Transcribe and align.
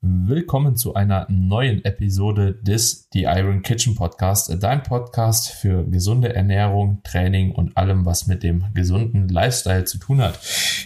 Willkommen 0.00 0.76
zu 0.76 0.94
einer 0.94 1.26
neuen 1.28 1.84
Episode 1.84 2.54
des 2.54 3.08
The 3.12 3.24
Iron 3.24 3.62
Kitchen 3.62 3.96
Podcast, 3.96 4.56
dein 4.62 4.84
Podcast 4.84 5.50
für 5.50 5.84
gesunde 5.90 6.32
Ernährung, 6.32 7.00
Training 7.02 7.50
und 7.50 7.76
allem, 7.76 8.06
was 8.06 8.28
mit 8.28 8.44
dem 8.44 8.66
gesunden 8.74 9.28
Lifestyle 9.28 9.86
zu 9.86 9.98
tun 9.98 10.20
hat. 10.20 10.38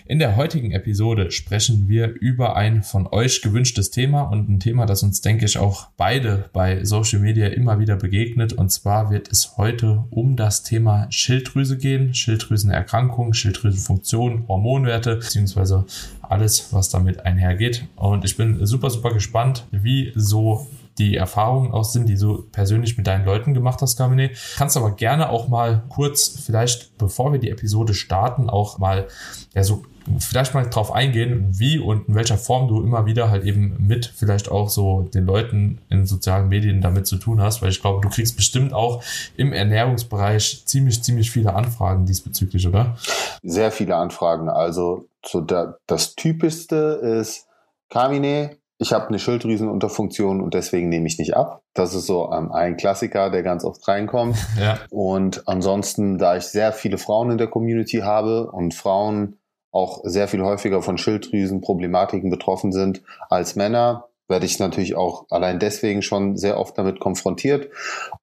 In 0.06 0.18
der 0.18 0.36
heutigen 0.36 0.70
Episode 0.70 1.30
sprechen 1.30 1.88
wir 1.88 2.08
über 2.08 2.56
ein 2.56 2.82
von 2.82 3.06
euch 3.06 3.42
gewünschtes 3.42 3.90
Thema 3.90 4.22
und 4.22 4.48
ein 4.48 4.60
Thema, 4.60 4.86
das 4.86 5.02
uns, 5.02 5.20
denke 5.20 5.44
ich, 5.44 5.58
auch 5.58 5.88
beide 5.98 6.48
bei 6.54 6.82
Social 6.82 7.20
Media 7.20 7.48
immer 7.48 7.78
wieder 7.78 7.96
begegnet. 7.96 8.54
Und 8.54 8.70
zwar 8.70 9.10
wird 9.10 9.30
es 9.30 9.58
heute 9.58 10.04
um 10.08 10.36
das 10.36 10.62
Thema 10.62 11.06
Schilddrüse 11.10 11.76
gehen, 11.76 12.14
Schilddrüsenerkrankung, 12.14 13.34
Schilddrüsenfunktion, 13.34 14.48
Hormonwerte, 14.48 15.16
beziehungsweise 15.16 15.84
alles, 16.32 16.72
was 16.72 16.88
damit 16.88 17.24
einhergeht. 17.24 17.86
Und 17.96 18.24
ich 18.24 18.36
bin 18.36 18.64
super, 18.66 18.90
super 18.90 19.12
gespannt, 19.12 19.66
wie 19.70 20.12
so 20.16 20.66
die 20.98 21.16
Erfahrungen 21.16 21.72
auch 21.72 21.84
sind, 21.84 22.08
die 22.08 22.16
du 22.16 22.42
persönlich 22.52 22.96
mit 22.96 23.06
deinen 23.06 23.24
Leuten 23.24 23.54
gemacht 23.54 23.80
hast, 23.80 23.96
Carmine. 23.96 24.30
Kannst 24.56 24.76
aber 24.76 24.92
gerne 24.92 25.30
auch 25.30 25.48
mal 25.48 25.84
kurz, 25.88 26.40
vielleicht 26.44 26.98
bevor 26.98 27.32
wir 27.32 27.38
die 27.38 27.50
Episode 27.50 27.94
starten, 27.94 28.50
auch 28.50 28.78
mal 28.78 29.08
ja, 29.54 29.62
so 29.62 29.82
vielleicht 30.18 30.54
mal 30.54 30.64
drauf 30.68 30.92
eingehen, 30.92 31.48
wie 31.52 31.78
und 31.78 32.08
in 32.08 32.14
welcher 32.14 32.36
Form 32.36 32.68
du 32.68 32.82
immer 32.82 33.06
wieder 33.06 33.30
halt 33.30 33.44
eben 33.44 33.76
mit 33.78 34.06
vielleicht 34.06 34.50
auch 34.50 34.68
so 34.68 35.02
den 35.02 35.24
Leuten 35.24 35.80
in 35.88 36.06
sozialen 36.06 36.48
Medien 36.48 36.80
damit 36.80 37.06
zu 37.06 37.16
tun 37.16 37.40
hast, 37.40 37.62
weil 37.62 37.70
ich 37.70 37.80
glaube, 37.80 38.00
du 38.00 38.08
kriegst 38.08 38.36
bestimmt 38.36 38.72
auch 38.72 39.02
im 39.36 39.52
Ernährungsbereich 39.52 40.64
ziemlich, 40.66 41.02
ziemlich 41.02 41.30
viele 41.30 41.54
Anfragen 41.54 42.06
diesbezüglich, 42.06 42.66
oder? 42.66 42.96
Sehr 43.42 43.70
viele 43.70 43.96
Anfragen. 43.96 44.48
Also 44.48 45.06
so 45.24 45.40
da, 45.40 45.76
das 45.86 46.14
Typischste 46.14 46.76
ist, 47.02 47.46
Carmine, 47.88 48.56
ich 48.82 48.92
habe 48.92 49.08
eine 49.08 49.18
Schilddrüsenunterfunktion 49.18 50.40
und 50.40 50.54
deswegen 50.54 50.88
nehme 50.88 51.06
ich 51.06 51.18
nicht 51.18 51.36
ab. 51.36 51.62
Das 51.72 51.94
ist 51.94 52.06
so 52.06 52.32
ähm, 52.32 52.50
ein 52.50 52.76
Klassiker, 52.76 53.30
der 53.30 53.42
ganz 53.42 53.64
oft 53.64 53.86
reinkommt. 53.86 54.36
Ja. 54.60 54.78
Und 54.90 55.48
ansonsten, 55.48 56.18
da 56.18 56.36
ich 56.36 56.44
sehr 56.44 56.72
viele 56.72 56.98
Frauen 56.98 57.30
in 57.30 57.38
der 57.38 57.46
Community 57.46 57.98
habe 57.98 58.50
und 58.50 58.74
Frauen 58.74 59.38
auch 59.72 60.02
sehr 60.04 60.28
viel 60.28 60.42
häufiger 60.42 60.82
von 60.82 60.98
Schilddrüsenproblematiken 60.98 62.30
betroffen 62.30 62.72
sind 62.72 63.02
als 63.28 63.56
Männer, 63.56 64.08
werde 64.28 64.46
ich 64.46 64.58
natürlich 64.58 64.94
auch 64.94 65.26
allein 65.30 65.58
deswegen 65.58 66.02
schon 66.02 66.36
sehr 66.36 66.58
oft 66.58 66.78
damit 66.78 67.00
konfrontiert. 67.00 67.70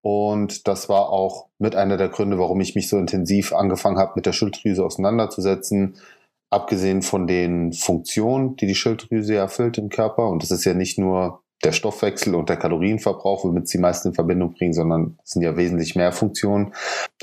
Und 0.01 0.67
das 0.67 0.89
war 0.89 1.09
auch 1.09 1.47
mit 1.57 1.75
einer 1.75 1.97
der 1.97 2.09
Gründe, 2.09 2.39
warum 2.39 2.61
ich 2.61 2.75
mich 2.75 2.87
so 2.87 2.97
intensiv 2.97 3.53
angefangen 3.53 3.97
habe, 3.97 4.13
mit 4.15 4.25
der 4.25 4.33
Schilddrüse 4.33 4.85
auseinanderzusetzen, 4.85 5.95
abgesehen 6.49 7.01
von 7.01 7.27
den 7.27 7.73
Funktionen, 7.73 8.55
die 8.55 8.65
die 8.65 8.75
Schilddrüse 8.75 9.35
erfüllt 9.35 9.77
im 9.77 9.89
Körper, 9.89 10.29
und 10.29 10.41
das 10.41 10.51
ist 10.51 10.65
ja 10.65 10.73
nicht 10.73 10.97
nur 10.97 11.43
der 11.63 11.73
Stoffwechsel 11.73 12.35
und 12.35 12.49
der 12.49 12.57
Kalorienverbrauch, 12.57 13.43
womit 13.43 13.67
sie 13.67 13.79
meist 13.79 14.05
in 14.05 14.13
Verbindung 14.13 14.53
bringen, 14.53 14.73
sondern 14.73 15.17
es 15.23 15.31
sind 15.31 15.41
ja 15.41 15.57
wesentlich 15.57 15.95
mehr 15.95 16.13
Funktionen. 16.13 16.73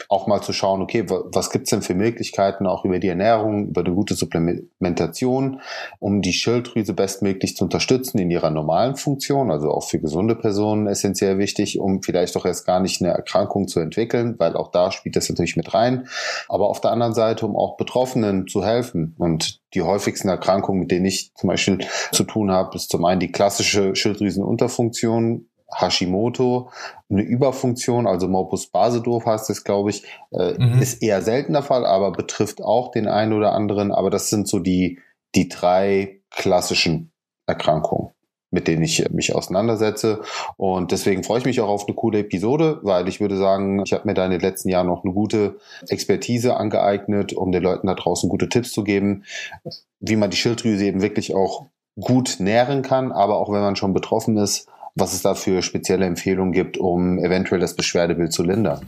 Auch 0.08 0.26
mal 0.26 0.42
zu 0.42 0.52
schauen, 0.52 0.82
okay, 0.82 1.04
was 1.08 1.50
gibt's 1.50 1.70
denn 1.70 1.80
für 1.80 1.94
Möglichkeiten, 1.94 2.66
auch 2.66 2.84
über 2.84 2.98
die 2.98 3.08
Ernährung, 3.08 3.68
über 3.68 3.80
eine 3.80 3.94
gute 3.94 4.14
Supplementation, 4.14 5.60
um 6.00 6.20
die 6.20 6.34
Schilddrüse 6.34 6.92
bestmöglich 6.92 7.56
zu 7.56 7.64
unterstützen 7.64 8.18
in 8.18 8.30
ihrer 8.30 8.50
normalen 8.50 8.96
Funktion, 8.96 9.50
also 9.50 9.70
auch 9.70 9.88
für 9.88 9.98
gesunde 9.98 10.36
Personen 10.36 10.86
essentiell 10.86 11.38
wichtig, 11.38 11.80
um 11.80 12.02
vielleicht 12.02 12.36
auch 12.36 12.44
erst 12.44 12.66
gar 12.66 12.80
nicht 12.80 13.00
eine 13.00 13.12
Erkrankung 13.12 13.68
zu 13.68 13.80
entwickeln, 13.80 14.34
weil 14.38 14.54
auch 14.54 14.70
da 14.70 14.92
spielt 14.92 15.16
das 15.16 15.30
natürlich 15.30 15.56
mit 15.56 15.72
rein. 15.72 16.08
Aber 16.48 16.68
auf 16.68 16.82
der 16.82 16.90
anderen 16.90 17.14
Seite, 17.14 17.46
um 17.46 17.56
auch 17.56 17.78
Betroffenen 17.78 18.46
zu 18.46 18.64
helfen 18.64 19.14
und 19.18 19.60
die 19.76 19.82
häufigsten 19.82 20.28
Erkrankungen, 20.28 20.80
mit 20.80 20.90
denen 20.90 21.04
ich 21.04 21.32
zum 21.34 21.48
Beispiel 21.48 21.86
zu 22.10 22.24
tun 22.24 22.50
habe, 22.50 22.74
ist 22.74 22.90
zum 22.90 23.04
einen 23.04 23.20
die 23.20 23.30
klassische 23.30 23.94
Schilddrüsenunterfunktion, 23.94 25.48
Hashimoto, 25.72 26.70
eine 27.10 27.22
Überfunktion, 27.22 28.06
also 28.06 28.28
Morbus 28.28 28.68
Basedorf 28.68 29.26
heißt 29.26 29.50
es, 29.50 29.64
glaube 29.64 29.90
ich, 29.90 30.04
äh, 30.30 30.54
mhm. 30.54 30.80
ist 30.80 31.02
eher 31.02 31.22
seltener 31.22 31.62
Fall, 31.62 31.84
aber 31.84 32.12
betrifft 32.12 32.62
auch 32.62 32.90
den 32.90 33.08
einen 33.08 33.32
oder 33.32 33.52
anderen. 33.52 33.92
Aber 33.92 34.10
das 34.10 34.30
sind 34.30 34.48
so 34.48 34.60
die, 34.60 35.00
die 35.34 35.48
drei 35.48 36.20
klassischen 36.30 37.12
Erkrankungen 37.46 38.15
mit 38.50 38.68
denen 38.68 38.82
ich 38.82 39.04
mich 39.10 39.34
auseinandersetze. 39.34 40.20
Und 40.56 40.92
deswegen 40.92 41.24
freue 41.24 41.40
ich 41.40 41.44
mich 41.44 41.60
auch 41.60 41.68
auf 41.68 41.86
eine 41.86 41.94
coole 41.94 42.20
Episode, 42.20 42.78
weil 42.82 43.08
ich 43.08 43.20
würde 43.20 43.36
sagen, 43.36 43.82
ich 43.84 43.92
habe 43.92 44.06
mir 44.06 44.14
da 44.14 44.24
in 44.24 44.30
den 44.30 44.40
letzten 44.40 44.68
Jahren 44.68 44.86
noch 44.86 45.04
eine 45.04 45.12
gute 45.12 45.56
Expertise 45.88 46.56
angeeignet, 46.56 47.32
um 47.32 47.52
den 47.52 47.62
Leuten 47.62 47.86
da 47.86 47.94
draußen 47.94 48.28
gute 48.28 48.48
Tipps 48.48 48.72
zu 48.72 48.84
geben, 48.84 49.24
wie 50.00 50.16
man 50.16 50.30
die 50.30 50.36
Schilddrüse 50.36 50.84
eben 50.84 51.02
wirklich 51.02 51.34
auch 51.34 51.66
gut 51.98 52.36
nähren 52.38 52.82
kann, 52.82 53.10
aber 53.10 53.38
auch 53.38 53.50
wenn 53.50 53.60
man 53.60 53.76
schon 53.76 53.94
betroffen 53.94 54.36
ist, 54.36 54.68
was 54.94 55.12
es 55.12 55.22
da 55.22 55.34
für 55.34 55.62
spezielle 55.62 56.06
Empfehlungen 56.06 56.52
gibt, 56.52 56.78
um 56.78 57.18
eventuell 57.18 57.60
das 57.60 57.74
Beschwerdebild 57.74 58.32
zu 58.32 58.42
lindern. 58.42 58.80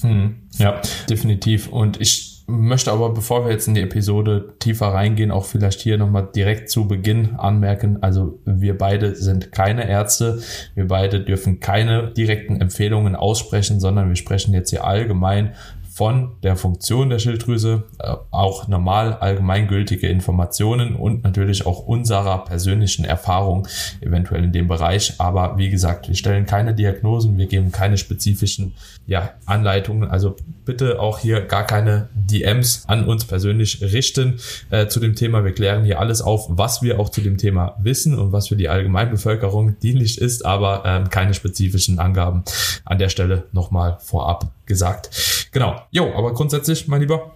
Hm, 0.00 0.36
ja, 0.58 0.80
definitiv. 1.08 1.68
Und 1.68 2.00
ich 2.00 2.33
möchte 2.46 2.92
aber, 2.92 3.10
bevor 3.14 3.44
wir 3.44 3.52
jetzt 3.52 3.68
in 3.68 3.74
die 3.74 3.82
Episode 3.82 4.54
tiefer 4.58 4.88
reingehen, 4.88 5.30
auch 5.30 5.44
vielleicht 5.44 5.80
hier 5.80 5.98
nochmal 5.98 6.28
direkt 6.34 6.70
zu 6.70 6.86
Beginn 6.86 7.36
anmerken, 7.36 7.98
also 8.02 8.38
wir 8.44 8.76
beide 8.76 9.14
sind 9.16 9.52
keine 9.52 9.88
Ärzte, 9.88 10.40
wir 10.74 10.86
beide 10.86 11.20
dürfen 11.20 11.60
keine 11.60 12.12
direkten 12.12 12.60
Empfehlungen 12.60 13.16
aussprechen, 13.16 13.80
sondern 13.80 14.08
wir 14.08 14.16
sprechen 14.16 14.52
jetzt 14.52 14.70
hier 14.70 14.84
allgemein 14.84 15.54
von 15.94 16.32
der 16.42 16.56
Funktion 16.56 17.08
der 17.08 17.20
Schilddrüse, 17.20 17.84
äh, 18.00 18.16
auch 18.32 18.66
normal 18.66 19.14
allgemeingültige 19.14 20.08
Informationen 20.08 20.96
und 20.96 21.22
natürlich 21.22 21.66
auch 21.66 21.86
unserer 21.86 22.44
persönlichen 22.44 23.04
Erfahrung 23.04 23.68
eventuell 24.00 24.42
in 24.42 24.50
dem 24.50 24.66
Bereich. 24.66 25.14
Aber 25.18 25.56
wie 25.56 25.70
gesagt, 25.70 26.08
wir 26.08 26.16
stellen 26.16 26.46
keine 26.46 26.74
Diagnosen, 26.74 27.38
wir 27.38 27.46
geben 27.46 27.70
keine 27.70 27.96
spezifischen 27.96 28.74
ja, 29.06 29.34
Anleitungen. 29.46 30.10
Also 30.10 30.34
bitte 30.64 30.98
auch 30.98 31.20
hier 31.20 31.42
gar 31.42 31.64
keine 31.64 32.08
DMs 32.26 32.84
an 32.86 33.06
uns 33.06 33.24
persönlich 33.24 33.82
richten 33.82 34.40
äh, 34.70 34.86
zu 34.86 35.00
dem 35.00 35.14
Thema. 35.14 35.44
Wir 35.44 35.52
klären 35.52 35.84
hier 35.84 36.00
alles 36.00 36.20
auf, 36.20 36.46
was 36.48 36.82
wir 36.82 36.98
auch 37.00 37.08
zu 37.08 37.20
dem 37.20 37.38
Thema 37.38 37.76
wissen 37.78 38.18
und 38.18 38.32
was 38.32 38.48
für 38.48 38.56
die 38.56 38.68
Allgemeinbevölkerung 38.68 39.78
dienlich 39.80 40.18
ist, 40.18 40.44
aber 40.44 40.82
ähm, 40.84 41.10
keine 41.10 41.34
spezifischen 41.34 41.98
Angaben 41.98 42.44
an 42.84 42.98
der 42.98 43.08
Stelle 43.08 43.44
nochmal 43.52 43.98
vorab 44.00 44.50
gesagt. 44.66 45.48
Genau. 45.52 45.80
Jo, 45.90 46.12
aber 46.14 46.34
grundsätzlich, 46.34 46.88
mein 46.88 47.00
Lieber, 47.00 47.32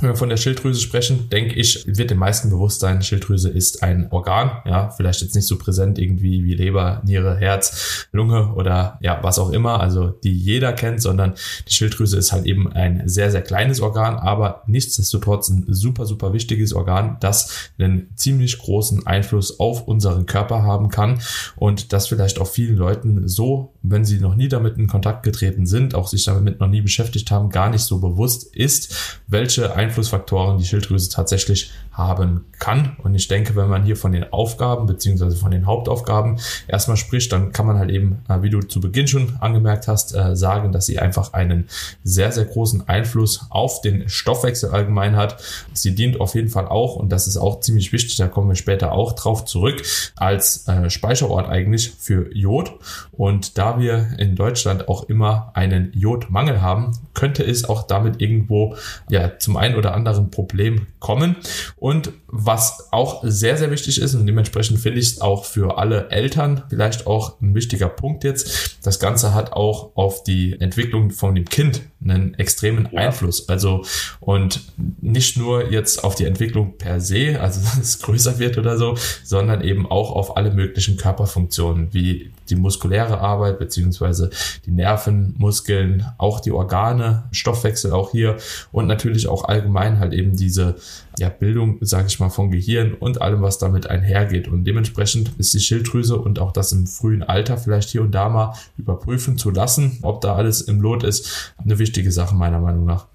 wenn 0.00 0.10
wir 0.10 0.16
von 0.16 0.28
der 0.28 0.36
Schilddrüse 0.36 0.80
sprechen, 0.80 1.28
denke 1.28 1.56
ich, 1.56 1.84
wird 1.88 2.10
den 2.10 2.18
meisten 2.18 2.50
bewusst 2.50 2.78
sein, 2.78 3.02
Schilddrüse 3.02 3.48
ist 3.48 3.82
ein 3.82 4.06
Organ, 4.12 4.62
ja, 4.64 4.90
vielleicht 4.90 5.22
jetzt 5.22 5.34
nicht 5.34 5.46
so 5.46 5.58
präsent 5.58 5.98
irgendwie 5.98 6.44
wie 6.44 6.54
Leber, 6.54 7.02
Niere, 7.04 7.36
Herz, 7.36 8.06
Lunge 8.12 8.54
oder 8.54 8.98
ja, 9.00 9.18
was 9.22 9.40
auch 9.40 9.50
immer, 9.50 9.80
also 9.80 10.08
die 10.08 10.32
jeder 10.32 10.72
kennt, 10.72 11.02
sondern 11.02 11.34
die 11.66 11.72
Schilddrüse 11.72 12.16
ist 12.16 12.30
halt 12.30 12.46
eben 12.46 12.72
ein 12.72 13.08
sehr, 13.08 13.32
sehr 13.32 13.42
kleines 13.42 13.80
Organ, 13.80 14.14
aber 14.16 14.62
nichtsdestotrotz 14.68 15.48
ein 15.48 15.64
super, 15.68 16.06
super 16.06 16.32
wichtiges 16.32 16.74
Organ, 16.74 17.16
das 17.18 17.70
einen 17.76 18.10
ziemlich 18.14 18.58
großen 18.58 19.04
Einfluss 19.04 19.58
auf 19.58 19.88
unseren 19.88 20.26
Körper 20.26 20.62
haben 20.62 20.90
kann 20.90 21.20
und 21.56 21.92
das 21.92 22.06
vielleicht 22.06 22.38
auch 22.38 22.46
vielen 22.46 22.76
Leuten 22.76 23.26
so, 23.26 23.74
wenn 23.82 24.04
sie 24.04 24.20
noch 24.20 24.36
nie 24.36 24.48
damit 24.48 24.78
in 24.78 24.86
Kontakt 24.86 25.24
getreten 25.24 25.66
sind, 25.66 25.96
auch 25.96 26.06
sich 26.06 26.24
damit 26.24 26.60
noch 26.60 26.68
nie 26.68 26.82
beschäftigt 26.82 27.32
haben, 27.32 27.50
gar 27.50 27.68
nicht 27.68 27.82
so 27.82 27.98
bewusst 27.98 28.54
ist, 28.54 29.20
welche 29.26 29.74
Einfluss 29.74 29.87
Einflussfaktoren 29.88 30.58
die 30.58 30.64
Schilddrüse 30.64 31.10
tatsächlich 31.10 31.70
haben 31.98 32.44
kann. 32.60 32.96
Und 33.02 33.14
ich 33.14 33.26
denke, 33.26 33.56
wenn 33.56 33.68
man 33.68 33.82
hier 33.82 33.96
von 33.96 34.12
den 34.12 34.32
Aufgaben 34.32 34.86
beziehungsweise 34.86 35.36
von 35.36 35.50
den 35.50 35.66
Hauptaufgaben 35.66 36.38
erstmal 36.68 36.96
spricht, 36.96 37.32
dann 37.32 37.52
kann 37.52 37.66
man 37.66 37.76
halt 37.78 37.90
eben, 37.90 38.22
äh, 38.28 38.40
wie 38.40 38.50
du 38.50 38.60
zu 38.60 38.80
Beginn 38.80 39.08
schon 39.08 39.36
angemerkt 39.40 39.88
hast, 39.88 40.14
äh, 40.14 40.36
sagen, 40.36 40.70
dass 40.70 40.86
sie 40.86 41.00
einfach 41.00 41.32
einen 41.32 41.68
sehr, 42.04 42.30
sehr 42.30 42.44
großen 42.44 42.88
Einfluss 42.88 43.46
auf 43.50 43.80
den 43.80 44.08
Stoffwechsel 44.08 44.70
allgemein 44.70 45.16
hat. 45.16 45.42
Sie 45.72 45.94
dient 45.94 46.20
auf 46.20 46.36
jeden 46.36 46.48
Fall 46.48 46.68
auch, 46.68 46.94
und 46.94 47.10
das 47.10 47.26
ist 47.26 47.36
auch 47.36 47.60
ziemlich 47.60 47.92
wichtig, 47.92 48.16
da 48.16 48.28
kommen 48.28 48.48
wir 48.48 48.56
später 48.56 48.92
auch 48.92 49.12
drauf 49.14 49.44
zurück, 49.44 49.82
als 50.14 50.68
äh, 50.68 50.90
Speicherort 50.90 51.48
eigentlich 51.48 51.90
für 51.98 52.32
Jod. 52.34 52.72
Und 53.10 53.58
da 53.58 53.80
wir 53.80 54.06
in 54.18 54.36
Deutschland 54.36 54.88
auch 54.88 55.08
immer 55.08 55.50
einen 55.54 55.92
Jodmangel 55.94 56.62
haben, 56.62 56.92
könnte 57.14 57.42
es 57.42 57.68
auch 57.68 57.82
damit 57.82 58.22
irgendwo 58.22 58.76
ja 59.10 59.38
zum 59.38 59.56
einen 59.56 59.74
oder 59.78 59.94
anderen 59.94 60.30
Problem 60.30 60.86
kommen. 60.98 61.36
Und 61.76 62.12
was 62.26 62.88
auch 62.92 63.22
sehr, 63.24 63.56
sehr 63.56 63.70
wichtig 63.70 64.00
ist 64.00 64.14
und 64.14 64.26
dementsprechend 64.26 64.78
finde 64.78 65.00
ich 65.00 65.12
es 65.12 65.20
auch 65.20 65.44
für 65.44 65.78
alle 65.78 66.10
Eltern 66.10 66.64
vielleicht 66.68 67.06
auch 67.06 67.40
ein 67.40 67.54
wichtiger 67.54 67.88
Punkt 67.88 68.24
jetzt. 68.24 68.78
Das 68.82 68.98
Ganze 68.98 69.34
hat 69.34 69.52
auch 69.52 69.96
auf 69.96 70.22
die 70.24 70.60
Entwicklung 70.60 71.10
von 71.10 71.34
dem 71.34 71.46
Kind 71.46 71.82
einen 72.02 72.34
extremen 72.34 72.88
ja. 72.92 73.00
Einfluss. 73.00 73.48
Also 73.48 73.84
und 74.20 74.62
nicht 75.00 75.36
nur 75.36 75.70
jetzt 75.70 76.04
auf 76.04 76.14
die 76.14 76.24
Entwicklung 76.24 76.78
per 76.78 77.00
se, 77.00 77.40
also 77.40 77.60
dass 77.64 77.78
es 77.78 77.98
größer 78.00 78.38
wird 78.38 78.58
oder 78.58 78.76
so, 78.78 78.96
sondern 79.24 79.62
eben 79.62 79.90
auch 79.90 80.12
auf 80.12 80.36
alle 80.36 80.52
möglichen 80.52 80.96
Körperfunktionen 80.96 81.92
wie 81.92 82.30
die 82.48 82.56
muskuläre 82.56 83.20
Arbeit 83.20 83.58
beziehungsweise 83.58 84.30
die 84.64 84.70
Nerven, 84.70 85.34
Muskeln, 85.38 86.06
auch 86.18 86.40
die 86.40 86.52
Organe, 86.52 87.24
Stoffwechsel 87.30 87.92
auch 87.92 88.10
hier 88.12 88.36
und 88.72 88.86
natürlich 88.86 89.28
auch 89.28 89.44
allgemein 89.44 89.98
halt 89.98 90.12
eben 90.12 90.36
diese 90.36 90.76
ja, 91.18 91.28
Bildung, 91.28 91.78
sage 91.80 92.06
ich 92.08 92.20
mal, 92.20 92.30
von 92.30 92.50
Gehirn 92.50 92.94
und 92.94 93.20
allem, 93.20 93.42
was 93.42 93.58
damit 93.58 93.88
einhergeht. 93.88 94.48
Und 94.48 94.64
dementsprechend 94.64 95.32
ist 95.38 95.54
die 95.54 95.60
Schilddrüse 95.60 96.18
und 96.18 96.38
auch 96.38 96.52
das 96.52 96.72
im 96.72 96.86
frühen 96.86 97.22
Alter 97.22 97.58
vielleicht 97.58 97.90
hier 97.90 98.02
und 98.02 98.12
da 98.12 98.28
mal 98.28 98.54
überprüfen 98.76 99.38
zu 99.38 99.50
lassen, 99.50 99.98
ob 100.02 100.20
da 100.20 100.34
alles 100.34 100.62
im 100.62 100.80
Lot 100.80 101.02
ist, 101.02 101.54
eine 101.62 101.78
wichtige 101.78 102.12
Sache 102.12 102.34
meiner 102.34 102.60
Meinung 102.60 102.84
nach. 102.84 103.06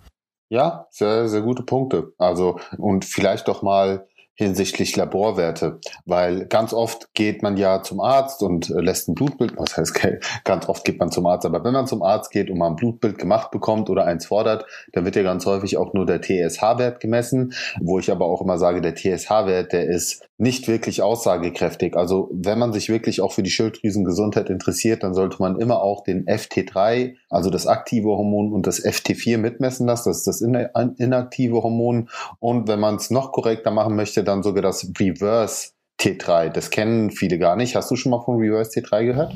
Ja, 0.49 0.87
sehr, 0.91 1.27
sehr 1.29 1.41
gute 1.41 1.63
Punkte. 1.63 2.13
Also, 2.17 2.59
und 2.77 3.05
vielleicht 3.05 3.47
doch 3.47 3.63
mal 3.63 4.07
hinsichtlich 4.35 4.95
Laborwerte, 4.95 5.79
weil 6.05 6.45
ganz 6.47 6.73
oft 6.73 7.13
geht 7.13 7.43
man 7.43 7.55
ja 7.57 7.83
zum 7.83 7.99
Arzt 7.99 8.41
und 8.41 8.69
äh, 8.69 8.81
lässt 8.81 9.07
ein 9.07 9.15
Blutbild, 9.15 9.53
was 9.57 9.77
heißt 9.77 9.99
ganz 10.43 10.67
oft 10.67 10.85
geht 10.85 10.99
man 10.99 11.11
zum 11.11 11.25
Arzt, 11.25 11.45
aber 11.45 11.63
wenn 11.63 11.73
man 11.73 11.87
zum 11.87 12.01
Arzt 12.01 12.31
geht 12.31 12.49
und 12.49 12.57
mal 12.57 12.67
ein 12.67 12.75
Blutbild 12.75 13.17
gemacht 13.17 13.51
bekommt 13.51 13.89
oder 13.89 14.05
eins 14.05 14.25
fordert, 14.25 14.65
dann 14.91 15.05
wird 15.05 15.15
ja 15.15 15.23
ganz 15.23 15.45
häufig 15.45 15.77
auch 15.77 15.93
nur 15.93 16.05
der 16.05 16.21
TSH-Wert 16.21 16.99
gemessen, 16.99 17.53
wo 17.79 17.99
ich 17.99 18.11
aber 18.11 18.25
auch 18.25 18.41
immer 18.41 18.57
sage, 18.57 18.81
der 18.81 18.95
TSH-Wert, 18.95 19.71
der 19.71 19.87
ist 19.87 20.27
nicht 20.37 20.67
wirklich 20.67 21.01
aussagekräftig. 21.01 21.95
Also 21.95 22.29
wenn 22.33 22.59
man 22.59 22.73
sich 22.73 22.89
wirklich 22.89 23.21
auch 23.21 23.31
für 23.31 23.43
die 23.43 23.51
Schilddrüsengesundheit 23.51 24.49
interessiert, 24.49 25.03
dann 25.03 25.13
sollte 25.13 25.37
man 25.39 25.59
immer 25.59 25.81
auch 25.81 26.03
den 26.03 26.25
FT3, 26.25 27.15
also 27.29 27.49
das 27.49 27.67
aktive 27.67 28.09
Hormon 28.09 28.51
und 28.51 28.67
das 28.67 28.83
FT4 28.83 29.37
mitmessen 29.37 29.87
lassen. 29.87 30.09
Das 30.09 30.17
ist 30.19 30.27
das 30.27 30.41
inaktive 30.41 31.63
Hormon. 31.63 32.09
Und 32.39 32.67
wenn 32.67 32.79
man 32.79 32.95
es 32.95 33.09
noch 33.09 33.31
korrekter 33.31 33.71
machen 33.71 33.95
möchte, 33.95 34.22
dann 34.23 34.43
sogar 34.43 34.61
das 34.61 34.91
Reverse 34.99 35.71
T3. 35.99 36.49
Das 36.49 36.69
kennen 36.69 37.11
viele 37.11 37.37
gar 37.37 37.55
nicht. 37.55 37.75
Hast 37.75 37.91
du 37.91 37.95
schon 37.95 38.11
mal 38.11 38.21
von 38.23 38.37
Reverse 38.37 38.71
T3 38.79 39.05
gehört? 39.05 39.33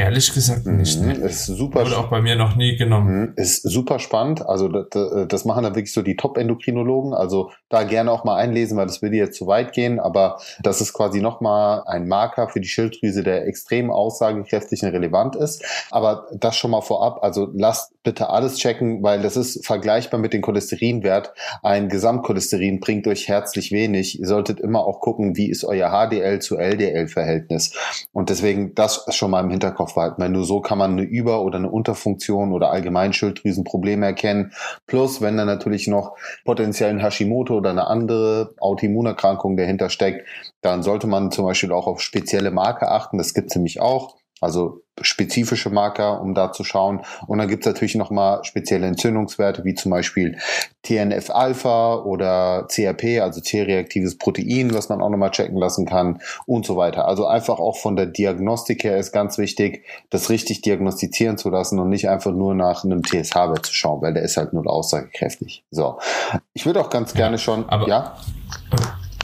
Ehrlich 0.00 0.32
gesagt 0.32 0.66
nicht. 0.66 0.98
Mhm, 0.98 1.10
ist 1.10 1.44
super. 1.44 1.84
Wurde 1.84 1.98
auch 1.98 2.08
bei 2.08 2.22
mir 2.22 2.34
noch 2.34 2.56
nie 2.56 2.76
genommen. 2.76 3.20
Mhm, 3.20 3.32
ist 3.36 3.62
super 3.62 3.98
spannend. 3.98 4.46
Also 4.46 4.68
das, 4.68 5.26
das 5.28 5.44
machen 5.44 5.62
dann 5.62 5.74
wirklich 5.74 5.92
so 5.92 6.00
die 6.00 6.16
Top-Endokrinologen. 6.16 7.12
Also 7.12 7.50
da 7.68 7.82
gerne 7.82 8.10
auch 8.10 8.24
mal 8.24 8.36
einlesen, 8.36 8.78
weil 8.78 8.86
das 8.86 9.02
würde 9.02 9.16
jetzt 9.16 9.36
zu 9.36 9.46
weit 9.46 9.74
gehen. 9.74 10.00
Aber 10.00 10.38
das 10.62 10.80
ist 10.80 10.94
quasi 10.94 11.20
nochmal 11.20 11.82
ein 11.84 12.08
Marker 12.08 12.48
für 12.48 12.60
die 12.60 12.68
Schilddrüse, 12.68 13.22
der 13.22 13.46
extrem 13.46 13.90
aussagekräftig 13.90 14.82
und 14.82 14.88
relevant 14.88 15.36
ist. 15.36 15.62
Aber 15.90 16.28
das 16.32 16.56
schon 16.56 16.70
mal 16.70 16.80
vorab. 16.80 17.22
Also 17.22 17.50
lasst 17.52 17.92
bitte 18.02 18.30
alles 18.30 18.56
checken, 18.56 19.02
weil 19.02 19.22
das 19.22 19.36
ist 19.36 19.64
vergleichbar 19.64 20.18
mit 20.18 20.32
dem 20.32 20.42
Cholesterinwert. 20.42 21.32
Ein 21.62 21.88
Gesamtcholesterin 21.88 22.80
bringt 22.80 23.06
euch 23.06 23.28
herzlich 23.28 23.70
wenig. 23.70 24.18
Ihr 24.18 24.26
solltet 24.26 24.60
immer 24.60 24.86
auch 24.86 25.00
gucken, 25.00 25.36
wie 25.36 25.50
ist 25.50 25.64
euer 25.64 25.90
HDL 25.90 26.40
zu 26.40 26.56
LDL-Verhältnis. 26.56 27.74
Und 28.12 28.30
deswegen 28.30 28.74
das 28.74 29.06
schon 29.10 29.30
mal 29.30 29.44
im 29.44 29.50
Hinterkopf 29.50 29.90
aufhalten, 29.90 30.22
weil 30.22 30.30
nur 30.30 30.44
so 30.44 30.60
kann 30.60 30.78
man 30.78 30.92
eine 30.92 31.02
Über- 31.02 31.42
oder 31.42 31.58
eine 31.58 31.70
Unterfunktion 31.70 32.52
oder 32.52 32.70
allgemein 32.70 33.12
Schilddrüsenprobleme 33.12 34.06
erkennen. 34.06 34.52
Plus, 34.86 35.20
wenn 35.20 35.36
da 35.36 35.44
natürlich 35.44 35.88
noch 35.88 36.16
potenziell 36.44 36.90
ein 36.90 37.00
Hashimoto 37.00 37.56
oder 37.56 37.70
eine 37.70 37.86
andere 37.86 38.54
Autoimmunerkrankung 38.58 39.56
dahinter 39.56 39.90
steckt, 39.90 40.26
dann 40.62 40.82
sollte 40.82 41.06
man 41.06 41.30
zum 41.30 41.44
Beispiel 41.44 41.72
auch 41.72 41.86
auf 41.86 42.00
spezielle 42.00 42.50
Marke 42.50 42.88
achten. 42.88 43.18
Das 43.18 43.34
gibt 43.34 43.50
es 43.50 43.56
nämlich 43.56 43.80
auch. 43.80 44.19
Also 44.40 44.82
spezifische 45.02 45.70
Marker, 45.70 46.20
um 46.20 46.34
da 46.34 46.52
zu 46.52 46.64
schauen. 46.64 47.00
Und 47.26 47.38
dann 47.38 47.48
gibt 47.48 47.64
es 47.64 47.66
natürlich 47.66 47.94
nochmal 47.94 48.44
spezielle 48.44 48.86
Entzündungswerte, 48.86 49.64
wie 49.64 49.74
zum 49.74 49.90
Beispiel 49.90 50.36
TNF-Alpha 50.82 51.96
oder 51.96 52.66
CRP, 52.68 53.20
also 53.20 53.40
C-reaktives 53.40 54.18
Protein, 54.18 54.74
was 54.74 54.88
man 54.88 55.02
auch 55.02 55.10
nochmal 55.10 55.30
checken 55.30 55.58
lassen 55.58 55.86
kann 55.86 56.20
und 56.46 56.66
so 56.66 56.76
weiter. 56.76 57.06
Also 57.06 57.26
einfach 57.26 57.58
auch 57.58 57.76
von 57.76 57.96
der 57.96 58.06
Diagnostik 58.06 58.84
her 58.84 58.98
ist 58.98 59.12
ganz 59.12 59.38
wichtig, 59.38 59.84
das 60.10 60.30
richtig 60.30 60.62
diagnostizieren 60.62 61.38
zu 61.38 61.50
lassen 61.50 61.78
und 61.78 61.88
nicht 61.88 62.08
einfach 62.08 62.32
nur 62.32 62.54
nach 62.54 62.84
einem 62.84 63.02
TSH-Wert 63.02 63.66
zu 63.66 63.74
schauen, 63.74 64.02
weil 64.02 64.14
der 64.14 64.22
ist 64.22 64.36
halt 64.36 64.52
nur 64.52 64.66
aussagekräftig. 64.70 65.64
So. 65.70 65.98
Ich 66.52 66.66
würde 66.66 66.80
auch 66.80 66.90
ganz 66.90 67.14
gerne 67.14 67.38
schon, 67.38 67.68
aber, 67.68 67.88
ja? 67.88 68.16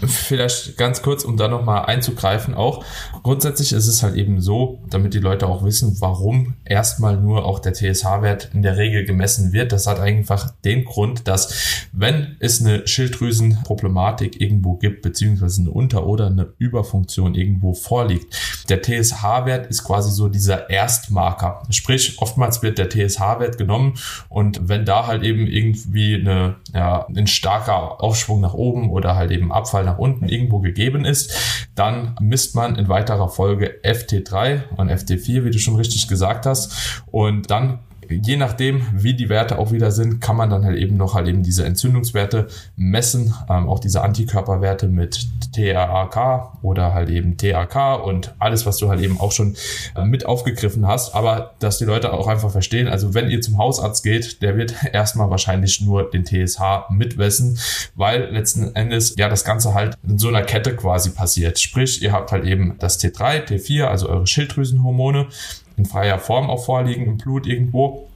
Vielleicht 0.05 0.77
ganz 0.77 1.01
kurz, 1.01 1.25
um 1.25 1.39
da 1.39 1.49
nochmal 1.49 1.87
einzugreifen 1.87 2.55
auch. 2.55 2.85
Grundsätzlich 3.23 3.73
ist 3.73 3.87
es 3.87 4.03
halt 4.03 4.15
eben 4.15 4.43
so, 4.43 4.81
damit 4.91 5.15
die 5.15 5.21
Leute 5.21 5.47
auch 5.47 5.65
wissen, 5.65 5.97
warum 6.01 6.55
erstmal 6.67 7.17
nur 7.17 7.47
auch 7.47 7.61
der 7.61 7.73
TSH-Wert 7.73 8.51
in 8.53 8.61
der 8.61 8.77
Regel 8.77 9.05
gemessen 9.05 9.55
wird. 9.55 9.73
Das 9.73 9.87
hat 9.87 9.99
einfach 9.99 10.53
den 10.65 10.85
Grund, 10.85 11.27
dass 11.27 11.87
wenn 11.93 12.37
es 12.41 12.61
eine 12.61 12.87
Schilddrüsenproblematik 12.87 14.39
irgendwo 14.39 14.75
gibt, 14.75 15.01
beziehungsweise 15.01 15.63
eine 15.63 15.71
Unter- 15.71 16.07
oder 16.07 16.27
eine 16.27 16.53
Überfunktion 16.59 17.35
irgendwo 17.35 17.73
vorliegt, 17.73 18.37
der 18.69 18.83
TSH-Wert 18.83 19.69
ist 19.69 19.83
quasi 19.85 20.11
so 20.11 20.29
dieser 20.29 20.69
Erstmarker. 20.69 21.63
Sprich, 21.71 22.19
oftmals 22.19 22.63
wird 22.63 22.77
der 22.77 22.91
TSH-Wert 22.91 23.57
genommen 23.57 23.95
und 24.29 24.69
wenn 24.69 24.85
da 24.85 25.07
halt 25.07 25.23
eben 25.23 25.47
irgendwie 25.47 26.17
eine, 26.17 26.57
ja, 26.75 27.07
ein 27.09 27.27
starker 27.27 28.03
Aufschwung 28.03 28.43
nach 28.43 28.55
oben 28.55 28.91
oder 28.91 29.17
halt 29.17 29.31
eben 29.31 29.53
Abfall 29.53 29.86
nach 29.87 29.99
unten 29.99 30.29
irgendwo 30.29 30.61
gegeben 30.61 31.05
ist, 31.05 31.69
dann 31.75 32.15
misst 32.21 32.55
man 32.55 32.77
in 32.77 32.89
weiterer 32.89 33.29
Folge 33.29 33.81
FT3 33.83 34.75
und 34.77 34.91
FT4, 34.91 35.45
wie 35.45 35.51
du 35.51 35.59
schon 35.59 35.77
richtig 35.77 36.09
gesagt 36.09 36.45
hast. 36.45 37.03
Und 37.07 37.51
dann 37.51 37.79
je 38.11 38.37
nachdem, 38.37 38.87
wie 38.93 39.15
die 39.15 39.29
Werte 39.29 39.59
auch 39.59 39.73
wieder 39.73 39.91
sind, 39.91 40.21
kann 40.21 40.37
man 40.37 40.51
dann 40.51 40.65
halt 40.65 40.77
eben 40.77 40.97
noch 40.97 41.15
halt 41.15 41.29
eben 41.29 41.43
diese 41.43 41.65
Entzündungswerte 41.65 42.49
messen, 42.77 43.35
ähm, 43.49 43.69
auch 43.69 43.79
diese 43.79 44.03
Antikörperwerte 44.03 44.89
mit 44.89 45.27
TRAK 45.53 46.63
oder 46.63 46.95
halt 46.95 47.11
eben 47.11 47.37
TAK 47.37 48.05
und 48.05 48.35
alles, 48.39 48.67
was 48.67 48.77
du 48.79 48.89
halt 48.89 49.01
eben 49.01 49.21
auch 49.21 49.33
schon 49.33 49.57
äh, 49.95 50.05
mit 50.05 50.27
aufgegriffen 50.27 50.87
hast. 50.87 51.15
Aber 51.15 51.55
dass 51.59 51.79
die 51.79 51.85
Leute 51.85 52.13
auch 52.13 52.27
einfach 52.27 52.51
verstehen, 52.51 52.89
also 52.89 53.15
wenn 53.15 53.31
ihr 53.31 53.41
zum 53.41 53.59
Hausarzt 53.59 54.03
geht, 54.03 54.43
der 54.43 54.57
wird 54.57 54.75
erstmal 54.93 55.31
wahrscheinlich 55.31 55.81
nur 55.81 56.11
den 56.11 56.25
TSH 56.25 56.91
mitmessen, 56.91 57.59
weil 57.95 58.31
letzten 58.31 58.75
Endes 58.75 59.15
ja 59.17 59.29
das 59.29 59.45
Ganze 59.45 59.75
halt 59.75 59.97
in 60.07 60.19
so 60.19 60.29
einer 60.29 60.43
Kette 60.43 60.77
quasi 60.77 61.11
passiert. 61.11 61.59
Sprich, 61.59 62.03
ihr 62.03 62.13
habt 62.13 62.33
halt 62.33 62.45
eben 62.45 62.77
das 62.79 63.01
T3, 63.01 63.47
T4, 63.47 63.85
also 63.85 64.09
eure 64.09 64.27
Schilddrüsenhormone 64.27 65.29
in 65.77 65.85
freier 65.85 66.19
Form 66.19 66.49
auch 66.49 66.65
vorliegen 66.65 67.07
im 67.07 67.19
Blut 67.19 67.47
irgendwo 67.47 68.09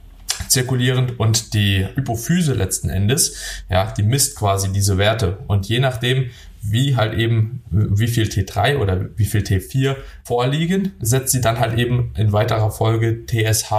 zirkulierend 0.47 1.19
und 1.19 1.53
die 1.53 1.85
Hypophyse 1.95 2.53
letzten 2.53 2.89
Endes, 2.89 3.35
ja, 3.69 3.91
die 3.91 4.03
misst 4.03 4.37
quasi 4.37 4.71
diese 4.71 4.97
Werte 4.97 5.39
und 5.47 5.67
je 5.67 5.79
nachdem, 5.79 6.29
wie 6.61 6.95
halt 6.95 7.17
eben, 7.17 7.63
wie 7.69 8.07
viel 8.07 8.25
T3 8.25 8.77
oder 8.77 9.09
wie 9.17 9.25
viel 9.25 9.41
T4 9.41 9.95
vorliegen, 10.23 10.93
setzt 10.99 11.31
sie 11.31 11.41
dann 11.41 11.59
halt 11.59 11.77
eben 11.77 12.13
in 12.17 12.33
weiterer 12.33 12.71
Folge 12.71 13.25
TSH 13.25 13.71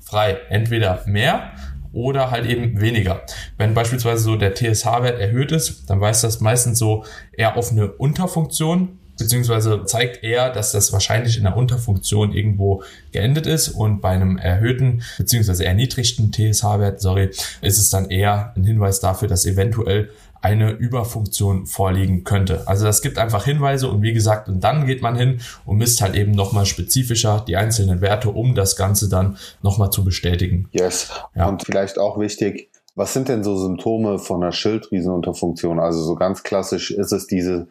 frei. 0.00 0.36
Entweder 0.50 1.02
mehr 1.06 1.52
oder 1.92 2.30
halt 2.30 2.44
eben 2.44 2.78
weniger. 2.80 3.22
Wenn 3.56 3.72
beispielsweise 3.72 4.22
so 4.22 4.36
der 4.36 4.54
TSH-Wert 4.54 5.18
erhöht 5.18 5.50
ist, 5.50 5.88
dann 5.88 6.00
weist 6.00 6.24
das 6.24 6.40
meistens 6.40 6.78
so 6.78 7.04
eher 7.32 7.56
auf 7.56 7.72
eine 7.72 7.90
Unterfunktion 7.92 8.98
beziehungsweise 9.18 9.84
zeigt 9.84 10.22
eher, 10.22 10.50
dass 10.50 10.72
das 10.72 10.92
wahrscheinlich 10.92 11.36
in 11.38 11.44
der 11.44 11.56
Unterfunktion 11.56 12.32
irgendwo 12.32 12.82
geendet 13.12 13.46
ist 13.46 13.68
und 13.68 14.00
bei 14.00 14.10
einem 14.10 14.38
erhöhten 14.38 15.02
beziehungsweise 15.18 15.64
erniedrigten 15.64 16.32
TSH-Wert, 16.32 17.00
sorry, 17.00 17.30
ist 17.60 17.78
es 17.78 17.90
dann 17.90 18.10
eher 18.10 18.52
ein 18.56 18.64
Hinweis 18.64 19.00
dafür, 19.00 19.28
dass 19.28 19.46
eventuell 19.46 20.10
eine 20.42 20.70
Überfunktion 20.70 21.66
vorliegen 21.66 22.22
könnte. 22.22 22.62
Also 22.66 22.84
das 22.84 23.02
gibt 23.02 23.18
einfach 23.18 23.44
Hinweise 23.44 23.88
und 23.88 24.02
wie 24.02 24.12
gesagt, 24.12 24.48
und 24.48 24.60
dann 24.60 24.86
geht 24.86 25.02
man 25.02 25.16
hin 25.16 25.40
und 25.64 25.76
misst 25.76 26.00
halt 26.00 26.14
eben 26.14 26.32
nochmal 26.32 26.66
spezifischer 26.66 27.44
die 27.46 27.56
einzelnen 27.56 28.00
Werte, 28.00 28.30
um 28.30 28.54
das 28.54 28.76
Ganze 28.76 29.08
dann 29.08 29.38
nochmal 29.62 29.90
zu 29.90 30.04
bestätigen. 30.04 30.68
Yes. 30.70 31.10
Ja. 31.34 31.48
Und 31.48 31.64
vielleicht 31.64 31.98
auch 31.98 32.18
wichtig, 32.20 32.70
was 32.94 33.12
sind 33.12 33.28
denn 33.28 33.44
so 33.44 33.56
Symptome 33.56 34.18
von 34.18 34.42
einer 34.42 34.52
Schilddrüsenunterfunktion? 34.52 35.80
Also 35.80 36.02
so 36.02 36.14
ganz 36.14 36.42
klassisch 36.42 36.90
ist 36.90 37.12
es 37.12 37.26
diese 37.26 37.66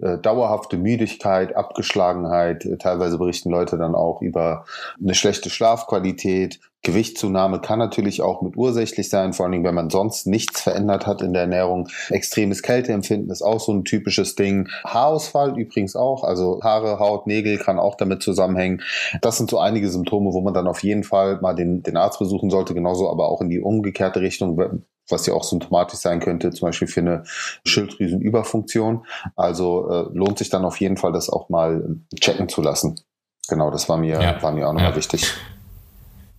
äh, 0.00 0.18
dauerhafte 0.18 0.76
Müdigkeit, 0.76 1.54
Abgeschlagenheit. 1.56 2.64
Äh, 2.64 2.78
teilweise 2.78 3.18
berichten 3.18 3.50
Leute 3.50 3.78
dann 3.78 3.94
auch 3.94 4.22
über 4.22 4.64
eine 5.00 5.14
schlechte 5.14 5.50
Schlafqualität. 5.50 6.58
Gewichtszunahme 6.82 7.60
kann 7.60 7.78
natürlich 7.78 8.20
auch 8.20 8.42
mit 8.42 8.56
ursächlich 8.56 9.08
sein, 9.08 9.32
vor 9.32 9.44
allen 9.44 9.52
Dingen, 9.52 9.64
wenn 9.64 9.74
man 9.74 9.90
sonst 9.90 10.26
nichts 10.26 10.60
verändert 10.60 11.06
hat 11.06 11.22
in 11.22 11.32
der 11.32 11.42
Ernährung. 11.42 11.88
Extremes 12.10 12.62
Kälteempfinden 12.62 13.30
ist 13.30 13.40
auch 13.40 13.60
so 13.60 13.72
ein 13.72 13.84
typisches 13.84 14.34
Ding. 14.34 14.68
Haarausfall 14.84 15.58
übrigens 15.58 15.96
auch, 15.96 16.24
also 16.24 16.60
Haare, 16.62 16.98
Haut, 16.98 17.26
Nägel 17.26 17.58
kann 17.58 17.78
auch 17.78 17.94
damit 17.94 18.22
zusammenhängen. 18.22 18.82
Das 19.22 19.38
sind 19.38 19.48
so 19.48 19.58
einige 19.58 19.88
Symptome, 19.88 20.32
wo 20.34 20.42
man 20.42 20.54
dann 20.54 20.66
auf 20.66 20.82
jeden 20.82 21.04
Fall 21.04 21.40
mal 21.40 21.54
den, 21.54 21.82
den 21.82 21.96
Arzt 21.96 22.18
besuchen 22.18 22.50
sollte, 22.50 22.74
genauso 22.74 23.10
aber 23.10 23.30
auch 23.30 23.40
in 23.40 23.48
die 23.48 23.60
umgekehrte 23.60 24.20
Richtung, 24.20 24.84
was 25.08 25.26
ja 25.26 25.34
auch 25.34 25.44
symptomatisch 25.44 26.00
sein 26.00 26.20
könnte, 26.20 26.50
zum 26.50 26.68
Beispiel 26.68 26.88
für 26.88 27.00
eine 27.00 27.24
Schilddrüsenüberfunktion. 27.64 29.06
Also 29.36 29.88
äh, 29.90 30.06
lohnt 30.12 30.38
sich 30.38 30.50
dann 30.50 30.64
auf 30.64 30.80
jeden 30.80 30.96
Fall, 30.96 31.12
das 31.12 31.28
auch 31.30 31.48
mal 31.48 31.96
checken 32.18 32.48
zu 32.48 32.62
lassen. 32.62 33.00
Genau, 33.48 33.70
das 33.70 33.88
war 33.88 33.96
mir, 33.96 34.20
ja. 34.20 34.42
war 34.42 34.52
mir 34.52 34.68
auch 34.68 34.72
nochmal 34.72 34.90
ja. 34.90 34.96
wichtig. 34.96 35.32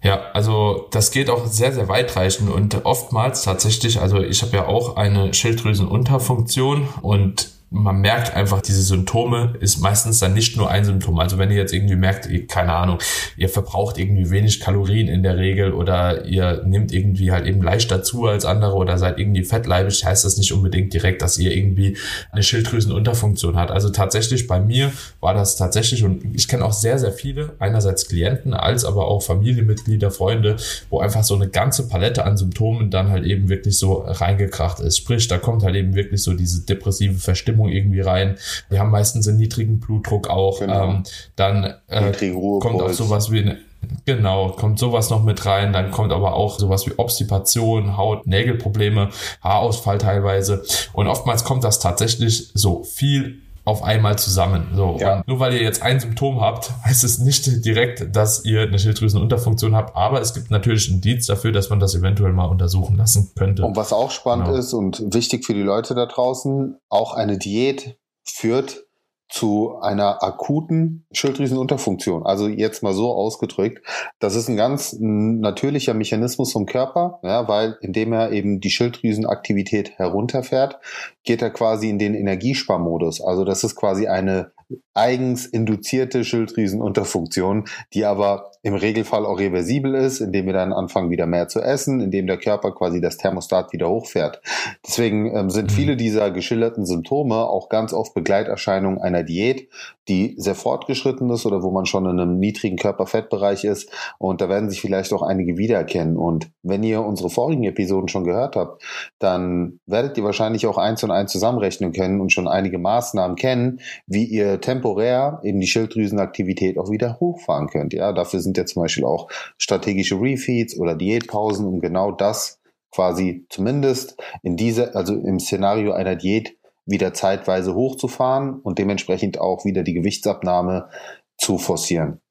Ja, 0.04 0.22
also 0.34 0.88
das 0.92 1.10
geht 1.10 1.32
auch 1.32 1.48
sehr, 1.48 1.74
sehr 1.74 1.88
weitreichend 1.88 2.52
und 2.52 2.86
oftmals 2.86 3.42
tatsächlich, 3.42 4.00
also 4.00 4.22
ich 4.22 4.44
habe 4.44 4.56
ja 4.56 4.68
auch 4.68 4.98
eine 4.98 5.34
Schilddrüsenunterfunktion 5.34 6.88
und 7.02 7.55
man 7.72 8.00
merkt 8.00 8.36
einfach, 8.36 8.62
diese 8.62 8.82
Symptome 8.82 9.56
ist 9.60 9.80
meistens 9.80 10.20
dann 10.20 10.34
nicht 10.34 10.56
nur 10.56 10.70
ein 10.70 10.86
Symptom. 10.86 11.20
Also 11.20 11.38
wenn 11.38 11.50
ihr 11.50 11.58
jetzt 11.58 11.74
irgendwie 11.74 11.96
merkt, 11.96 12.30
keine 12.48 12.74
Ahnung, 12.74 13.00
ihr 13.38 13.50
verbraucht 13.50 13.98
irgendwie 13.98 14.30
wenig 14.30 14.60
Kalorien 14.60 15.08
in 15.08 15.24
der 15.24 15.38
Regel 15.38 15.74
oder 15.74 16.26
ihr 16.26 16.64
nehmt 16.66 16.94
irgendwie 16.94 17.32
halt 17.32 17.46
eben 17.46 17.62
leichter 17.62 18.04
zu 18.04 18.26
als 18.26 18.46
andere 18.46 18.76
oder 18.76 18.98
seid 18.98 19.20
irgendwie 19.20 19.44
fettleibig, 19.44 20.06
heißt 20.06 20.24
das 20.24 20.38
nicht 20.38 20.54
unbedingt 20.54 20.94
direkt, 20.94 21.22
dass 21.22 21.38
ihr 21.38 21.56
irgendwie 21.56 21.98
eine 22.32 22.44
Schilddrüsenunterfunktion 22.44 23.58
habt. 23.58 23.72
Also 23.72 23.90
tatsächlich 23.90 24.48
bei 24.48 24.60
mir 24.60 24.92
war 25.20 25.34
das 25.34 25.58
tatsächlich 25.58 26.04
und 26.04 26.24
ich 26.34 26.48
kenne 26.48 26.64
auch 26.64 26.74
sehr, 26.74 26.98
sehr 26.98 27.12
viele, 27.12 27.56
einerseits 27.60 28.08
Klienten 28.08 28.54
als 28.54 28.86
aber 28.86 29.08
auch 29.08 29.22
Familienmitglieder, 29.22 30.12
Freunde, 30.12 30.56
wo 30.90 31.00
einfach 31.00 31.24
so 31.24 31.36
eine 31.36 31.50
ganze 31.50 31.88
Palette 31.90 32.26
an 32.26 32.38
Symptomen 32.38 32.90
dann 32.90 33.10
halt 33.10 33.26
eben 33.26 33.50
wirklich 33.50 33.78
so 33.78 34.06
reingekracht 34.06 34.80
ist. 34.80 34.98
Sprich, 34.98 35.28
da 35.28 35.38
kommt 35.38 35.64
halt 35.64 35.76
eben 35.76 35.96
wirklich 35.96 36.24
so 36.24 36.34
diese 36.34 36.62
depressive 36.62 37.16
Verstimmung 37.16 37.55
Stimmung 37.56 37.70
irgendwie 37.70 38.02
rein. 38.02 38.38
Wir 38.70 38.80
haben 38.80 38.92
meistens 38.92 39.28
einen 39.28 39.38
niedrigen 39.38 39.80
Blutdruck 39.80 40.30
auch. 40.30 40.60
Genau. 40.60 40.84
Ähm, 40.84 41.04
dann 41.36 41.74
äh, 41.88 42.32
kommt 42.60 42.82
auch 42.82 42.94
sowas 42.94 43.32
wie 43.32 43.42
eine 43.42 43.58
Genau, 44.06 44.50
kommt 44.50 44.80
sowas 44.80 45.12
noch 45.12 45.24
mit 45.24 45.46
rein, 45.46 45.72
dann 45.72 45.92
kommt 45.92 46.12
aber 46.12 46.34
auch 46.34 46.58
sowas 46.58 46.88
wie 46.88 46.94
Obstipation, 46.98 47.98
Haut, 47.98 48.26
Nägelprobleme, 48.26 49.10
Haarausfall 49.44 50.00
teilweise. 50.00 50.64
Und 50.94 51.06
oftmals 51.06 51.44
kommt 51.44 51.64
das 51.64 51.78
tatsächlich 51.78 52.50
so 52.56 52.84
viel 52.84 53.44
auf 53.66 53.84
einmal 53.84 54.18
zusammen. 54.18 54.68
So, 54.76 54.98
ja. 55.00 55.24
nur 55.26 55.40
weil 55.40 55.54
ihr 55.54 55.62
jetzt 55.62 55.82
ein 55.82 56.00
Symptom 56.00 56.40
habt, 56.40 56.72
heißt 56.86 57.04
es 57.04 57.20
nicht 57.20 57.66
direkt, 57.66 58.16
dass 58.16 58.46
ihr 58.46 58.62
eine 58.62 58.80
Schilddrüsenunterfunktion 58.80 59.76
habt, 59.76 59.96
aber 59.96 60.22
es 60.22 60.34
gibt 60.34 60.52
natürlich 60.52 60.90
einen 60.90 61.02
Dienst 61.02 61.28
dafür, 61.28 61.52
dass 61.52 61.70
man 61.70 61.80
das 61.80 61.96
eventuell 61.96 62.32
mal 62.32 62.46
untersuchen 62.46 62.96
lassen 62.96 63.32
könnte. 63.36 63.66
Und 63.66 63.76
was 63.76 63.92
auch 63.92 64.12
spannend 64.12 64.46
genau. 64.48 64.60
ist 64.60 64.74
und 64.74 65.14
wichtig 65.14 65.46
für 65.46 65.54
die 65.54 65.64
Leute 65.64 65.96
da 65.96 66.06
draußen, 66.06 66.78
auch 66.90 67.14
eine 67.14 67.38
Diät 67.38 67.98
führt 68.24 68.86
zu 69.28 69.80
einer 69.82 70.24
akuten 70.24 71.06
Schilddrüsenunterfunktion. 71.12 72.26
Also 72.26 72.48
jetzt 72.48 72.84
mal 72.84 72.94
so 72.94 73.12
ausgedrückt, 73.12 73.86
das 74.20 74.36
ist 74.36 74.50
ein 74.50 74.58
ganz 74.58 74.96
natürlicher 75.00 75.94
Mechanismus 75.94 76.52
vom 76.52 76.66
Körper, 76.66 77.20
ja, 77.24 77.48
weil 77.48 77.78
indem 77.82 78.14
er 78.14 78.32
eben 78.32 78.60
die 78.60 78.70
Schilddrüsenaktivität 78.70 79.98
herunterfährt, 79.98 80.80
geht 81.24 81.42
er 81.42 81.50
quasi 81.50 81.90
in 81.90 82.00
den 82.00 82.14
Energiesparmodus. 82.14 83.22
Also 83.22 83.44
das 83.46 83.64
ist 83.64 83.76
quasi 83.76 84.08
eine 84.08 84.52
eigens 84.94 85.46
induzierte 85.46 86.24
Schilddrüsenunterfunktion, 86.24 87.66
die 87.94 88.06
aber 88.06 88.52
im 88.66 88.74
Regelfall 88.74 89.28
auch 89.28 89.38
reversibel 89.38 89.94
ist, 89.94 90.22
indem 90.22 90.48
wir 90.48 90.54
dann 90.54 90.74
anfangen, 90.74 91.12
wieder 91.12 91.28
mehr 91.28 91.48
zu 91.48 91.62
essen, 91.62 92.02
indem 92.02 92.26
der 92.26 92.38
Körper 92.38 92.72
quasi 92.72 93.00
das 93.00 93.18
Thermostat 93.18 93.72
wieder 93.74 93.88
hochfährt. 93.88 94.42
Deswegen 94.84 95.36
ähm, 95.38 95.52
sind 95.52 95.70
mhm. 95.70 95.76
viele 95.76 95.96
dieser 95.96 96.32
geschilderten 96.32 96.84
Symptome 96.84 97.36
auch 97.36 97.70
ganz 97.70 97.94
oft 97.94 98.16
Begleiterscheinungen 98.16 99.00
einer 99.00 99.22
Diät, 99.22 99.70
die 100.08 100.34
sehr 100.40 100.56
fortgeschritten 100.56 101.30
ist 101.30 101.46
oder 101.46 101.62
wo 101.62 101.70
man 101.70 101.86
schon 101.86 102.06
in 102.06 102.20
einem 102.20 102.40
niedrigen 102.40 102.78
Körperfettbereich 102.78 103.66
ist. 103.66 103.92
Und 104.18 104.42
da 104.42 104.50
werden 104.50 104.72
sich 104.72 104.82
vielleicht 104.82 105.14
auch 105.14 105.22
einige 105.22 105.58
wiedererkennen. 105.58 106.18
Und 106.18 106.50
wenn 106.64 106.82
ihr 106.82 107.04
unsere 107.04 107.30
vorigen 107.30 107.66
Episoden 107.66 108.08
schon 108.08 108.24
gehört 108.24 108.56
habt, 108.56 108.84
dann 109.20 109.80
werdet 109.86 110.18
ihr 110.18 110.24
wahrscheinlich 110.24 110.66
auch 110.66 110.80
eins 110.80 111.04
und 111.04 111.12
eins 111.12 111.32
zusammenrechnen 111.32 111.92
können 111.92 112.20
und 112.20 112.32
schon 112.32 112.48
einige 112.48 112.80
Maßnahmen 112.80 113.36
kennen, 113.36 113.80
wie 114.08 114.26
ihr 114.26 114.60
temporär 114.60 115.40
eben 115.44 115.60
die 115.60 115.68
Schilddrüsenaktivität 115.68 116.80
auch 116.80 116.90
wieder 116.90 117.20
hochfahren 117.20 117.68
könnt. 117.68 117.94
Ja, 117.94 118.12
dafür 118.12 118.40
sind 118.40 118.55
ja 118.58 118.66
zum 118.66 118.84
Beispiel 118.84 119.06
auch 119.06 119.30
strategische 119.58 120.20
Refeeds 120.20 120.78
oder 120.78 120.96
Diätpausen, 120.96 121.66
um 121.66 121.80
genau 121.80 122.12
das 122.12 122.60
quasi 122.92 123.46
zumindest 123.50 124.18
in 124.42 124.56
dieser, 124.56 124.96
also 124.96 125.14
im 125.14 125.40
Szenario 125.40 125.92
einer 125.92 126.16
Diät 126.16 126.58
wieder 126.86 127.14
zeitweise 127.14 127.74
hochzufahren 127.74 128.60
und 128.62 128.80
dementsprechend 128.80 129.40
auch 129.40 129.66
wieder 129.66 129.84
die 129.84 129.94
Gewichtsabnahme 129.94 130.90
zu 131.38 131.58
forcieren. 131.58 132.22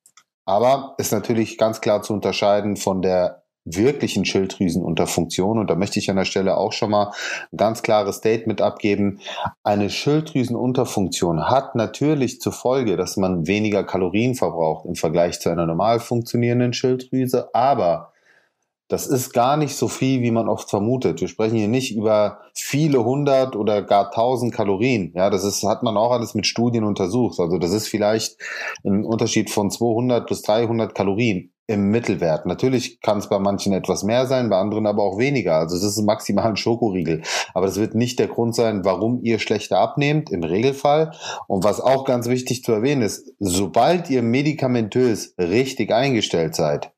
Aber 0.46 0.94
ist 0.98 1.12
natürlich 1.12 1.58
ganz 1.58 1.80
klar 1.80 2.02
zu 2.02 2.12
unterscheiden 2.12 2.76
von 2.76 3.02
der 3.02 3.43
wirklichen 3.64 4.24
Schilddrüsenunterfunktion. 4.24 5.58
Und 5.58 5.70
da 5.70 5.74
möchte 5.74 5.98
ich 5.98 6.10
an 6.10 6.16
der 6.16 6.24
Stelle 6.24 6.56
auch 6.56 6.72
schon 6.72 6.90
mal 6.90 7.12
ein 7.52 7.56
ganz 7.56 7.82
klares 7.82 8.16
Statement 8.16 8.60
abgeben. 8.60 9.20
Eine 9.62 9.90
Schilddrüsenunterfunktion 9.90 11.48
hat 11.48 11.74
natürlich 11.74 12.40
zur 12.40 12.52
Folge, 12.52 12.96
dass 12.96 13.16
man 13.16 13.46
weniger 13.46 13.84
Kalorien 13.84 14.34
verbraucht 14.34 14.86
im 14.86 14.94
Vergleich 14.94 15.40
zu 15.40 15.50
einer 15.50 15.66
normal 15.66 16.00
funktionierenden 16.00 16.72
Schilddrüse. 16.72 17.54
Aber 17.54 18.13
das 18.88 19.06
ist 19.06 19.32
gar 19.32 19.56
nicht 19.56 19.76
so 19.76 19.88
viel, 19.88 20.20
wie 20.22 20.30
man 20.30 20.48
oft 20.48 20.68
vermutet. 20.68 21.20
Wir 21.20 21.28
sprechen 21.28 21.56
hier 21.56 21.68
nicht 21.68 21.96
über 21.96 22.40
viele 22.52 23.04
hundert 23.04 23.56
oder 23.56 23.82
gar 23.82 24.10
tausend 24.10 24.52
Kalorien. 24.52 25.12
Ja, 25.14 25.30
das 25.30 25.44
ist, 25.44 25.62
hat 25.64 25.82
man 25.82 25.96
auch 25.96 26.12
alles 26.12 26.34
mit 26.34 26.46
Studien 26.46 26.84
untersucht. 26.84 27.40
Also 27.40 27.58
das 27.58 27.72
ist 27.72 27.88
vielleicht 27.88 28.36
ein 28.84 29.04
Unterschied 29.04 29.50
von 29.50 29.70
200 29.70 30.26
bis 30.26 30.42
300 30.42 30.94
Kalorien 30.94 31.50
im 31.66 31.90
Mittelwert. 31.90 32.44
Natürlich 32.44 33.00
kann 33.00 33.18
es 33.18 33.28
bei 33.28 33.38
manchen 33.38 33.72
etwas 33.72 34.02
mehr 34.02 34.26
sein, 34.26 34.50
bei 34.50 34.58
anderen 34.58 34.86
aber 34.86 35.02
auch 35.02 35.18
weniger. 35.18 35.56
Also 35.56 35.76
es 35.76 35.82
ist 35.82 36.02
maximal 36.02 36.44
ein 36.44 36.56
Schokoriegel. 36.56 37.22
Aber 37.54 37.66
das 37.66 37.78
wird 37.78 37.94
nicht 37.94 38.18
der 38.18 38.28
Grund 38.28 38.54
sein, 38.54 38.84
warum 38.84 39.20
ihr 39.22 39.38
schlechter 39.38 39.78
abnehmt, 39.78 40.30
im 40.30 40.44
Regelfall. 40.44 41.12
Und 41.46 41.64
was 41.64 41.80
auch 41.80 42.04
ganz 42.04 42.28
wichtig 42.28 42.64
zu 42.64 42.72
erwähnen 42.72 43.00
ist, 43.00 43.32
sobald 43.38 44.10
ihr 44.10 44.22
medikamentös 44.22 45.34
richtig 45.38 45.90
eingestellt 45.90 46.54
seid, 46.54 46.93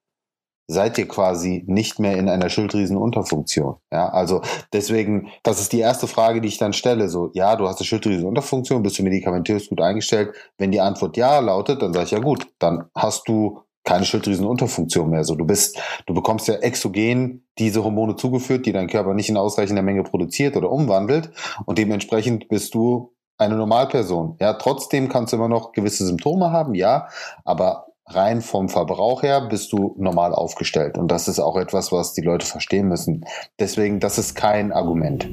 seid 0.68 0.98
ihr 0.98 1.06
quasi 1.06 1.64
nicht 1.66 1.98
mehr 1.98 2.16
in 2.16 2.28
einer 2.28 2.48
Schilddrüsenunterfunktion. 2.48 3.76
Ja, 3.92 4.08
also 4.08 4.42
deswegen, 4.72 5.28
das 5.42 5.60
ist 5.60 5.72
die 5.72 5.80
erste 5.80 6.06
Frage, 6.06 6.40
die 6.40 6.48
ich 6.48 6.58
dann 6.58 6.72
stelle. 6.72 7.08
So, 7.08 7.30
ja, 7.34 7.56
du 7.56 7.68
hast 7.68 7.78
eine 7.78 7.86
Schilddrüsenunterfunktion, 7.86 8.82
bist 8.82 8.98
du 8.98 9.02
medikamentös 9.02 9.68
gut 9.68 9.80
eingestellt? 9.80 10.34
Wenn 10.58 10.72
die 10.72 10.80
Antwort 10.80 11.16
ja 11.16 11.38
lautet, 11.38 11.82
dann 11.82 11.92
sage 11.92 12.06
ich 12.06 12.10
ja 12.10 12.18
gut, 12.18 12.48
dann 12.58 12.86
hast 12.94 13.28
du 13.28 13.60
keine 13.84 14.04
Schilddrüsenunterfunktion 14.04 15.08
mehr. 15.08 15.24
So, 15.24 15.36
du 15.36 15.46
bist, 15.46 15.78
du 16.06 16.14
bekommst 16.14 16.48
ja 16.48 16.54
exogen 16.56 17.46
diese 17.58 17.84
Hormone 17.84 18.16
zugeführt, 18.16 18.66
die 18.66 18.72
dein 18.72 18.88
Körper 18.88 19.14
nicht 19.14 19.28
in 19.28 19.36
ausreichender 19.36 19.82
Menge 19.82 20.02
produziert 20.02 20.56
oder 20.56 20.70
umwandelt 20.70 21.30
und 21.64 21.78
dementsprechend 21.78 22.48
bist 22.48 22.74
du 22.74 23.14
eine 23.38 23.54
Normalperson. 23.56 24.36
Ja, 24.40 24.54
trotzdem 24.54 25.08
kannst 25.08 25.32
du 25.32 25.36
immer 25.36 25.48
noch 25.48 25.72
gewisse 25.72 26.04
Symptome 26.04 26.50
haben, 26.50 26.74
ja, 26.74 27.08
aber 27.44 27.86
rein 28.08 28.40
vom 28.40 28.68
Verbrauch 28.68 29.22
her 29.22 29.40
bist 29.42 29.72
du 29.72 29.94
normal 29.98 30.32
aufgestellt 30.32 30.96
und 30.96 31.08
das 31.08 31.28
ist 31.28 31.40
auch 31.40 31.56
etwas, 31.56 31.90
was 31.92 32.12
die 32.12 32.22
Leute 32.22 32.46
verstehen 32.46 32.88
müssen. 32.88 33.24
Deswegen, 33.58 34.00
das 34.00 34.18
ist 34.18 34.34
kein 34.34 34.72
Argument. 34.72 35.26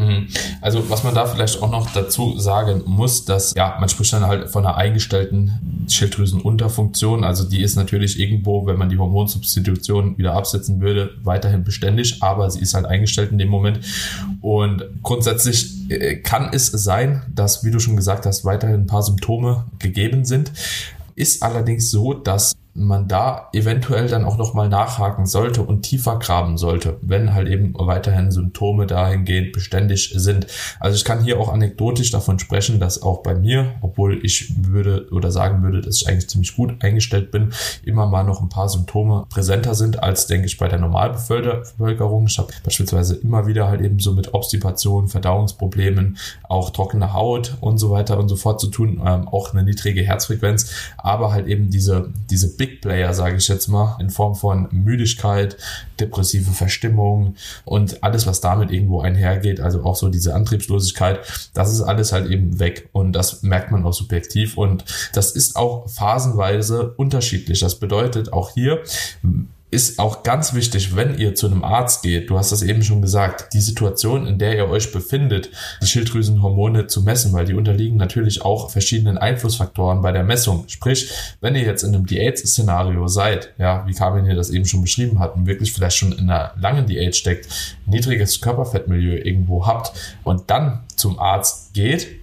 Mhm. 0.00 0.28
Also 0.62 0.88
was 0.88 1.04
man 1.04 1.14
da 1.14 1.26
vielleicht 1.26 1.62
auch 1.62 1.70
noch 1.70 1.90
dazu 1.92 2.38
sagen 2.38 2.82
muss, 2.86 3.26
dass 3.26 3.54
ja, 3.54 3.76
man 3.80 3.88
spricht 3.88 4.12
dann 4.12 4.26
halt 4.26 4.48
von 4.48 4.64
einer 4.64 4.76
eingestellten 4.76 5.84
Schilddrüsenunterfunktion. 5.88 7.22
Also 7.22 7.44
die 7.44 7.60
ist 7.60 7.76
natürlich 7.76 8.18
irgendwo, 8.18 8.66
wenn 8.66 8.78
man 8.78 8.88
die 8.88 8.98
Hormonsubstitution 8.98 10.16
wieder 10.16 10.34
absetzen 10.34 10.80
würde, 10.80 11.10
weiterhin 11.22 11.64
beständig, 11.64 12.22
aber 12.22 12.50
sie 12.50 12.60
ist 12.60 12.72
halt 12.74 12.86
eingestellt 12.86 13.30
in 13.30 13.38
dem 13.38 13.48
Moment. 13.48 13.80
Und 14.40 14.84
grundsätzlich 15.02 15.90
äh, 15.90 16.16
kann 16.16 16.50
es 16.52 16.68
sein, 16.68 17.22
dass, 17.34 17.62
wie 17.64 17.70
du 17.70 17.78
schon 17.78 17.96
gesagt 17.96 18.24
hast, 18.24 18.44
weiterhin 18.44 18.80
ein 18.82 18.86
paar 18.86 19.02
Symptome 19.02 19.66
gegeben 19.78 20.24
sind. 20.24 20.52
Ist 21.20 21.42
allerdings 21.42 21.90
so, 21.90 22.14
dass 22.14 22.54
man 22.80 23.08
da 23.08 23.48
eventuell 23.52 24.08
dann 24.08 24.24
auch 24.24 24.38
nochmal 24.38 24.68
nachhaken 24.68 25.26
sollte 25.26 25.62
und 25.62 25.82
tiefer 25.82 26.18
graben 26.18 26.56
sollte, 26.56 26.96
wenn 27.02 27.34
halt 27.34 27.48
eben 27.48 27.74
weiterhin 27.76 28.30
Symptome 28.30 28.86
dahingehend 28.86 29.52
beständig 29.52 30.12
sind. 30.14 30.46
Also 30.78 30.96
ich 30.96 31.04
kann 31.04 31.22
hier 31.22 31.38
auch 31.38 31.52
anekdotisch 31.52 32.10
davon 32.10 32.38
sprechen, 32.38 32.80
dass 32.80 33.02
auch 33.02 33.22
bei 33.22 33.34
mir, 33.34 33.74
obwohl 33.82 34.24
ich 34.24 34.52
würde 34.56 35.08
oder 35.10 35.30
sagen 35.30 35.62
würde, 35.62 35.80
dass 35.80 35.96
ich 35.96 36.08
eigentlich 36.08 36.28
ziemlich 36.28 36.56
gut 36.56 36.82
eingestellt 36.82 37.30
bin, 37.30 37.52
immer 37.84 38.06
mal 38.06 38.24
noch 38.24 38.40
ein 38.40 38.48
paar 38.48 38.68
Symptome 38.68 39.26
präsenter 39.28 39.74
sind 39.74 40.02
als, 40.02 40.26
denke 40.26 40.46
ich, 40.46 40.58
bei 40.58 40.68
der 40.68 40.78
Normalbevölkerung. 40.78 42.26
Ich 42.26 42.38
habe 42.38 42.48
beispielsweise 42.64 43.16
immer 43.16 43.46
wieder 43.46 43.68
halt 43.68 43.80
eben 43.80 43.98
so 43.98 44.12
mit 44.12 44.32
Obstipation, 44.34 45.08
Verdauungsproblemen, 45.08 46.18
auch 46.48 46.70
trockene 46.70 47.12
Haut 47.12 47.56
und 47.60 47.78
so 47.78 47.90
weiter 47.90 48.18
und 48.18 48.28
so 48.28 48.36
fort 48.36 48.60
zu 48.60 48.68
tun, 48.68 49.02
ähm, 49.04 49.28
auch 49.28 49.52
eine 49.52 49.64
niedrige 49.64 50.02
Herzfrequenz, 50.02 50.70
aber 50.96 51.32
halt 51.32 51.46
eben 51.46 51.70
diese, 51.70 52.10
diese 52.30 52.56
Big 52.56 52.69
Player, 52.70 53.12
sage 53.14 53.36
ich 53.36 53.48
jetzt 53.48 53.68
mal, 53.68 53.96
in 54.00 54.10
Form 54.10 54.34
von 54.34 54.68
Müdigkeit, 54.70 55.56
depressive 55.98 56.50
Verstimmung 56.50 57.34
und 57.64 58.02
alles, 58.02 58.26
was 58.26 58.40
damit 58.40 58.70
irgendwo 58.70 59.00
einhergeht, 59.00 59.60
also 59.60 59.84
auch 59.84 59.96
so 59.96 60.08
diese 60.08 60.34
Antriebslosigkeit, 60.34 61.20
das 61.54 61.72
ist 61.72 61.82
alles 61.82 62.12
halt 62.12 62.30
eben 62.30 62.58
weg 62.58 62.88
und 62.92 63.12
das 63.12 63.42
merkt 63.42 63.70
man 63.70 63.84
auch 63.84 63.92
subjektiv 63.92 64.56
und 64.56 64.84
das 65.12 65.32
ist 65.32 65.56
auch 65.56 65.88
phasenweise 65.88 66.94
unterschiedlich. 66.96 67.60
Das 67.60 67.78
bedeutet 67.78 68.32
auch 68.32 68.50
hier, 68.50 68.82
ist 69.70 69.98
auch 69.98 70.22
ganz 70.22 70.54
wichtig, 70.54 70.96
wenn 70.96 71.16
ihr 71.16 71.34
zu 71.34 71.46
einem 71.46 71.62
Arzt 71.62 72.02
geht, 72.02 72.28
du 72.28 72.36
hast 72.36 72.50
das 72.50 72.62
eben 72.62 72.82
schon 72.82 73.02
gesagt, 73.02 73.52
die 73.54 73.60
Situation, 73.60 74.26
in 74.26 74.38
der 74.38 74.56
ihr 74.56 74.68
euch 74.68 74.92
befindet, 74.92 75.50
die 75.80 75.86
Schilddrüsenhormone 75.86 76.88
zu 76.88 77.02
messen, 77.02 77.32
weil 77.32 77.44
die 77.44 77.54
unterliegen 77.54 77.96
natürlich 77.96 78.42
auch 78.42 78.70
verschiedenen 78.70 79.18
Einflussfaktoren 79.18 80.02
bei 80.02 80.10
der 80.12 80.24
Messung. 80.24 80.64
Sprich, 80.66 81.10
wenn 81.40 81.54
ihr 81.54 81.62
jetzt 81.62 81.84
in 81.84 81.94
einem 81.94 82.06
Diät-Szenario 82.06 83.06
seid, 83.06 83.54
ja, 83.58 83.86
wie 83.86 83.94
Carmen 83.94 84.24
hier 84.24 84.34
das 84.34 84.50
eben 84.50 84.66
schon 84.66 84.82
beschrieben 84.82 85.18
hat, 85.18 85.36
und 85.36 85.46
wirklich 85.46 85.72
vielleicht 85.72 85.96
schon 85.96 86.12
in 86.12 86.30
einer 86.30 86.52
langen 86.58 86.86
Diät 86.86 87.14
steckt, 87.14 87.48
niedriges 87.86 88.40
Körperfettmilieu 88.40 89.16
irgendwo 89.16 89.66
habt 89.66 89.92
und 90.24 90.50
dann 90.50 90.80
zum 90.96 91.18
Arzt 91.18 91.72
geht, 91.74 92.19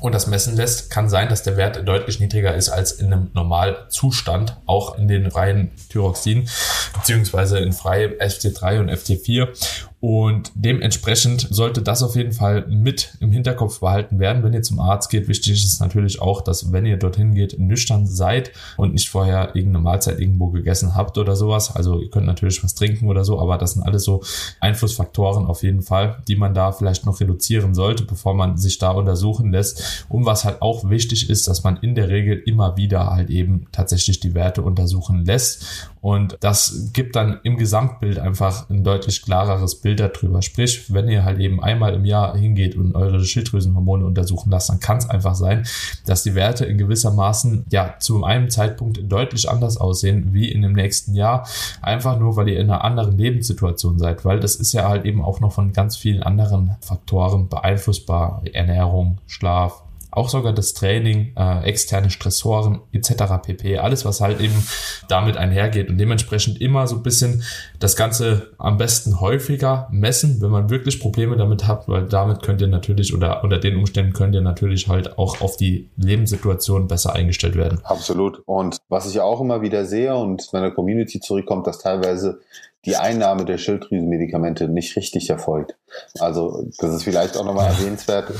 und 0.00 0.14
das 0.14 0.26
messen 0.26 0.56
lässt, 0.56 0.90
kann 0.90 1.08
sein, 1.08 1.28
dass 1.28 1.42
der 1.42 1.56
Wert 1.56 1.86
deutlich 1.86 2.20
niedriger 2.20 2.54
ist 2.54 2.68
als 2.68 2.92
in 2.92 3.12
einem 3.12 3.30
Normalzustand, 3.34 4.56
auch 4.66 4.96
in 4.98 5.08
den 5.08 5.30
freien 5.30 5.70
Thyroxin, 5.90 6.48
beziehungsweise 6.94 7.58
in 7.58 7.72
freie 7.72 8.08
FT3 8.08 8.80
und 8.80 8.90
FT4. 8.90 9.89
Und 10.00 10.52
dementsprechend 10.54 11.46
sollte 11.50 11.82
das 11.82 12.02
auf 12.02 12.16
jeden 12.16 12.32
Fall 12.32 12.66
mit 12.68 13.18
im 13.20 13.32
Hinterkopf 13.32 13.80
behalten 13.80 14.18
werden, 14.18 14.42
wenn 14.42 14.54
ihr 14.54 14.62
zum 14.62 14.80
Arzt 14.80 15.10
geht. 15.10 15.28
Wichtig 15.28 15.62
ist 15.62 15.78
natürlich 15.80 16.22
auch, 16.22 16.40
dass 16.40 16.72
wenn 16.72 16.86
ihr 16.86 16.96
dorthin 16.96 17.34
geht, 17.34 17.58
nüchtern 17.58 18.06
seid 18.06 18.52
und 18.78 18.94
nicht 18.94 19.10
vorher 19.10 19.54
irgendeine 19.54 19.84
Mahlzeit 19.84 20.18
irgendwo 20.18 20.48
gegessen 20.48 20.94
habt 20.94 21.18
oder 21.18 21.36
sowas. 21.36 21.76
Also 21.76 22.00
ihr 22.00 22.08
könnt 22.08 22.24
natürlich 22.24 22.64
was 22.64 22.74
trinken 22.74 23.08
oder 23.08 23.24
so, 23.24 23.38
aber 23.38 23.58
das 23.58 23.72
sind 23.72 23.82
alles 23.82 24.04
so 24.04 24.22
Einflussfaktoren 24.60 25.44
auf 25.44 25.62
jeden 25.62 25.82
Fall, 25.82 26.22
die 26.28 26.36
man 26.36 26.54
da 26.54 26.72
vielleicht 26.72 27.04
noch 27.04 27.20
reduzieren 27.20 27.74
sollte, 27.74 28.04
bevor 28.04 28.32
man 28.32 28.56
sich 28.56 28.78
da 28.78 28.92
untersuchen 28.92 29.52
lässt. 29.52 30.06
Und 30.08 30.24
was 30.24 30.46
halt 30.46 30.62
auch 30.62 30.88
wichtig 30.88 31.28
ist, 31.28 31.46
dass 31.46 31.62
man 31.62 31.76
in 31.76 31.94
der 31.94 32.08
Regel 32.08 32.38
immer 32.38 32.78
wieder 32.78 33.10
halt 33.10 33.28
eben 33.28 33.66
tatsächlich 33.70 34.18
die 34.18 34.32
Werte 34.34 34.62
untersuchen 34.62 35.26
lässt. 35.26 35.90
Und 36.00 36.38
das 36.40 36.90
gibt 36.94 37.16
dann 37.16 37.40
im 37.42 37.58
Gesamtbild 37.58 38.18
einfach 38.18 38.70
ein 38.70 38.82
deutlich 38.82 39.20
klareres 39.20 39.74
Bild 39.74 39.89
Bild 39.90 40.00
darüber. 40.00 40.40
Sprich, 40.42 40.92
wenn 40.92 41.08
ihr 41.08 41.24
halt 41.24 41.40
eben 41.40 41.62
einmal 41.62 41.94
im 41.94 42.04
Jahr 42.04 42.36
hingeht 42.36 42.76
und 42.76 42.94
eure 42.94 43.24
Schilddrüsenhormone 43.24 44.04
untersuchen 44.04 44.50
lasst, 44.50 44.70
dann 44.70 44.78
kann 44.78 44.98
es 44.98 45.10
einfach 45.10 45.34
sein, 45.34 45.64
dass 46.06 46.22
die 46.22 46.34
Werte 46.34 46.64
in 46.64 46.78
gewissermaßen 46.78 47.64
ja 47.70 47.96
zu 47.98 48.22
einem 48.24 48.50
Zeitpunkt 48.50 49.00
deutlich 49.10 49.50
anders 49.50 49.76
aussehen 49.78 50.32
wie 50.32 50.50
in 50.50 50.62
dem 50.62 50.74
nächsten 50.74 51.14
Jahr. 51.14 51.46
Einfach 51.82 52.18
nur, 52.18 52.36
weil 52.36 52.48
ihr 52.48 52.60
in 52.60 52.70
einer 52.70 52.84
anderen 52.84 53.18
Lebenssituation 53.18 53.98
seid, 53.98 54.24
weil 54.24 54.38
das 54.38 54.56
ist 54.56 54.72
ja 54.72 54.88
halt 54.88 55.04
eben 55.04 55.22
auch 55.22 55.40
noch 55.40 55.52
von 55.52 55.72
ganz 55.72 55.96
vielen 55.96 56.22
anderen 56.22 56.76
Faktoren 56.80 57.48
beeinflussbar. 57.48 58.42
Ernährung, 58.52 59.18
Schlaf, 59.26 59.82
auch 60.10 60.28
sogar 60.28 60.52
das 60.52 60.74
Training, 60.74 61.32
äh, 61.36 61.64
externe 61.64 62.10
Stressoren 62.10 62.80
etc. 62.92 63.12
pp. 63.42 63.78
Alles, 63.78 64.04
was 64.04 64.20
halt 64.20 64.40
eben 64.40 64.66
damit 65.08 65.36
einhergeht 65.36 65.88
und 65.88 65.98
dementsprechend 65.98 66.60
immer 66.60 66.86
so 66.86 66.96
ein 66.96 67.02
bisschen 67.02 67.42
das 67.78 67.96
Ganze 67.96 68.52
am 68.58 68.76
besten 68.76 69.20
häufiger 69.20 69.88
messen, 69.90 70.40
wenn 70.40 70.50
man 70.50 70.70
wirklich 70.70 71.00
Probleme 71.00 71.36
damit 71.36 71.66
hat, 71.66 71.88
weil 71.88 72.06
damit 72.06 72.42
könnt 72.42 72.60
ihr 72.60 72.68
natürlich 72.68 73.14
oder 73.14 73.42
unter 73.44 73.58
den 73.58 73.76
Umständen 73.76 74.12
könnt 74.12 74.34
ihr 74.34 74.40
natürlich 74.40 74.88
halt 74.88 75.18
auch 75.18 75.40
auf 75.40 75.56
die 75.56 75.88
Lebenssituation 75.96 76.88
besser 76.88 77.14
eingestellt 77.14 77.56
werden. 77.56 77.80
Absolut. 77.84 78.42
Und 78.46 78.78
was 78.88 79.08
ich 79.08 79.20
auch 79.20 79.40
immer 79.40 79.62
wieder 79.62 79.84
sehe 79.84 80.14
und 80.14 80.48
wenn 80.52 80.62
der 80.62 80.72
Community 80.72 81.20
zurückkommt, 81.20 81.66
dass 81.66 81.78
teilweise 81.78 82.40
die 82.84 82.96
Einnahme 82.96 83.44
der 83.44 83.58
Schilddrüsenmedikamente 83.58 84.68
nicht 84.68 84.96
richtig 84.96 85.28
erfolgt. 85.28 85.76
Also 86.18 86.64
das 86.78 86.94
ist 86.94 87.04
vielleicht 87.04 87.36
auch 87.36 87.44
nochmal 87.44 87.68
erwähnenswert. 87.68 88.32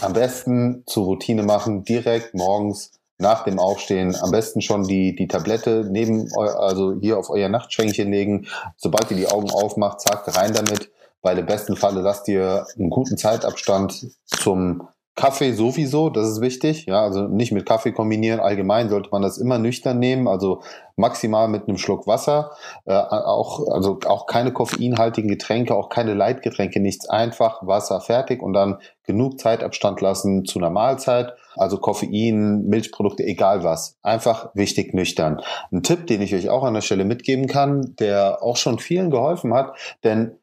Am 0.00 0.12
besten 0.12 0.82
zur 0.86 1.04
Routine 1.04 1.42
machen, 1.42 1.84
direkt 1.84 2.34
morgens 2.34 2.92
nach 3.18 3.44
dem 3.44 3.58
Aufstehen 3.58 4.14
am 4.14 4.30
besten 4.30 4.60
schon 4.60 4.84
die, 4.84 5.16
die 5.16 5.26
Tablette 5.26 5.86
neben, 5.90 6.28
also 6.36 6.94
hier 7.00 7.18
auf 7.18 7.30
euer 7.30 7.48
Nachtschränkchen 7.48 8.10
legen. 8.10 8.46
Sobald 8.76 9.10
ihr 9.10 9.16
die 9.16 9.26
Augen 9.26 9.50
aufmacht, 9.50 10.00
zack, 10.00 10.36
rein 10.36 10.52
damit. 10.52 10.90
Weil 11.20 11.38
im 11.38 11.46
besten 11.46 11.76
Falle 11.76 12.00
lasst 12.00 12.28
ihr 12.28 12.64
einen 12.78 12.90
guten 12.90 13.16
Zeitabstand 13.16 14.06
zum 14.24 14.88
Kaffee 15.18 15.50
sowieso, 15.52 16.10
das 16.10 16.28
ist 16.28 16.40
wichtig. 16.40 16.86
Ja, 16.86 17.02
also 17.02 17.22
nicht 17.26 17.50
mit 17.50 17.66
Kaffee 17.66 17.90
kombinieren. 17.90 18.38
Allgemein 18.38 18.88
sollte 18.88 19.08
man 19.10 19.20
das 19.20 19.36
immer 19.36 19.58
nüchtern 19.58 19.98
nehmen, 19.98 20.28
also 20.28 20.62
maximal 20.94 21.48
mit 21.48 21.66
einem 21.66 21.76
Schluck 21.76 22.06
Wasser. 22.06 22.52
Äh, 22.86 22.92
auch, 22.94 23.66
also 23.66 23.98
auch 24.06 24.26
keine 24.26 24.52
koffeinhaltigen 24.52 25.28
Getränke, 25.28 25.74
auch 25.74 25.88
keine 25.88 26.14
Leitgetränke, 26.14 26.78
nichts 26.78 27.08
einfach, 27.08 27.66
Wasser 27.66 28.00
fertig 28.00 28.40
und 28.44 28.52
dann 28.52 28.78
genug 29.02 29.40
Zeitabstand 29.40 30.00
lassen 30.00 30.44
zu 30.44 30.60
einer 30.60 30.70
Mahlzeit. 30.70 31.32
Also 31.56 31.78
Koffein, 31.78 32.66
Milchprodukte, 32.68 33.24
egal 33.24 33.64
was. 33.64 33.98
Einfach 34.02 34.54
wichtig 34.54 34.94
nüchtern. 34.94 35.40
Ein 35.72 35.82
Tipp, 35.82 36.06
den 36.06 36.22
ich 36.22 36.32
euch 36.32 36.48
auch 36.48 36.62
an 36.62 36.74
der 36.74 36.80
Stelle 36.80 37.04
mitgeben 37.04 37.48
kann, 37.48 37.96
der 37.98 38.40
auch 38.40 38.56
schon 38.56 38.78
vielen 38.78 39.10
geholfen 39.10 39.52
hat, 39.52 39.76
denn 40.04 40.38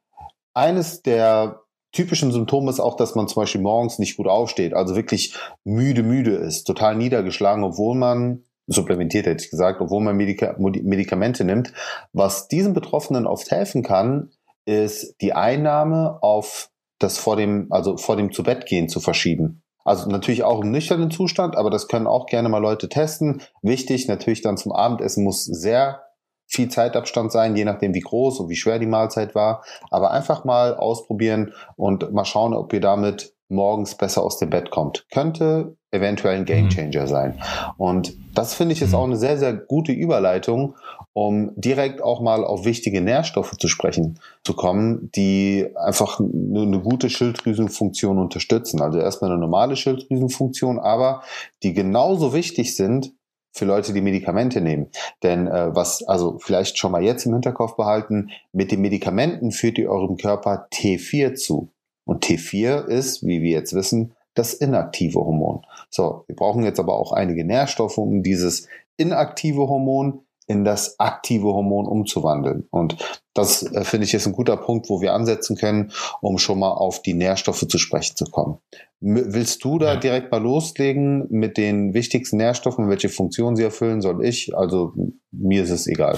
eines 0.54 1.02
der 1.02 1.62
typischen 1.96 2.32
Symptom 2.32 2.68
ist 2.68 2.80
auch, 2.80 2.96
dass 2.96 3.16
man 3.16 3.28
zum 3.28 3.42
Beispiel 3.42 3.62
morgens 3.62 3.98
nicht 3.98 4.18
gut 4.18 4.28
aufsteht, 4.28 4.74
also 4.74 4.96
wirklich 4.96 5.36
müde, 5.64 6.04
müde 6.04 6.36
ist, 6.36 6.66
total 6.66 6.96
niedergeschlagen, 6.96 7.64
obwohl 7.64 7.96
man 7.96 8.44
supplementiert, 8.68 9.26
hätte 9.26 9.44
ich 9.44 9.52
gesagt, 9.52 9.82
obwohl 9.82 10.02
man 10.02 10.16
Medika 10.16 10.56
Medikamente 10.58 11.44
nimmt. 11.44 11.72
Was 12.14 12.48
diesen 12.48 12.74
Betroffenen 12.74 13.28
oft 13.28 13.52
helfen 13.52 13.84
kann, 13.84 14.32
ist 14.66 15.16
die 15.22 15.34
Einnahme 15.34 16.20
auf 16.22 16.70
das 17.00 17.18
vor 17.18 17.36
dem, 17.36 17.68
also 17.72 17.98
vor 17.98 18.16
dem 18.16 18.32
zu 18.32 18.44
Bett 18.44 18.66
gehen 18.66 18.90
zu 18.90 19.00
verschieben. 19.00 19.62
Also 19.84 20.10
natürlich 20.10 20.44
auch 20.44 20.62
im 20.62 20.72
nüchternen 20.72 21.12
Zustand, 21.12 21.56
aber 21.56 21.70
das 21.70 21.88
können 21.88 22.08
auch 22.08 22.26
gerne 22.26 22.50
mal 22.50 22.58
Leute 22.58 22.90
testen. 22.90 23.44
Wichtig 23.62 24.08
natürlich 24.08 24.42
dann 24.42 24.58
zum 24.58 24.72
Abendessen 24.72 25.24
muss 25.24 25.46
sehr 25.46 26.05
viel 26.48 26.70
Zeitabstand 26.70 27.32
sein, 27.32 27.56
je 27.56 27.66
nachdem 27.66 27.94
wie 27.94 28.02
groß 28.02 28.40
und 28.40 28.50
wie 28.50 28.56
schwer 28.56 28.80
die 28.80 28.86
Mahlzeit 28.86 29.36
war. 29.36 29.64
Aber 29.92 30.12
einfach 30.12 30.46
mal 30.46 30.76
ausprobieren 30.76 31.54
und 31.76 32.12
mal 32.14 32.26
schauen, 32.26 32.54
ob 32.54 32.74
ihr 32.74 32.82
damit 32.82 33.34
morgens 33.48 33.96
besser 33.96 34.24
aus 34.24 34.40
dem 34.40 34.50
Bett 34.50 34.72
kommt. 34.72 35.06
Könnte 35.12 35.76
eventuell 35.92 36.36
ein 36.36 36.46
Gamechanger 36.46 37.04
mhm. 37.04 37.08
sein. 37.08 37.42
Und 37.78 38.14
das 38.34 38.54
finde 38.54 38.74
ich 38.74 38.82
ist 38.82 38.90
mhm. 38.90 38.96
auch 38.96 39.04
eine 39.06 39.18
sehr, 39.18 39.38
sehr 39.38 39.54
gute 39.54 39.92
Überleitung, 39.92 40.76
um 41.14 41.52
direkt 41.56 42.02
auch 42.04 42.22
mal 42.22 42.44
auf 42.44 42.66
wichtige 42.66 43.02
Nährstoffe 43.02 43.56
zu 43.58 43.68
sprechen 43.68 44.20
zu 44.44 44.54
kommen, 44.54 45.10
die 45.16 45.68
einfach 45.76 46.20
eine, 46.20 46.64
eine 46.64 46.80
gute 46.82 47.10
Schilddrüsenfunktion 47.10 48.18
unterstützen. 48.18 48.82
Also 48.82 49.00
erstmal 49.00 49.32
eine 49.32 49.40
normale 49.40 49.76
Schilddrüsenfunktion, 49.76 50.80
aber 50.80 51.22
die 51.64 51.74
genauso 51.74 52.34
wichtig 52.34 52.76
sind 52.76 53.14
für 53.56 53.66
Leute, 53.66 53.94
die 53.94 54.02
Medikamente 54.02 54.60
nehmen. 54.60 54.88
Denn 55.24 55.48
äh, 55.48 55.74
was, 55.74 56.04
also 56.04 56.38
vielleicht 56.40 56.78
schon 56.78 56.92
mal 56.92 57.02
jetzt 57.02 57.26
im 57.26 57.34
Hinterkopf 57.34 57.78
behalten, 57.78 58.30
mit 58.52 58.72
den 58.72 58.82
Medikamenten 58.82 59.52
führt 59.52 59.78
ihr 59.78 59.90
eurem 59.90 60.18
Körper 60.18 60.68
T4 60.74 61.36
zu. 61.36 61.70
Und 62.04 62.26
T4 62.26 62.86
ist, 62.86 63.26
wie 63.26 63.42
wir 63.42 63.52
jetzt 63.52 63.74
wissen, 63.74 64.14
das 64.34 64.54
inaktive 64.54 65.20
Hormon. 65.20 65.66
So, 65.90 66.26
wir 66.28 66.36
brauchen 66.36 66.64
jetzt 66.64 66.80
aber 66.80 67.00
auch 67.00 67.14
einige 67.14 67.46
Nährstoffe, 67.46 67.98
um 67.98 68.22
dieses 68.22 68.68
inaktive 68.98 69.70
Hormon 69.70 70.25
in 70.48 70.64
das 70.64 71.00
aktive 71.00 71.48
Hormon 71.48 71.88
umzuwandeln. 71.88 72.68
Und 72.70 72.98
das 73.34 73.64
äh, 73.64 73.84
finde 73.84 74.06
ich 74.06 74.14
ist 74.14 74.28
ein 74.28 74.34
guter 74.34 74.58
Punkt, 74.58 74.90
wo 74.90 75.02
wir 75.02 75.14
ansetzen 75.14 75.56
können, 75.56 75.92
um 76.22 76.38
schon 76.38 76.60
mal 76.60 76.72
auf 76.72 77.02
die 77.02 77.14
Nährstoffe 77.14 77.68
zu 77.68 77.78
sprechen 77.78 78.16
zu 78.16 78.26
kommen. 78.26 78.58
M 79.02 79.34
willst 79.34 79.64
du 79.64 79.78
da 79.80 79.94
ja. 79.94 80.00
direkt 80.00 80.32
mal 80.32 80.42
loslegen 80.42 81.28
mit 81.30 81.58
den 81.58 81.94
wichtigsten 81.94 82.38
Nährstoffen, 82.38 82.90
welche 82.90 83.10
Funktion 83.10 83.56
sie 83.56 83.64
erfüllen? 83.64 84.02
Soll 84.02 84.24
ich? 84.24 84.56
Also 84.56 84.94
mir 85.32 85.64
ist 85.64 85.72
es 85.72 85.88
egal. 85.88 86.18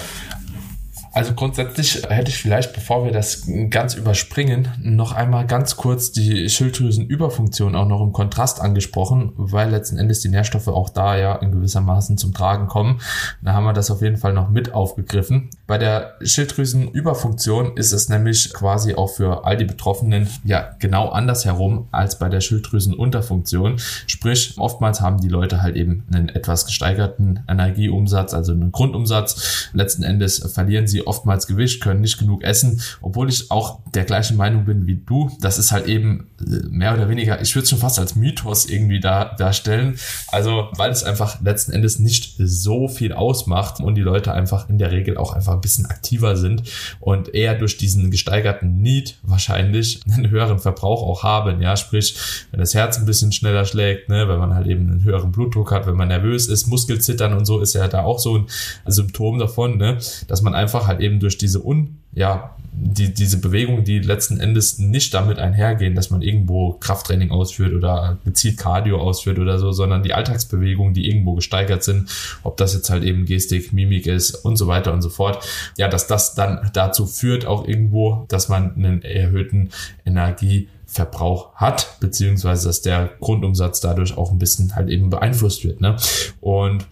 Also 1.14 1.34
grundsätzlich 1.34 2.04
hätte 2.10 2.30
ich 2.30 2.38
vielleicht, 2.38 2.74
bevor 2.74 3.04
wir 3.06 3.12
das 3.12 3.48
ganz 3.70 3.96
überspringen, 3.96 4.68
noch 4.82 5.14
einmal 5.14 5.48
ganz 5.48 5.76
kurz 5.76 6.12
die 6.12 6.50
Schilddrüsenüberfunktion 6.50 7.76
auch 7.76 7.88
noch 7.88 8.02
im 8.02 8.14
Kontrast 8.14 8.62
angesprochen, 8.62 9.32
weil 9.36 9.70
letzten 9.70 9.98
Endes 9.98 10.20
die 10.20 10.30
Nährstoffe 10.30 10.68
auch 10.68 10.90
da 10.90 11.18
ja 11.18 11.36
in 11.36 11.52
gewissermaßen 11.52 12.18
zum 12.18 12.34
Tragen 12.34 12.68
kommen. 12.68 13.00
Da 13.42 13.54
haben 13.54 13.64
wir 13.64 13.74
das 13.74 13.90
auf 13.90 14.02
jeden 14.02 14.18
Fall 14.18 14.34
noch 14.34 14.50
mit 14.50 14.74
aufgegriffen. 14.74 15.50
Bei 15.66 15.78
der 15.78 16.16
Schilddrüsenüberfunktion 16.22 17.78
ist 17.78 17.94
es 17.94 18.10
nämlich 18.10 18.54
quasi 18.54 18.96
auch 18.96 19.10
für 19.10 19.46
all 19.46 19.58
die 19.58 19.66
Betroffenen 19.66 20.28
ja 20.44 20.76
genau 20.80 21.10
andersherum 21.10 21.88
als 21.92 22.20
bei 22.20 22.30
der 22.30 22.42
Schilddrüsenunterfunktion. 22.42 23.80
Sprich, 24.08 24.56
oftmals 24.58 25.02
haben 25.02 25.20
die 25.20 25.30
Leute 25.30 25.62
halt 25.62 25.76
eben 25.76 26.06
einen 26.14 26.30
etwas 26.30 26.66
gesteigerten 26.66 27.44
Energieumsatz, 27.48 28.34
also 28.34 28.52
einen 28.52 28.72
Grundumsatz. 28.72 29.70
Letzten 29.74 30.04
Endes 30.04 30.40
verlieren 30.54 30.88
sie 30.88 30.97
oftmals 31.06 31.48
Gewicht, 31.48 31.82
können 31.82 32.02
nicht 32.02 32.18
genug 32.18 32.44
essen, 32.44 32.82
obwohl 33.02 33.30
ich 33.30 33.52
auch 33.52 33.80
der 33.94 34.06
gleichen 34.06 34.38
Meinung 34.38 34.66
bin 34.66 34.88
wie 34.88 34.96
du. 34.96 35.32
Das 35.42 35.58
ist 35.58 35.72
halt 35.72 35.88
eben 35.88 36.28
äh, 36.40 36.68
mehr 36.70 36.94
oder 36.94 37.10
weniger, 37.10 37.42
ich 37.42 37.56
würde 37.56 37.64
es 37.64 37.70
schon 37.70 37.80
fast 37.80 38.00
als 38.00 38.16
Mythos 38.16 38.66
irgendwie 38.66 39.00
da, 39.00 39.36
darstellen. 39.36 39.98
Also, 40.30 40.68
weil 40.76 40.92
es 40.92 41.04
einfach 41.04 41.42
letzten 41.42 41.72
Endes 41.72 42.00
nicht 42.00 42.36
so 42.38 42.88
viel 42.88 43.14
ausmacht 43.14 43.80
und 43.80 43.96
die 43.96 44.02
Leute 44.02 44.34
einfach 44.34 44.70
in 44.70 44.78
der 44.78 44.92
Regel 44.92 45.18
auch 45.18 45.34
einfach 45.34 45.54
ein 45.54 45.62
bisschen 45.62 45.86
aktiver 45.86 46.36
sind 46.36 46.64
und 47.00 47.34
eher 47.34 47.56
durch 47.56 47.78
diesen 47.78 48.12
gesteigerten 48.12 48.82
Need 48.82 49.18
wahrscheinlich 49.24 50.02
einen 50.12 50.30
höheren 50.30 50.60
Verbrauch 50.60 51.04
auch 51.04 51.24
haben. 51.24 51.62
Ja, 51.62 51.76
sprich, 51.78 52.16
wenn 52.52 52.60
das 52.60 52.74
Herz 52.74 52.98
ein 52.98 53.06
bisschen 53.06 53.32
schneller 53.32 53.66
schlägt, 53.66 54.10
ne, 54.10 54.28
wenn 54.28 54.40
man 54.40 54.54
halt 54.54 54.68
eben 54.68 54.90
einen 54.90 55.04
höheren 55.04 55.32
Blutdruck 55.32 55.72
hat, 55.72 55.88
wenn 55.88 55.96
man 55.96 56.08
nervös 56.08 56.48
ist, 56.48 56.68
Muskelzittern 56.68 57.34
und 57.34 57.46
so 57.46 57.60
ist 57.60 57.74
ja 57.74 57.88
da 57.88 58.04
auch 58.04 58.20
so 58.20 58.38
ein 58.38 58.48
Symptom 58.86 59.40
davon, 59.40 59.78
ne, 59.78 59.98
dass 60.28 60.42
man 60.42 60.56
einfach 60.56 60.87
halt 60.88 61.02
eben 61.02 61.20
durch 61.20 61.38
diese 61.38 61.66
un, 61.66 61.98
ja, 62.14 62.56
die, 62.80 63.14
diese 63.14 63.40
Bewegungen, 63.40 63.84
die 63.84 64.00
letzten 64.00 64.40
Endes 64.40 64.78
nicht 64.78 65.14
damit 65.14 65.40
einhergehen, 65.40 65.96
dass 65.96 66.12
man 66.12 66.22
irgendwo 66.22 66.74
Krafttraining 66.74 67.32
ausführt 67.32 67.74
oder 67.74 68.18
gezielt 68.24 68.58
Cardio 68.58 69.00
ausführt 69.00 69.40
oder 69.40 69.58
so, 69.58 69.72
sondern 69.72 70.04
die 70.04 70.14
Alltagsbewegungen, 70.14 70.94
die 70.94 71.10
irgendwo 71.10 71.34
gesteigert 71.34 71.84
sind, 71.84 72.10
ob 72.44 72.58
das 72.58 72.76
jetzt 72.76 72.90
halt 72.90 73.04
eben 73.04 73.26
Gestik, 73.26 73.74
Mimik 73.74 74.06
ist 74.06 74.36
und 74.36 74.58
so 74.58 74.68
weiter 74.68 74.94
und 74.94 75.02
so 75.02 75.10
fort, 75.10 75.44
ja, 75.78 75.88
dass 75.88 76.08
das 76.08 76.36
dann 76.36 76.70
dazu 76.74 77.08
führt 77.08 77.46
auch 77.46 77.68
irgendwo, 77.68 78.26
dass 78.30 78.48
man 78.48 78.76
einen 78.76 79.02
erhöhten 79.02 79.70
Energieverbrauch 80.06 81.56
hat, 81.56 82.00
beziehungsweise 82.00 82.68
dass 82.68 82.82
der 82.82 83.10
Grundumsatz 83.20 83.80
dadurch 83.80 84.18
auch 84.18 84.32
ein 84.32 84.40
bisschen 84.40 84.76
halt 84.76 84.90
eben 84.90 85.10
beeinflusst 85.10 85.64
wird. 85.64 85.82
Ne? 85.82 85.96
Und 86.42 86.86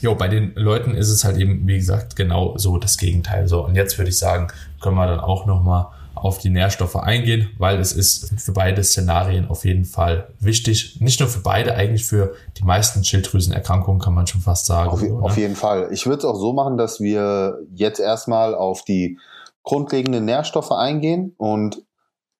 Jo, 0.00 0.14
bei 0.14 0.28
den 0.28 0.52
Leuten 0.54 0.94
ist 0.94 1.08
es 1.08 1.24
halt 1.24 1.36
eben, 1.38 1.66
wie 1.66 1.76
gesagt, 1.76 2.16
genau 2.16 2.56
so 2.56 2.78
das 2.78 2.98
Gegenteil. 2.98 3.48
So, 3.48 3.64
und 3.64 3.74
jetzt 3.74 3.98
würde 3.98 4.10
ich 4.10 4.18
sagen, 4.18 4.48
können 4.80 4.96
wir 4.96 5.06
dann 5.06 5.20
auch 5.20 5.46
nochmal 5.46 5.88
auf 6.22 6.38
die 6.38 6.50
Nährstoffe 6.50 6.96
eingehen, 6.96 7.50
weil 7.58 7.78
es 7.78 7.92
ist 7.92 8.32
für 8.40 8.52
beide 8.52 8.82
Szenarien 8.82 9.48
auf 9.48 9.64
jeden 9.64 9.84
Fall 9.84 10.28
wichtig. 10.40 11.00
Nicht 11.00 11.20
nur 11.20 11.28
für 11.28 11.40
beide, 11.40 11.74
eigentlich 11.74 12.04
für 12.04 12.34
die 12.56 12.64
meisten 12.64 13.04
Schilddrüsenerkrankungen 13.04 14.00
kann 14.00 14.14
man 14.14 14.26
schon 14.26 14.40
fast 14.40 14.66
sagen. 14.66 14.90
Auf, 14.90 15.02
auf 15.02 15.36
jeden 15.36 15.56
Fall. 15.56 15.88
Ich 15.92 16.06
würde 16.06 16.18
es 16.18 16.24
auch 16.24 16.38
so 16.38 16.52
machen, 16.52 16.76
dass 16.76 17.00
wir 17.00 17.58
jetzt 17.74 18.00
erstmal 18.00 18.54
auf 18.54 18.84
die 18.84 19.18
grundlegenden 19.62 20.24
Nährstoffe 20.24 20.72
eingehen 20.72 21.34
und 21.36 21.82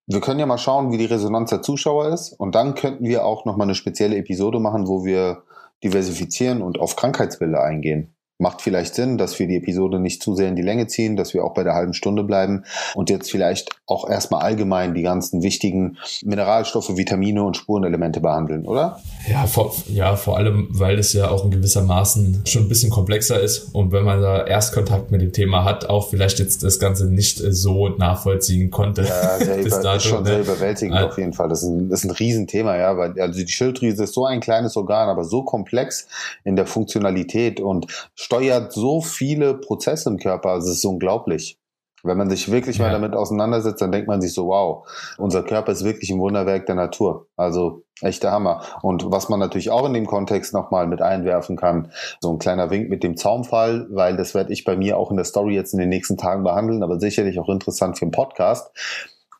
wir 0.06 0.20
können 0.20 0.40
ja 0.40 0.46
mal 0.46 0.58
schauen, 0.58 0.90
wie 0.90 0.96
die 0.96 1.04
Resonanz 1.04 1.50
der 1.50 1.60
Zuschauer 1.60 2.08
ist 2.08 2.32
und 2.32 2.54
dann 2.54 2.74
könnten 2.74 3.04
wir 3.04 3.26
auch 3.26 3.44
nochmal 3.44 3.66
eine 3.66 3.74
spezielle 3.74 4.16
Episode 4.16 4.58
machen, 4.58 4.88
wo 4.88 5.04
wir 5.04 5.42
diversifizieren 5.82 6.62
und 6.62 6.78
auf 6.78 6.96
Krankheitsbilder 6.96 7.62
eingehen 7.62 8.14
macht 8.38 8.62
vielleicht 8.62 8.94
Sinn, 8.94 9.18
dass 9.18 9.38
wir 9.38 9.48
die 9.48 9.56
Episode 9.56 9.98
nicht 9.98 10.22
zu 10.22 10.34
sehr 10.34 10.48
in 10.48 10.56
die 10.56 10.62
Länge 10.62 10.86
ziehen, 10.86 11.16
dass 11.16 11.34
wir 11.34 11.44
auch 11.44 11.54
bei 11.54 11.64
der 11.64 11.74
halben 11.74 11.92
Stunde 11.92 12.22
bleiben 12.22 12.64
und 12.94 13.10
jetzt 13.10 13.30
vielleicht 13.30 13.70
auch 13.86 14.08
erstmal 14.08 14.42
allgemein 14.42 14.94
die 14.94 15.02
ganzen 15.02 15.42
wichtigen 15.42 15.98
Mineralstoffe, 16.24 16.96
Vitamine 16.96 17.42
und 17.42 17.56
Spurenelemente 17.56 18.20
behandeln, 18.20 18.64
oder? 18.64 19.00
Ja, 19.28 19.46
vor, 19.46 19.74
ja, 19.88 20.14
vor 20.14 20.36
allem, 20.36 20.68
weil 20.70 20.98
es 20.98 21.12
ja 21.12 21.30
auch 21.30 21.44
in 21.44 21.50
gewissermaßen 21.50 22.42
schon 22.46 22.62
ein 22.62 22.68
bisschen 22.68 22.90
komplexer 22.90 23.40
ist 23.40 23.74
und 23.74 23.90
wenn 23.90 24.04
man 24.04 24.22
da 24.22 24.46
Erstkontakt 24.46 25.10
mit 25.10 25.20
dem 25.20 25.32
Thema 25.32 25.64
hat, 25.64 25.88
auch 25.88 26.08
vielleicht 26.08 26.38
jetzt 26.38 26.62
das 26.62 26.78
Ganze 26.78 27.06
nicht 27.06 27.38
so 27.38 27.88
nachvollziehen 27.88 28.70
konnte. 28.70 29.02
Ja, 29.02 29.38
sehr 29.38 29.58
über, 29.66 29.82
dato, 29.82 30.00
schon 30.00 30.22
ne? 30.22 30.28
sehr 30.28 30.40
überwältigend 30.40 30.96
also, 30.96 31.08
auf 31.08 31.18
jeden 31.18 31.32
Fall. 31.32 31.48
Das 31.48 31.62
ist, 31.62 31.68
ein, 31.68 31.88
das 31.88 32.04
ist 32.04 32.10
ein 32.10 32.12
Riesenthema, 32.12 32.76
ja, 32.76 32.96
weil 32.96 33.20
also 33.20 33.40
die 33.40 33.48
Schilddrüse 33.48 34.04
ist 34.04 34.14
so 34.14 34.26
ein 34.26 34.40
kleines 34.40 34.76
Organ, 34.76 35.08
aber 35.08 35.24
so 35.24 35.42
komplex 35.42 36.06
in 36.44 36.54
der 36.54 36.66
Funktionalität 36.66 37.60
und 37.60 37.86
steuert 38.28 38.74
so 38.74 39.00
viele 39.00 39.54
Prozesse 39.54 40.10
im 40.10 40.18
Körper, 40.18 40.50
also 40.50 40.70
es 40.70 40.78
ist 40.78 40.84
unglaublich. 40.84 41.58
Wenn 42.02 42.18
man 42.18 42.28
sich 42.28 42.50
wirklich 42.50 42.76
ja. 42.76 42.84
mal 42.84 42.92
damit 42.92 43.14
auseinandersetzt, 43.14 43.80
dann 43.80 43.90
denkt 43.90 44.06
man 44.06 44.20
sich 44.20 44.34
so, 44.34 44.48
wow, 44.48 44.86
unser 45.16 45.42
Körper 45.42 45.72
ist 45.72 45.82
wirklich 45.82 46.10
ein 46.10 46.20
Wunderwerk 46.20 46.66
der 46.66 46.74
Natur. 46.74 47.26
Also 47.36 47.84
echter 48.02 48.30
Hammer. 48.30 48.62
Und 48.82 49.10
was 49.10 49.30
man 49.30 49.40
natürlich 49.40 49.70
auch 49.70 49.86
in 49.86 49.94
dem 49.94 50.06
Kontext 50.06 50.52
nochmal 50.52 50.86
mit 50.86 51.00
einwerfen 51.00 51.56
kann, 51.56 51.90
so 52.20 52.30
ein 52.30 52.38
kleiner 52.38 52.68
Wink 52.70 52.90
mit 52.90 53.02
dem 53.02 53.16
Zaumfall, 53.16 53.86
weil 53.90 54.18
das 54.18 54.34
werde 54.34 54.52
ich 54.52 54.64
bei 54.64 54.76
mir 54.76 54.98
auch 54.98 55.10
in 55.10 55.16
der 55.16 55.24
Story 55.24 55.54
jetzt 55.54 55.72
in 55.72 55.80
den 55.80 55.88
nächsten 55.88 56.18
Tagen 56.18 56.44
behandeln, 56.44 56.82
aber 56.82 57.00
sicherlich 57.00 57.40
auch 57.40 57.48
interessant 57.48 57.98
für 57.98 58.04
den 58.04 58.12
Podcast. 58.12 58.70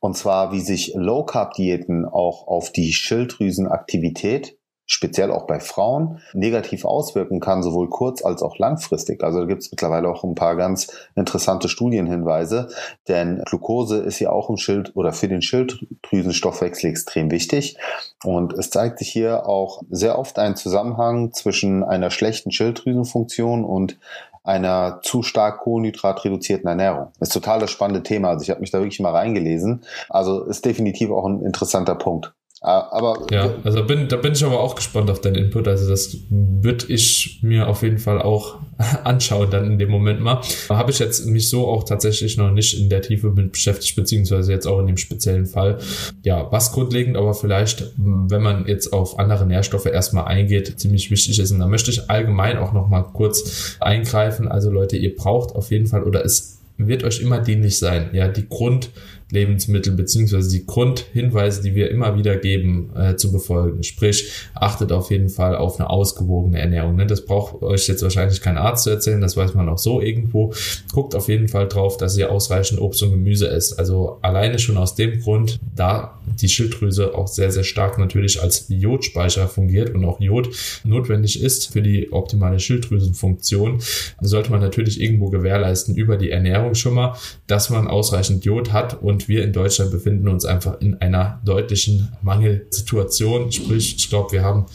Und 0.01 0.16
zwar, 0.16 0.51
wie 0.51 0.61
sich 0.61 0.94
Low-Carb-Diäten 0.96 2.07
auch 2.07 2.48
auf 2.48 2.72
die 2.72 2.94
Schilddrüsenaktivität 2.94 4.58
speziell 4.88 5.31
auch 5.31 5.46
bei 5.46 5.61
Frauen, 5.61 6.20
negativ 6.33 6.85
auswirken 6.87 7.40
kann, 7.40 7.62
sowohl 7.62 7.88
kurz- 7.90 8.24
als 8.24 8.42
auch 8.42 8.59
langfristig. 8.59 9.22
Also 9.22 9.40
da 9.40 9.44
gibt 9.44 9.62
es 9.62 9.70
mittlerweile 9.70 10.09
auch 10.09 10.24
ein 10.24 10.35
paar 10.35 10.57
ganz 10.57 10.88
interessante 11.14 11.68
Studienhinweise, 11.68 12.68
denn 13.07 13.42
Glucose 13.44 13.98
ist 13.98 14.18
ja 14.18 14.31
auch 14.31 14.48
im 14.48 14.57
Schild 14.57 14.96
oder 14.96 15.12
für 15.12 15.29
den 15.29 15.42
Schilddrüsenstoffwechsel 15.42 16.90
extrem 16.90 17.31
wichtig. 17.31 17.77
Und 18.24 18.55
es 18.55 18.70
zeigt 18.70 18.98
sich 18.98 19.11
hier 19.11 19.46
auch 19.46 19.83
sehr 19.90 20.18
oft 20.18 20.38
ein 20.38 20.57
Zusammenhang 20.57 21.33
zwischen 21.33 21.85
einer 21.85 22.11
schlechten 22.11 22.51
Schilddrüsenfunktion 22.51 23.64
und 23.64 23.98
einer 24.42 25.01
zu 25.03 25.22
stark 25.22 25.61
kohlenhydratreduzierten 25.61 26.66
Ernährung. 26.66 27.09
Das 27.18 27.29
ist 27.29 27.35
total 27.35 27.61
das 27.61 27.70
spannende 27.70 28.03
Thema. 28.03 28.31
Also 28.31 28.42
ich 28.42 28.51
habe 28.51 28.61
mich 28.61 28.70
da 28.70 28.79
wirklich 28.79 29.01
mal 29.01 29.14
reingelesen. 29.14 29.85
Also 30.09 30.44
ist 30.44 30.64
definitiv 30.64 31.11
auch 31.11 31.27
ein 31.27 31.42
interessanter 31.42 31.94
Punkt. 31.94 32.33
Ah, 32.61 32.88
aber 32.90 33.27
ja, 33.31 33.55
also 33.62 33.85
bin, 33.85 34.09
da 34.09 34.16
bin 34.16 34.33
ich 34.33 34.44
aber 34.44 34.59
auch 34.59 34.75
gespannt 34.75 35.09
auf 35.11 35.21
deinen 35.21 35.37
Input. 35.37 35.68
Also 35.68 35.88
das 35.88 36.16
würde 36.29 36.87
ich 36.88 37.38
mir 37.40 37.68
auf 37.68 37.83
jeden 37.83 37.99
Fall 37.99 38.21
auch 38.21 38.59
anschauen 39.05 39.49
dann 39.51 39.66
in 39.66 39.79
dem 39.79 39.90
Moment 39.90 40.21
mal. 40.21 40.40
Da 40.68 40.77
habe 40.77 40.90
ich 40.90 40.99
jetzt 40.99 41.25
mich 41.27 41.51
so 41.51 41.68
auch 41.68 41.85
tatsächlich 41.85 42.37
noch 42.37 42.51
nicht 42.51 42.81
in 42.81 42.88
der 42.88 43.01
Tiefe 43.01 43.31
mit 43.31 43.53
beschäftigt, 43.53 43.94
beziehungsweise 43.94 44.51
jetzt 44.51 44.66
auch 44.66 44.81
in 44.81 44.88
dem 44.88 44.97
speziellen 44.97 45.47
Fall. 45.47 45.79
Ja, 46.25 46.51
was 46.51 46.73
grundlegend 46.73 47.16
aber 47.16 47.33
vielleicht, 47.35 47.92
wenn 47.97 48.42
man 48.42 48.66
jetzt 48.66 48.92
auf 48.92 49.21
andere 49.21 49.47
Nährstoffe 49.47 49.87
erstmal 49.87 50.25
eingeht, 50.25 50.81
ziemlich 50.81 51.12
wichtig 51.12 51.38
ist. 51.38 51.53
Und 51.53 51.61
da 51.61 51.68
möchte 51.68 51.92
ich 51.92 52.11
allgemein 52.11 52.59
auch 52.59 52.73
noch 52.73 52.88
mal 52.88 53.03
kurz 53.03 53.77
eingreifen. 53.79 54.49
Also 54.49 54.71
Leute, 54.71 54.97
ihr 54.97 55.14
braucht 55.14 55.55
auf 55.55 55.71
jeden 55.71 55.87
Fall 55.87 56.03
oder 56.03 56.25
es 56.25 56.59
wird 56.77 57.05
euch 57.05 57.21
immer 57.21 57.40
dienlich 57.40 57.79
sein. 57.79 58.11
Ja, 58.12 58.29
die 58.29 58.49
Grund 58.49 58.90
Lebensmittel 59.30 59.92
beziehungsweise 59.92 60.50
die 60.50 60.64
Grundhinweise, 60.64 61.62
die 61.62 61.74
wir 61.74 61.90
immer 61.90 62.16
wieder 62.16 62.36
geben, 62.36 62.90
äh, 62.96 63.16
zu 63.16 63.30
befolgen. 63.30 63.82
Sprich, 63.82 64.32
achtet 64.54 64.90
auf 64.92 65.10
jeden 65.10 65.28
Fall 65.28 65.56
auf 65.56 65.78
eine 65.78 65.90
ausgewogene 65.90 66.58
Ernährung. 66.58 66.96
Ne? 66.96 67.06
Das 67.06 67.24
braucht 67.24 67.62
euch 67.62 67.88
jetzt 67.88 68.02
wahrscheinlich 68.02 68.40
kein 68.40 68.56
Arzt 68.56 68.84
zu 68.84 68.90
erzählen, 68.90 69.20
das 69.20 69.36
weiß 69.36 69.54
man 69.54 69.68
auch 69.68 69.78
so 69.78 70.00
irgendwo. 70.00 70.54
Guckt 70.92 71.14
auf 71.14 71.28
jeden 71.28 71.48
Fall 71.48 71.68
drauf, 71.68 71.98
dass 71.98 72.16
ihr 72.16 72.30
ausreichend 72.32 72.80
Obst 72.80 73.02
und 73.02 73.10
Gemüse 73.10 73.48
esst. 73.50 73.78
Also 73.78 74.18
alleine 74.22 74.58
schon 74.58 74.78
aus 74.78 74.94
dem 74.94 75.20
Grund, 75.20 75.60
da 75.76 76.18
die 76.40 76.48
Schilddrüse 76.48 77.14
auch 77.14 77.28
sehr, 77.28 77.50
sehr 77.50 77.64
stark 77.64 77.98
natürlich 77.98 78.40
als 78.42 78.66
Jodspeicher 78.68 79.48
fungiert 79.48 79.94
und 79.94 80.04
auch 80.04 80.20
Jod 80.20 80.50
notwendig 80.84 81.42
ist 81.42 81.72
für 81.72 81.82
die 81.82 82.12
optimale 82.12 82.60
Schilddrüsenfunktion, 82.60 83.80
sollte 84.20 84.50
man 84.50 84.60
natürlich 84.60 85.00
irgendwo 85.00 85.30
gewährleisten 85.30 85.94
über 85.94 86.16
die 86.16 86.30
Ernährung 86.30 86.74
schon 86.74 86.94
mal, 86.94 87.16
dass 87.46 87.70
man 87.70 87.88
ausreichend 87.88 88.44
Jod 88.44 88.72
hat 88.72 89.02
und 89.02 89.17
und 89.18 89.26
wir 89.26 89.42
in 89.42 89.52
Deutschland 89.52 89.90
befinden 89.90 90.28
uns 90.28 90.44
einfach 90.44 90.81
in 90.81 91.00
einer 91.00 91.40
deutlichen 91.44 92.12
Mangelsituation. 92.22 93.50
Sprich, 93.50 93.96
ich 93.96 94.09
glaube, 94.09 94.31
wir 94.31 94.44
haben 94.44 94.66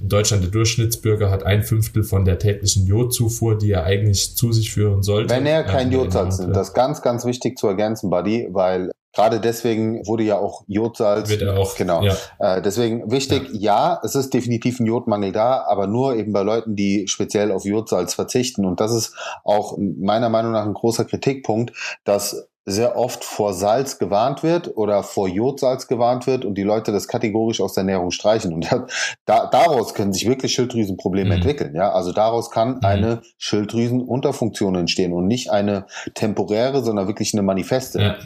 in 0.00 0.08
Deutschland 0.08 0.42
der 0.42 0.50
Durchschnittsbürger 0.50 1.30
hat 1.30 1.42
ein 1.42 1.64
Fünftel 1.64 2.02
von 2.02 2.24
der 2.24 2.38
täglichen 2.38 2.86
Jodzufuhr, 2.86 3.58
die 3.58 3.72
er 3.72 3.84
eigentlich 3.84 4.36
zu 4.36 4.52
sich 4.52 4.72
führen 4.72 5.02
sollte. 5.02 5.34
Wenn 5.34 5.44
er 5.44 5.64
kein 5.64 5.92
Jodsalz 5.92 6.38
nimmt, 6.38 6.56
das 6.56 6.68
ist 6.68 6.74
ganz, 6.74 7.02
ganz 7.02 7.26
wichtig 7.26 7.58
zu 7.58 7.66
ergänzen, 7.66 8.08
Buddy, 8.08 8.48
weil 8.50 8.90
Gerade 9.12 9.40
deswegen 9.40 10.06
wurde 10.06 10.22
ja 10.22 10.38
auch 10.38 10.62
Jodsalz. 10.68 11.28
Wird 11.28 11.42
er 11.42 11.58
auch. 11.58 11.74
Genau. 11.74 12.00
Ja. 12.04 12.14
Äh, 12.38 12.62
deswegen 12.62 13.10
wichtig, 13.10 13.48
ja. 13.52 13.94
ja. 13.94 14.00
es 14.04 14.14
ist 14.14 14.32
definitiv 14.32 14.78
ein 14.78 14.86
Jodmangel 14.86 15.32
da, 15.32 15.64
aber 15.66 15.88
nur 15.88 16.14
eben 16.14 16.32
bei 16.32 16.42
Leuten, 16.42 16.76
die 16.76 17.08
speziell 17.08 17.50
auf 17.50 17.64
Jodsalz 17.64 18.14
verzichten. 18.14 18.64
Und 18.64 18.78
das 18.78 18.94
ist 18.94 19.16
auch 19.42 19.76
meiner 19.78 20.28
Meinung 20.28 20.52
nach 20.52 20.64
ein 20.64 20.74
großer 20.74 21.04
Kritikpunkt, 21.06 21.72
dass 22.04 22.46
sehr 22.70 22.96
oft 22.96 23.24
vor 23.24 23.52
Salz 23.54 23.98
gewarnt 23.98 24.42
wird 24.42 24.76
oder 24.76 25.02
vor 25.02 25.28
Jodsalz 25.28 25.86
gewarnt 25.86 26.26
wird 26.26 26.44
und 26.44 26.56
die 26.56 26.62
Leute 26.62 26.92
das 26.92 27.08
kategorisch 27.08 27.60
aus 27.60 27.74
der 27.74 27.82
Ernährung 27.82 28.10
streichen. 28.10 28.52
Und 28.52 28.70
da, 29.24 29.46
daraus 29.46 29.94
können 29.94 30.12
sich 30.12 30.26
wirklich 30.28 30.52
Schilddrüsenprobleme 30.52 31.30
mhm. 31.30 31.36
entwickeln. 31.36 31.74
Ja, 31.74 31.92
also 31.92 32.12
daraus 32.12 32.50
kann 32.50 32.76
mhm. 32.76 32.84
eine 32.84 33.22
Schilddrüsenunterfunktion 33.38 34.74
entstehen 34.74 35.12
und 35.12 35.26
nicht 35.26 35.50
eine 35.50 35.86
temporäre, 36.14 36.82
sondern 36.82 37.06
wirklich 37.06 37.34
eine 37.34 37.42
manifeste. 37.42 38.00
Ja. 38.00 38.16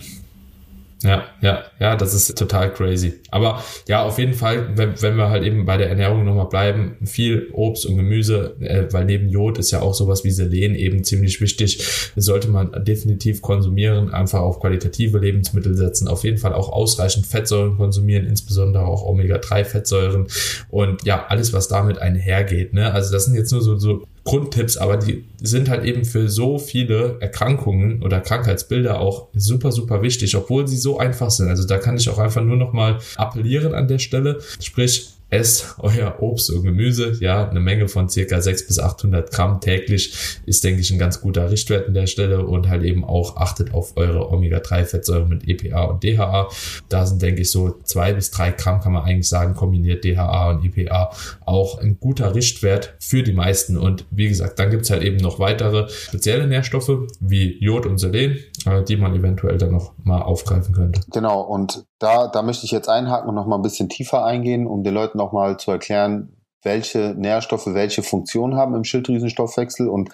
Ja, 1.04 1.24
ja, 1.42 1.64
ja, 1.78 1.96
das 1.96 2.14
ist 2.14 2.36
total 2.38 2.72
crazy. 2.72 3.20
Aber 3.30 3.62
ja, 3.86 4.02
auf 4.02 4.18
jeden 4.18 4.32
Fall, 4.32 4.74
wenn, 4.74 5.00
wenn 5.02 5.16
wir 5.16 5.28
halt 5.28 5.44
eben 5.44 5.66
bei 5.66 5.76
der 5.76 5.90
Ernährung 5.90 6.24
nochmal 6.24 6.46
bleiben, 6.46 6.96
viel 7.04 7.50
Obst 7.52 7.84
und 7.84 7.96
Gemüse, 7.96 8.56
äh, 8.60 8.90
weil 8.90 9.04
neben 9.04 9.28
Jod 9.28 9.58
ist 9.58 9.70
ja 9.70 9.82
auch 9.82 9.92
sowas 9.92 10.24
wie 10.24 10.30
Selen 10.30 10.74
eben 10.74 11.04
ziemlich 11.04 11.42
wichtig, 11.42 11.86
sollte 12.16 12.48
man 12.48 12.72
definitiv 12.84 13.42
konsumieren, 13.42 14.14
einfach 14.14 14.40
auf 14.40 14.60
qualitative 14.60 15.18
Lebensmittel 15.18 15.74
setzen, 15.74 16.08
auf 16.08 16.24
jeden 16.24 16.38
Fall 16.38 16.54
auch 16.54 16.70
ausreichend 16.70 17.26
Fettsäuren 17.26 17.76
konsumieren, 17.76 18.26
insbesondere 18.26 18.86
auch 18.86 19.04
Omega-3-Fettsäuren 19.04 20.26
und 20.70 21.04
ja, 21.04 21.26
alles, 21.28 21.52
was 21.52 21.68
damit 21.68 21.98
einhergeht. 21.98 22.72
Ne? 22.72 22.90
Also 22.90 23.12
das 23.12 23.26
sind 23.26 23.34
jetzt 23.34 23.52
nur 23.52 23.60
so, 23.60 23.76
so 23.76 24.06
Grundtipps, 24.24 24.78
aber 24.78 24.96
die 24.96 25.24
sind 25.42 25.68
halt 25.68 25.84
eben 25.84 26.04
für 26.04 26.28
so 26.28 26.58
viele 26.58 27.18
Erkrankungen 27.20 28.02
oder 28.02 28.20
Krankheitsbilder 28.20 28.98
auch 28.98 29.28
super, 29.34 29.70
super 29.70 30.02
wichtig, 30.02 30.34
obwohl 30.34 30.66
sie 30.66 30.78
so 30.78 30.98
einfach 30.98 31.30
sind. 31.30 31.48
Also 31.48 31.66
da 31.66 31.76
kann 31.76 31.96
ich 31.98 32.08
auch 32.08 32.18
einfach 32.18 32.42
nur 32.42 32.56
noch 32.56 32.72
mal 32.72 32.98
appellieren 33.16 33.74
an 33.74 33.86
der 33.86 33.98
Stelle. 33.98 34.40
Sprich, 34.60 35.13
esst 35.34 35.74
euer 35.78 36.16
Obst 36.20 36.50
und 36.50 36.62
Gemüse. 36.62 37.16
Ja, 37.20 37.48
eine 37.48 37.60
Menge 37.60 37.88
von 37.88 38.08
circa 38.08 38.40
600 38.40 38.68
bis 38.68 38.78
800 38.78 39.30
Gramm 39.30 39.60
täglich 39.60 40.14
ist, 40.46 40.64
denke 40.64 40.80
ich, 40.80 40.90
ein 40.90 40.98
ganz 40.98 41.20
guter 41.20 41.50
Richtwert 41.50 41.88
an 41.88 41.94
der 41.94 42.06
Stelle 42.06 42.46
und 42.46 42.68
halt 42.68 42.84
eben 42.84 43.04
auch 43.04 43.36
achtet 43.36 43.74
auf 43.74 43.96
eure 43.96 44.30
Omega-3-Fettsäuren 44.30 45.28
mit 45.28 45.48
EPA 45.48 45.84
und 45.84 46.04
DHA. 46.04 46.48
Da 46.88 47.06
sind, 47.06 47.20
denke 47.20 47.42
ich, 47.42 47.50
so 47.50 47.74
zwei 47.82 48.12
bis 48.12 48.30
drei 48.30 48.52
Gramm, 48.52 48.80
kann 48.80 48.92
man 48.92 49.04
eigentlich 49.04 49.28
sagen, 49.28 49.54
kombiniert 49.54 50.04
DHA 50.04 50.50
und 50.50 50.64
EPA 50.64 51.10
auch 51.44 51.78
ein 51.78 51.98
guter 51.98 52.34
Richtwert 52.34 52.94
für 53.00 53.22
die 53.22 53.32
meisten. 53.32 53.76
Und 53.76 54.06
wie 54.10 54.28
gesagt, 54.28 54.58
dann 54.58 54.70
gibt's 54.70 54.90
halt 54.90 55.02
eben 55.02 55.16
noch 55.16 55.38
weitere 55.38 55.88
spezielle 55.88 56.46
Nährstoffe 56.46 57.08
wie 57.20 57.58
Jod 57.62 57.86
und 57.86 57.98
Selen, 57.98 58.38
äh, 58.66 58.82
die 58.84 58.96
man 58.96 59.14
eventuell 59.14 59.58
dann 59.58 59.72
noch 59.72 59.92
mal 60.02 60.22
aufgreifen 60.22 60.74
könnte. 60.74 61.00
Genau, 61.12 61.40
und 61.42 61.84
da, 62.04 62.28
da 62.28 62.42
möchte 62.42 62.66
ich 62.66 62.70
jetzt 62.70 62.88
einhaken 62.88 63.30
und 63.30 63.34
noch 63.34 63.46
mal 63.46 63.56
ein 63.56 63.62
bisschen 63.62 63.88
tiefer 63.88 64.24
eingehen, 64.24 64.66
um 64.66 64.84
den 64.84 64.92
Leuten 64.92 65.16
noch 65.16 65.32
mal 65.32 65.56
zu 65.56 65.70
erklären, 65.70 66.36
welche 66.62 67.14
Nährstoffe 67.16 67.66
welche 67.66 68.02
Funktion 68.02 68.56
haben 68.56 68.74
im 68.74 68.84
Schilddrüsenstoffwechsel. 68.84 69.88
Und 69.88 70.10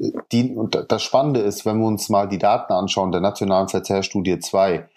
äh, 0.00 0.12
die, 0.32 0.56
und 0.56 0.86
das 0.88 1.02
Spannende 1.02 1.40
ist, 1.40 1.66
wenn 1.66 1.78
wir 1.78 1.86
uns 1.86 2.08
mal 2.08 2.26
die 2.26 2.38
Daten 2.38 2.72
anschauen 2.72 3.12
der 3.12 3.20
nationalen 3.20 3.68
Verzehrstudie 3.68 4.38
2, 4.38 4.88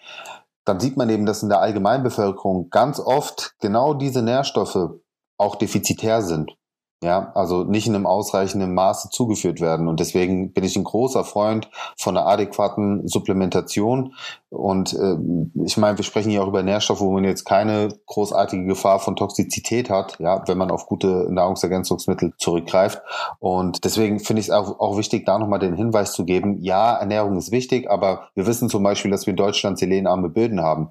dann 0.64 0.80
sieht 0.80 0.96
man 0.96 1.10
eben, 1.10 1.26
dass 1.26 1.42
in 1.42 1.50
der 1.50 1.60
Allgemeinbevölkerung 1.60 2.70
ganz 2.70 3.00
oft 3.00 3.54
genau 3.60 3.92
diese 3.92 4.22
Nährstoffe 4.22 4.90
auch 5.36 5.56
defizitär 5.56 6.22
sind 6.22 6.56
ja, 7.02 7.32
also 7.34 7.64
nicht 7.64 7.86
in 7.86 7.94
einem 7.94 8.06
ausreichenden 8.06 8.74
Maße 8.74 9.08
zugeführt 9.08 9.60
werden. 9.60 9.88
Und 9.88 10.00
deswegen 10.00 10.52
bin 10.52 10.64
ich 10.64 10.76
ein 10.76 10.84
großer 10.84 11.24
Freund 11.24 11.70
von 11.96 12.16
einer 12.16 12.26
adäquaten 12.26 13.08
Supplementation. 13.08 14.14
Und 14.50 14.92
äh, 14.92 15.16
ich 15.64 15.78
meine, 15.78 15.96
wir 15.96 16.04
sprechen 16.04 16.30
hier 16.30 16.42
auch 16.42 16.48
über 16.48 16.62
Nährstoffe, 16.62 17.00
wo 17.00 17.10
man 17.12 17.24
jetzt 17.24 17.44
keine 17.44 17.88
großartige 18.06 18.66
Gefahr 18.66 18.98
von 18.98 19.16
Toxizität 19.16 19.88
hat, 19.88 20.18
ja, 20.18 20.42
wenn 20.46 20.58
man 20.58 20.70
auf 20.70 20.86
gute 20.86 21.26
Nahrungsergänzungsmittel 21.30 22.34
zurückgreift. 22.36 23.00
Und 23.38 23.84
deswegen 23.84 24.20
finde 24.20 24.40
ich 24.40 24.48
es 24.48 24.52
auch, 24.52 24.78
auch 24.78 24.98
wichtig, 24.98 25.24
da 25.24 25.38
nochmal 25.38 25.60
den 25.60 25.76
Hinweis 25.76 26.12
zu 26.12 26.26
geben, 26.26 26.58
ja, 26.60 26.96
Ernährung 26.96 27.38
ist 27.38 27.50
wichtig, 27.50 27.90
aber 27.90 28.28
wir 28.34 28.46
wissen 28.46 28.68
zum 28.68 28.82
Beispiel, 28.82 29.10
dass 29.10 29.26
wir 29.26 29.30
in 29.30 29.36
Deutschland 29.36 29.78
selenarme 29.78 30.28
Böden 30.28 30.60
haben. 30.60 30.90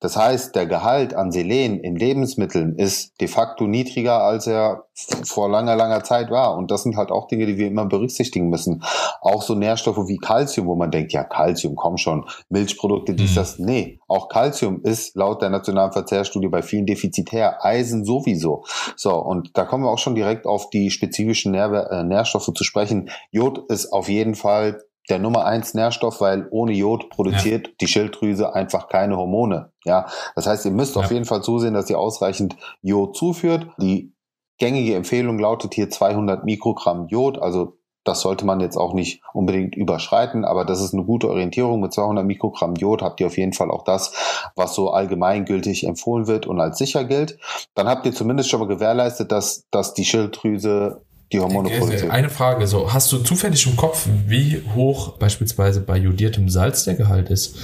Das 0.00 0.16
heißt, 0.16 0.54
der 0.54 0.66
Gehalt 0.66 1.14
an 1.14 1.32
Selen 1.32 1.80
in 1.80 1.96
Lebensmitteln 1.96 2.76
ist 2.76 3.18
de 3.20 3.28
facto 3.28 3.66
niedriger, 3.66 4.22
als 4.22 4.46
er 4.46 4.84
vor 5.24 5.48
langer, 5.48 5.74
langer 5.74 6.04
Zeit 6.04 6.30
war. 6.30 6.56
Und 6.56 6.70
das 6.70 6.82
sind 6.82 6.96
halt 6.96 7.10
auch 7.10 7.28
Dinge, 7.28 7.46
die 7.46 7.56
wir 7.56 7.66
immer 7.66 7.86
berücksichtigen 7.86 8.50
müssen. 8.50 8.82
Auch 9.22 9.42
so 9.42 9.54
Nährstoffe 9.54 10.06
wie 10.06 10.18
Calcium, 10.18 10.66
wo 10.66 10.74
man 10.74 10.90
denkt, 10.90 11.12
ja, 11.12 11.24
Calcium, 11.24 11.76
komm 11.76 11.96
schon, 11.96 12.26
Milchprodukte, 12.50 13.14
dies, 13.14 13.32
mhm. 13.32 13.34
das. 13.36 13.58
Nee, 13.58 14.00
auch 14.06 14.28
Calcium 14.28 14.82
ist 14.82 15.16
laut 15.16 15.40
der 15.40 15.50
Nationalen 15.50 15.92
Verzehrstudie 15.92 16.48
bei 16.48 16.62
vielen 16.62 16.86
defizitär. 16.86 17.64
Eisen 17.64 18.04
sowieso. 18.04 18.64
So, 18.96 19.14
und 19.16 19.56
da 19.56 19.64
kommen 19.64 19.84
wir 19.84 19.90
auch 19.90 19.98
schon 19.98 20.14
direkt 20.14 20.46
auf 20.46 20.68
die 20.68 20.90
spezifischen 20.90 21.52
Nähr 21.52 21.90
äh, 21.90 22.04
Nährstoffe 22.04 22.52
zu 22.54 22.64
sprechen. 22.64 23.10
Jod 23.30 23.70
ist 23.70 23.92
auf 23.92 24.08
jeden 24.08 24.34
Fall 24.34 24.82
der 25.08 25.18
Nummer 25.18 25.46
eins 25.46 25.74
Nährstoff, 25.74 26.20
weil 26.20 26.48
ohne 26.50 26.72
Jod 26.72 27.10
produziert 27.10 27.68
ja. 27.68 27.72
die 27.80 27.88
Schilddrüse 27.88 28.54
einfach 28.54 28.88
keine 28.88 29.16
Hormone. 29.16 29.72
Ja, 29.84 30.06
das 30.34 30.46
heißt, 30.46 30.64
ihr 30.64 30.72
müsst 30.72 30.96
ja. 30.96 31.02
auf 31.02 31.10
jeden 31.10 31.24
Fall 31.24 31.42
zusehen, 31.42 31.74
dass 31.74 31.90
ihr 31.90 31.98
ausreichend 31.98 32.56
Jod 32.82 33.16
zuführt. 33.16 33.68
Die 33.78 34.12
gängige 34.58 34.94
Empfehlung 34.94 35.38
lautet 35.38 35.74
hier 35.74 35.90
200 35.90 36.44
Mikrogramm 36.44 37.06
Jod, 37.08 37.38
also 37.38 37.78
das 38.06 38.20
sollte 38.20 38.46
man 38.46 38.60
jetzt 38.60 38.76
auch 38.76 38.94
nicht 38.94 39.20
unbedingt 39.32 39.74
überschreiten, 39.74 40.44
aber 40.44 40.64
das 40.64 40.80
ist 40.80 40.94
eine 40.94 41.04
gute 41.04 41.28
Orientierung. 41.28 41.80
Mit 41.80 41.92
200 41.92 42.24
Mikrogramm 42.24 42.76
Jod 42.76 43.02
habt 43.02 43.20
ihr 43.20 43.26
auf 43.26 43.36
jeden 43.36 43.52
Fall 43.52 43.70
auch 43.70 43.82
das, 43.82 44.12
was 44.54 44.74
so 44.74 44.90
allgemeingültig 44.90 45.84
empfohlen 45.84 46.28
wird 46.28 46.46
und 46.46 46.60
als 46.60 46.78
sicher 46.78 47.04
gilt. 47.04 47.38
Dann 47.74 47.88
habt 47.88 48.06
ihr 48.06 48.12
zumindest 48.12 48.48
schon 48.48 48.60
mal 48.60 48.68
gewährleistet, 48.68 49.32
dass, 49.32 49.66
dass 49.70 49.92
die 49.92 50.04
Schilddrüse 50.04 51.04
die 51.32 51.40
Hormone 51.40 51.70
produziert. 51.70 52.10
Eine 52.10 52.28
Frage, 52.28 52.66
so, 52.66 52.92
hast 52.92 53.10
du 53.10 53.18
zufällig 53.18 53.66
im 53.66 53.76
Kopf, 53.76 54.06
wie 54.26 54.62
hoch 54.74 55.18
beispielsweise 55.18 55.80
bei 55.80 55.96
jodiertem 55.96 56.48
Salz 56.48 56.84
der 56.84 56.94
Gehalt 56.94 57.30
ist? 57.30 57.56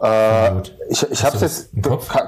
Äh, 0.00 0.60
ich 0.88 1.02
ich 1.10 1.24
habe 1.24 1.36
jetzt, 1.38 1.70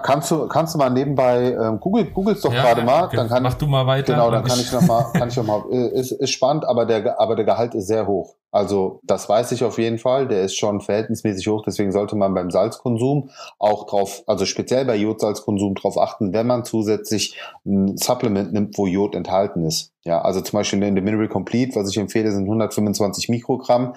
kannst 0.03 0.31
du, 0.31 0.49
kannst 0.49 0.75
du 0.75 0.79
mal 0.79 0.91
nebenbei, 0.91 1.53
ähm, 1.53 1.79
Google, 1.79 2.07
googelst 2.07 2.45
doch 2.45 2.53
ja, 2.53 2.63
gerade 2.63 2.83
mal, 2.83 3.09
dann 3.13 3.29
kann 3.29 3.43
Mach 3.43 3.55
du 3.55 3.67
mal 3.67 3.87
weiter. 3.87 4.15
Genau, 4.15 4.31
dann 4.31 4.45
kann 4.45 4.59
ich 4.59 4.73
noch 4.73 4.83
mal, 4.83 5.13
kann 5.13 5.29
ich 5.29 5.37
noch 5.37 5.45
mal, 5.45 5.65
äh, 5.71 6.01
ist, 6.01 6.13
ist 6.13 6.31
spannend, 6.31 6.65
aber 6.65 6.87
der, 6.87 7.21
aber 7.21 7.37
der 7.37 7.45
Gehalt 7.45 7.75
ist 7.75 7.87
sehr 7.87 8.07
hoch. 8.07 8.35
Also 8.53 9.01
das 9.05 9.29
weiß 9.29 9.53
ich 9.53 9.63
auf 9.63 9.79
jeden 9.79 9.99
Fall, 9.99 10.27
der 10.27 10.43
ist 10.43 10.57
schon 10.57 10.81
verhältnismäßig 10.81 11.47
hoch, 11.47 11.63
deswegen 11.65 11.93
sollte 11.93 12.17
man 12.17 12.35
beim 12.35 12.51
Salzkonsum 12.51 13.31
auch 13.59 13.87
drauf, 13.87 14.23
also 14.27 14.45
speziell 14.45 14.85
bei 14.85 14.97
Jodsalzkonsum 14.97 15.75
drauf 15.75 15.99
achten, 15.99 16.33
wenn 16.33 16.47
man 16.47 16.65
zusätzlich 16.65 17.39
ein 17.65 17.97
Supplement 17.97 18.53
nimmt, 18.53 18.77
wo 18.77 18.87
Jod 18.87 19.15
enthalten 19.15 19.65
ist. 19.65 19.93
Ja, 20.03 20.23
also 20.23 20.41
zum 20.41 20.59
Beispiel 20.59 20.83
in 20.83 20.95
der 20.95 21.05
Mineral 21.05 21.29
Complete, 21.29 21.77
was 21.77 21.91
ich 21.91 21.99
empfehle, 21.99 22.33
sind 22.33 22.45
125 22.45 23.29
Mikrogramm. 23.29 23.95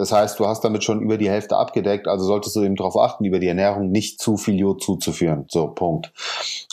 Das 0.00 0.12
heißt, 0.12 0.40
du 0.40 0.46
hast 0.46 0.64
damit 0.64 0.82
schon 0.82 1.02
über 1.02 1.18
die 1.18 1.28
Hälfte 1.28 1.58
abgedeckt, 1.58 2.08
also 2.08 2.24
solltest 2.24 2.56
du 2.56 2.62
eben 2.62 2.74
darauf 2.74 2.96
achten, 2.96 3.26
über 3.26 3.38
die 3.38 3.48
Ernährung 3.48 3.90
nicht 3.90 4.18
zu 4.18 4.38
viel 4.38 4.58
Jod 4.58 4.82
zuzuführen. 4.82 5.44
So, 5.48 5.68
Punkt. 5.68 6.10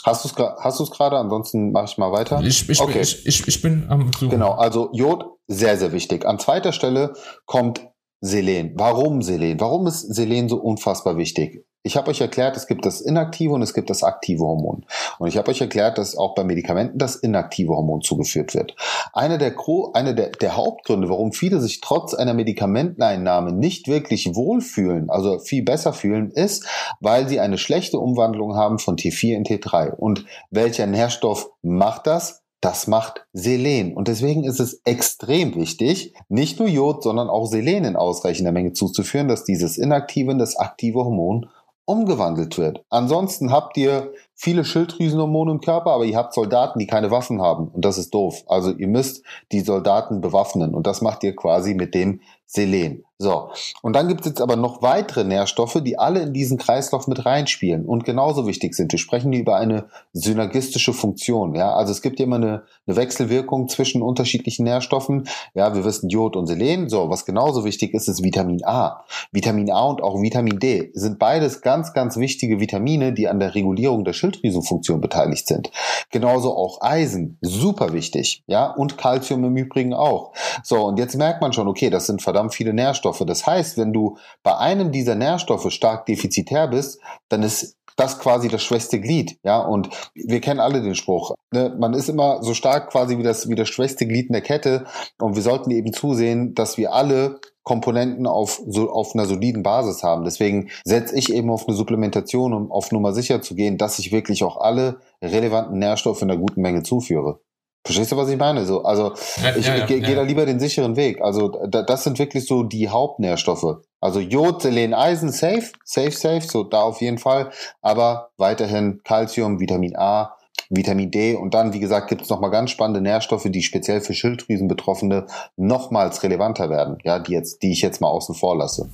Hast 0.02 0.24
du 0.24 0.30
es 0.30 0.34
hast 0.62 0.80
du's 0.80 0.90
gerade? 0.90 1.18
Ansonsten 1.18 1.70
mache 1.70 1.84
ich 1.84 1.98
mal 1.98 2.10
weiter. 2.10 2.40
Ich, 2.42 2.66
ich, 2.70 2.80
okay. 2.80 3.02
ich, 3.02 3.26
ich, 3.26 3.46
ich 3.46 3.60
bin 3.60 3.84
am 3.90 4.10
Suchen. 4.14 4.30
Genau, 4.30 4.52
also 4.52 4.88
Jod, 4.94 5.26
sehr, 5.46 5.76
sehr 5.76 5.92
wichtig. 5.92 6.24
An 6.24 6.38
zweiter 6.38 6.72
Stelle 6.72 7.12
kommt 7.44 7.86
Selen. 8.22 8.72
Warum 8.76 9.20
Selen? 9.20 9.60
Warum 9.60 9.86
ist 9.86 10.00
Selen 10.00 10.48
so 10.48 10.56
unfassbar 10.56 11.18
wichtig? 11.18 11.66
Ich 11.84 11.96
habe 11.96 12.10
euch 12.10 12.20
erklärt, 12.20 12.56
es 12.56 12.66
gibt 12.66 12.84
das 12.84 13.00
inaktive 13.00 13.52
und 13.52 13.62
es 13.62 13.72
gibt 13.72 13.88
das 13.88 14.02
aktive 14.02 14.44
Hormon. 14.44 14.84
Und 15.18 15.28
ich 15.28 15.38
habe 15.38 15.50
euch 15.50 15.60
erklärt, 15.60 15.96
dass 15.96 16.16
auch 16.16 16.34
bei 16.34 16.42
Medikamenten 16.42 16.98
das 16.98 17.14
inaktive 17.16 17.72
Hormon 17.72 18.00
zugeführt 18.00 18.54
wird. 18.54 18.74
Eine 19.12 19.38
der, 19.38 19.54
eine 19.94 20.14
der, 20.14 20.30
der 20.30 20.56
Hauptgründe, 20.56 21.08
warum 21.08 21.32
viele 21.32 21.60
sich 21.60 21.80
trotz 21.80 22.14
einer 22.14 22.34
Medikamenteneinnahme 22.34 23.52
nicht 23.52 23.86
wirklich 23.86 24.34
wohlfühlen, 24.34 25.08
also 25.08 25.38
viel 25.38 25.62
besser 25.62 25.92
fühlen, 25.92 26.32
ist, 26.32 26.66
weil 27.00 27.28
sie 27.28 27.38
eine 27.38 27.58
schlechte 27.58 27.98
Umwandlung 27.98 28.56
haben 28.56 28.80
von 28.80 28.96
T4 28.96 29.36
in 29.36 29.44
T3. 29.44 29.90
Und 29.90 30.24
welcher 30.50 30.86
Nährstoff 30.86 31.50
macht 31.62 32.08
das? 32.08 32.42
Das 32.60 32.88
macht 32.88 33.24
Selen. 33.32 33.94
Und 33.94 34.08
deswegen 34.08 34.42
ist 34.42 34.58
es 34.58 34.80
extrem 34.84 35.54
wichtig, 35.54 36.12
nicht 36.28 36.58
nur 36.58 36.66
Jod, 36.66 37.04
sondern 37.04 37.30
auch 37.30 37.46
Selen 37.46 37.84
in 37.84 37.94
ausreichender 37.94 38.50
Menge 38.50 38.72
zuzuführen, 38.72 39.28
dass 39.28 39.44
dieses 39.44 39.78
inaktive 39.78 40.32
und 40.32 40.38
das 40.38 40.56
aktive 40.56 41.04
Hormon 41.04 41.48
umgewandelt 41.88 42.58
wird. 42.58 42.84
Ansonsten 42.90 43.50
habt 43.50 43.76
ihr 43.78 44.12
viele 44.34 44.64
Schilddrüsenhormone 44.64 45.52
im 45.52 45.60
Körper, 45.60 45.92
aber 45.92 46.04
ihr 46.04 46.16
habt 46.16 46.34
Soldaten, 46.34 46.78
die 46.78 46.86
keine 46.86 47.10
Waffen 47.10 47.40
haben. 47.40 47.68
Und 47.68 47.84
das 47.84 47.96
ist 47.96 48.12
doof. 48.12 48.44
Also 48.46 48.72
ihr 48.72 48.88
müsst 48.88 49.24
die 49.52 49.60
Soldaten 49.60 50.20
bewaffnen. 50.20 50.74
Und 50.74 50.86
das 50.86 51.00
macht 51.00 51.24
ihr 51.24 51.34
quasi 51.34 51.74
mit 51.74 51.94
dem 51.94 52.20
Selen. 52.44 53.04
So, 53.20 53.50
und 53.82 53.96
dann 53.96 54.06
gibt 54.06 54.20
es 54.20 54.28
jetzt 54.28 54.40
aber 54.40 54.54
noch 54.54 54.80
weitere 54.80 55.24
Nährstoffe, 55.24 55.80
die 55.82 55.98
alle 55.98 56.20
in 56.20 56.32
diesen 56.32 56.56
Kreislauf 56.56 57.08
mit 57.08 57.26
reinspielen 57.26 57.84
und 57.84 58.04
genauso 58.04 58.46
wichtig 58.46 58.76
sind. 58.76 58.92
Wir 58.92 59.00
sprechen 59.00 59.32
über 59.32 59.56
eine 59.56 59.86
synergistische 60.12 60.92
Funktion. 60.92 61.56
Ja, 61.56 61.74
also 61.74 61.90
es 61.90 62.00
gibt 62.00 62.20
immer 62.20 62.36
eine, 62.36 62.62
eine 62.86 62.96
Wechselwirkung 62.96 63.66
zwischen 63.66 64.02
unterschiedlichen 64.02 64.62
Nährstoffen. 64.62 65.26
Ja, 65.54 65.74
wir 65.74 65.84
wissen 65.84 66.08
Jod 66.10 66.36
und 66.36 66.46
Selen. 66.46 66.88
So, 66.88 67.10
was 67.10 67.24
genauso 67.24 67.64
wichtig 67.64 67.92
ist, 67.92 68.06
ist 68.06 68.22
Vitamin 68.22 68.64
A. 68.64 69.04
Vitamin 69.32 69.72
A 69.72 69.86
und 69.86 70.00
auch 70.00 70.22
Vitamin 70.22 70.60
D 70.60 70.92
sind 70.94 71.18
beides 71.18 71.60
ganz, 71.60 71.92
ganz 71.94 72.18
wichtige 72.18 72.60
Vitamine, 72.60 73.12
die 73.12 73.26
an 73.26 73.40
der 73.40 73.56
Regulierung 73.56 74.04
der 74.04 74.12
Schilddrüsenfunktion 74.12 75.00
beteiligt 75.00 75.48
sind. 75.48 75.72
Genauso 76.10 76.54
auch 76.54 76.82
Eisen, 76.82 77.36
super 77.40 77.92
wichtig. 77.92 78.44
Ja, 78.46 78.70
und 78.70 78.96
Calcium 78.96 79.42
im 79.42 79.56
Übrigen 79.56 79.92
auch. 79.92 80.32
So, 80.62 80.84
und 80.86 81.00
jetzt 81.00 81.16
merkt 81.16 81.40
man 81.40 81.52
schon, 81.52 81.66
okay, 81.66 81.90
das 81.90 82.06
sind 82.06 82.22
verdammt 82.22 82.54
viele 82.54 82.72
Nährstoffe. 82.72 83.07
Nährstoffe. 83.08 83.26
Das 83.26 83.46
heißt, 83.46 83.78
wenn 83.78 83.92
du 83.92 84.16
bei 84.42 84.56
einem 84.56 84.92
dieser 84.92 85.14
Nährstoffe 85.14 85.70
stark 85.70 86.06
defizitär 86.06 86.68
bist, 86.68 87.00
dann 87.28 87.42
ist 87.42 87.76
das 87.96 88.20
quasi 88.20 88.48
das 88.48 88.62
schwächste 88.62 89.00
Glied, 89.00 89.38
ja, 89.42 89.58
und 89.58 89.88
wir 90.14 90.40
kennen 90.40 90.60
alle 90.60 90.82
den 90.82 90.94
Spruch, 90.94 91.34
ne? 91.52 91.74
man 91.80 91.94
ist 91.94 92.08
immer 92.08 92.44
so 92.44 92.54
stark 92.54 92.90
quasi 92.90 93.18
wie 93.18 93.24
das, 93.24 93.48
wie 93.48 93.56
das 93.56 93.68
schwächste 93.68 94.06
Glied 94.06 94.28
in 94.28 94.34
der 94.34 94.42
Kette 94.42 94.84
und 95.20 95.34
wir 95.34 95.42
sollten 95.42 95.72
eben 95.72 95.92
zusehen, 95.92 96.54
dass 96.54 96.78
wir 96.78 96.92
alle 96.92 97.40
Komponenten 97.64 98.28
auf, 98.28 98.62
so, 98.68 98.88
auf 98.88 99.14
einer 99.14 99.26
soliden 99.26 99.64
Basis 99.64 100.04
haben. 100.04 100.24
Deswegen 100.24 100.70
setze 100.84 101.16
ich 101.16 101.30
eben 101.34 101.50
auf 101.50 101.66
eine 101.66 101.76
Supplementation, 101.76 102.54
um 102.54 102.70
auf 102.70 102.92
Nummer 102.92 103.12
sicher 103.12 103.42
zu 103.42 103.56
gehen, 103.56 103.78
dass 103.78 103.98
ich 103.98 104.12
wirklich 104.12 104.44
auch 104.44 104.58
alle 104.58 105.00
relevanten 105.20 105.78
Nährstoffe 105.78 106.22
in 106.22 106.30
einer 106.30 106.40
guten 106.40 106.62
Menge 106.62 106.84
zuführe. 106.84 107.40
Verstehst 107.84 108.12
du, 108.12 108.16
was 108.16 108.28
ich 108.28 108.36
meine? 108.36 108.66
So, 108.66 108.82
also 108.82 109.14
ja, 109.42 109.56
ich, 109.56 109.66
ja, 109.66 109.76
ja, 109.76 109.86
gehe 109.86 110.14
da 110.14 110.22
lieber 110.22 110.44
den 110.44 110.60
sicheren 110.60 110.96
Weg. 110.96 111.22
Also 111.22 111.48
da, 111.48 111.82
das 111.82 112.04
sind 112.04 112.18
wirklich 112.18 112.46
so 112.46 112.62
die 112.62 112.88
Hauptnährstoffe. 112.88 113.78
Also 114.00 114.20
Jod, 114.20 114.62
Selen, 114.62 114.94
Eisen, 114.94 115.32
safe, 115.32 115.72
safe, 115.84 116.10
safe, 116.10 116.42
so 116.42 116.64
da 116.64 116.82
auf 116.82 117.00
jeden 117.00 117.18
Fall. 117.18 117.50
Aber 117.80 118.30
weiterhin 118.36 119.00
Calcium, 119.04 119.58
Vitamin 119.58 119.96
A, 119.96 120.36
Vitamin 120.70 121.10
D 121.10 121.34
und 121.34 121.54
dann, 121.54 121.72
wie 121.72 121.80
gesagt, 121.80 122.08
gibt 122.08 122.22
es 122.22 122.28
nochmal 122.28 122.50
ganz 122.50 122.70
spannende 122.70 123.00
Nährstoffe, 123.00 123.46
die 123.48 123.62
speziell 123.62 124.00
für 124.00 124.12
Schilddrüsenbetroffene 124.12 125.26
nochmals 125.56 126.22
relevanter 126.22 126.68
werden, 126.68 126.98
ja, 127.04 127.18
die 127.18 127.32
jetzt, 127.32 127.62
die 127.62 127.72
ich 127.72 127.80
jetzt 127.80 128.00
mal 128.00 128.08
außen 128.08 128.34
vor 128.34 128.56
lasse. 128.56 128.90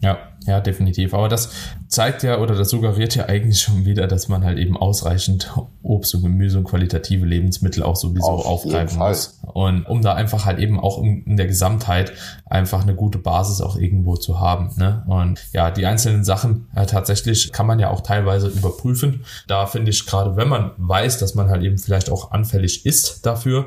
Ja, 0.00 0.18
Ja, 0.46 0.60
definitiv. 0.60 1.12
Aber 1.12 1.28
das 1.28 1.50
zeigt 1.88 2.22
ja 2.22 2.38
oder 2.38 2.54
das 2.54 2.70
suggeriert 2.70 3.14
ja 3.14 3.26
eigentlich 3.26 3.60
schon 3.60 3.84
wieder, 3.84 4.06
dass 4.06 4.28
man 4.28 4.42
halt 4.42 4.58
eben 4.58 4.76
ausreichend 4.76 5.52
Obst 5.82 6.14
und 6.14 6.22
Gemüse 6.22 6.58
und 6.58 6.64
qualitative 6.64 7.26
Lebensmittel 7.26 7.82
auch 7.82 7.96
sowieso 7.96 8.26
Auf 8.26 8.46
aufgreifen 8.46 8.98
muss. 8.98 9.38
Und 9.52 9.84
um 9.84 10.00
da 10.00 10.14
einfach 10.14 10.46
halt 10.46 10.58
eben 10.58 10.80
auch 10.80 11.02
in 11.02 11.36
der 11.36 11.46
Gesamtheit 11.46 12.12
einfach 12.46 12.82
eine 12.82 12.94
gute 12.94 13.18
Basis 13.18 13.60
auch 13.60 13.76
irgendwo 13.76 14.16
zu 14.16 14.40
haben. 14.40 14.70
Ne? 14.76 15.02
Und 15.06 15.40
ja, 15.52 15.70
die 15.70 15.84
einzelnen 15.84 16.24
Sachen 16.24 16.68
äh, 16.74 16.86
tatsächlich 16.86 17.52
kann 17.52 17.66
man 17.66 17.78
ja 17.78 17.90
auch 17.90 18.00
teilweise 18.00 18.48
überprüfen. 18.48 19.24
Da 19.46 19.66
finde 19.66 19.90
ich 19.90 20.06
gerade, 20.06 20.36
wenn 20.36 20.48
man 20.48 20.70
weiß, 20.78 21.18
dass 21.18 21.34
man 21.34 21.50
halt 21.50 21.62
eben 21.62 21.76
vielleicht 21.76 22.10
auch 22.10 22.30
anfällig 22.30 22.86
ist 22.86 23.26
dafür, 23.26 23.66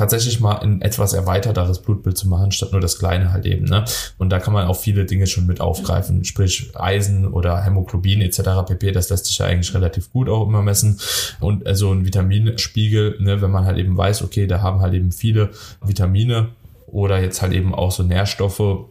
tatsächlich 0.00 0.40
mal 0.40 0.56
ein 0.60 0.80
etwas 0.80 1.12
erweiterteres 1.12 1.80
Blutbild 1.82 2.16
zu 2.16 2.26
machen, 2.26 2.52
statt 2.52 2.72
nur 2.72 2.80
das 2.80 2.98
kleine 2.98 3.32
halt 3.32 3.44
eben. 3.44 3.66
Ne? 3.66 3.84
Und 4.16 4.30
da 4.30 4.38
kann 4.38 4.54
man 4.54 4.66
auch 4.66 4.76
viele 4.76 5.04
Dinge 5.04 5.26
schon 5.26 5.46
mit 5.46 5.60
aufgreifen, 5.60 6.24
sprich 6.24 6.70
Eisen 6.74 7.28
oder 7.28 7.62
Hämoglobin 7.62 8.22
etc. 8.22 8.40
pp. 8.66 8.92
Das 8.92 9.10
lässt 9.10 9.26
sich 9.26 9.36
ja 9.38 9.46
eigentlich 9.46 9.74
relativ 9.74 10.10
gut 10.10 10.30
auch 10.30 10.46
immer 10.46 10.62
messen. 10.62 10.98
Und 11.38 11.64
so 11.76 11.92
ein 11.92 12.06
Vitaminspiegel, 12.06 13.20
ne, 13.20 13.42
wenn 13.42 13.50
man 13.50 13.66
halt 13.66 13.76
eben 13.76 13.94
weiß, 13.94 14.22
okay, 14.22 14.46
da 14.46 14.62
haben 14.62 14.80
halt 14.80 14.94
eben 14.94 15.12
viele 15.12 15.50
Vitamine 15.84 16.48
oder 16.86 17.20
jetzt 17.20 17.42
halt 17.42 17.52
eben 17.52 17.74
auch 17.74 17.92
so 17.92 18.02
Nährstoffe, 18.02 18.86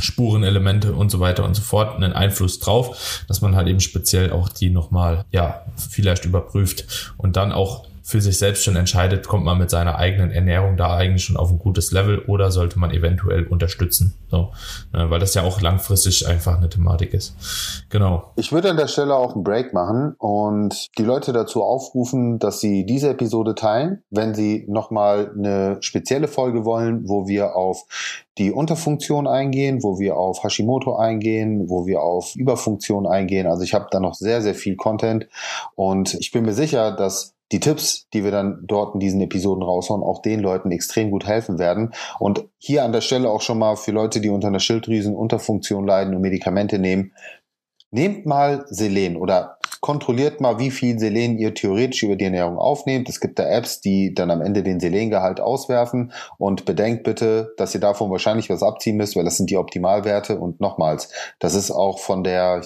Spurenelemente 0.00 0.94
und 0.94 1.10
so 1.10 1.20
weiter 1.20 1.44
und 1.44 1.54
so 1.54 1.62
fort 1.62 1.94
einen 1.94 2.12
Einfluss 2.12 2.58
drauf, 2.58 3.24
dass 3.28 3.40
man 3.40 3.54
halt 3.54 3.68
eben 3.68 3.80
speziell 3.80 4.32
auch 4.32 4.48
die 4.48 4.70
nochmal, 4.70 5.24
ja, 5.30 5.62
vielleicht 5.76 6.24
überprüft 6.24 7.12
und 7.18 7.36
dann 7.36 7.52
auch 7.52 7.89
für 8.02 8.20
sich 8.20 8.38
selbst 8.38 8.64
schon 8.64 8.76
entscheidet, 8.76 9.26
kommt 9.26 9.44
man 9.44 9.58
mit 9.58 9.70
seiner 9.70 9.96
eigenen 9.96 10.30
Ernährung 10.30 10.76
da 10.76 10.96
eigentlich 10.96 11.24
schon 11.24 11.36
auf 11.36 11.50
ein 11.50 11.58
gutes 11.58 11.92
Level 11.92 12.20
oder 12.20 12.50
sollte 12.50 12.78
man 12.78 12.90
eventuell 12.90 13.46
unterstützen. 13.46 14.14
So, 14.30 14.52
ne, 14.92 15.10
weil 15.10 15.20
das 15.20 15.34
ja 15.34 15.42
auch 15.42 15.60
langfristig 15.60 16.26
einfach 16.26 16.56
eine 16.56 16.68
Thematik 16.68 17.14
ist. 17.14 17.36
Genau. 17.90 18.32
Ich 18.36 18.52
würde 18.52 18.70
an 18.70 18.76
der 18.76 18.86
Stelle 18.86 19.14
auch 19.14 19.34
einen 19.34 19.44
Break 19.44 19.72
machen 19.72 20.14
und 20.18 20.86
die 20.98 21.02
Leute 21.02 21.32
dazu 21.32 21.62
aufrufen, 21.62 22.38
dass 22.38 22.60
sie 22.60 22.86
diese 22.86 23.10
Episode 23.10 23.54
teilen, 23.54 24.02
wenn 24.10 24.34
sie 24.34 24.64
nochmal 24.68 25.32
eine 25.36 25.78
spezielle 25.80 26.28
Folge 26.28 26.64
wollen, 26.64 27.08
wo 27.08 27.26
wir 27.26 27.56
auf 27.56 27.84
die 28.38 28.52
Unterfunktion 28.52 29.26
eingehen, 29.26 29.82
wo 29.82 29.98
wir 29.98 30.16
auf 30.16 30.42
Hashimoto 30.42 30.96
eingehen, 30.96 31.68
wo 31.68 31.86
wir 31.86 32.00
auf 32.00 32.34
Überfunktion 32.36 33.06
eingehen. 33.06 33.46
Also 33.46 33.62
ich 33.64 33.74
habe 33.74 33.88
da 33.90 34.00
noch 34.00 34.14
sehr, 34.14 34.40
sehr 34.40 34.54
viel 34.54 34.76
Content 34.76 35.28
und 35.74 36.14
ich 36.14 36.30
bin 36.30 36.44
mir 36.44 36.54
sicher, 36.54 36.92
dass 36.92 37.34
die 37.52 37.60
Tipps, 37.60 38.08
die 38.12 38.24
wir 38.24 38.30
dann 38.30 38.60
dort 38.62 38.94
in 38.94 39.00
diesen 39.00 39.20
Episoden 39.20 39.62
raushauen, 39.62 40.02
auch 40.02 40.22
den 40.22 40.40
Leuten 40.40 40.70
extrem 40.70 41.10
gut 41.10 41.26
helfen 41.26 41.58
werden. 41.58 41.92
Und 42.18 42.44
hier 42.58 42.84
an 42.84 42.92
der 42.92 43.00
Stelle 43.00 43.28
auch 43.28 43.42
schon 43.42 43.58
mal 43.58 43.76
für 43.76 43.92
Leute, 43.92 44.20
die 44.20 44.30
unter 44.30 44.48
einer 44.48 44.60
Schilddrüsenunterfunktion 44.60 45.86
leiden 45.86 46.14
und 46.14 46.22
Medikamente 46.22 46.78
nehmen, 46.78 47.12
nehmt 47.90 48.24
mal 48.24 48.64
Selen 48.68 49.16
oder 49.16 49.58
kontrolliert 49.80 50.40
mal, 50.40 50.58
wie 50.58 50.70
viel 50.70 50.98
Selen 50.98 51.38
ihr 51.38 51.54
theoretisch 51.54 52.02
über 52.02 52.16
die 52.16 52.24
Ernährung 52.24 52.58
aufnehmt. 52.58 53.08
Es 53.08 53.18
gibt 53.18 53.38
da 53.38 53.44
Apps, 53.44 53.80
die 53.80 54.14
dann 54.14 54.30
am 54.30 54.42
Ende 54.42 54.62
den 54.62 54.78
Selengehalt 54.78 55.40
auswerfen 55.40 56.12
und 56.38 56.64
bedenkt 56.64 57.02
bitte, 57.02 57.54
dass 57.56 57.74
ihr 57.74 57.80
davon 57.80 58.10
wahrscheinlich 58.10 58.50
was 58.50 58.62
abziehen 58.62 58.96
müsst, 58.96 59.16
weil 59.16 59.24
das 59.24 59.38
sind 59.38 59.50
die 59.50 59.56
Optimalwerte 59.56 60.38
und 60.38 60.60
nochmals, 60.60 61.10
das 61.38 61.54
ist 61.54 61.70
auch 61.70 61.98
von 61.98 62.22
der 62.22 62.62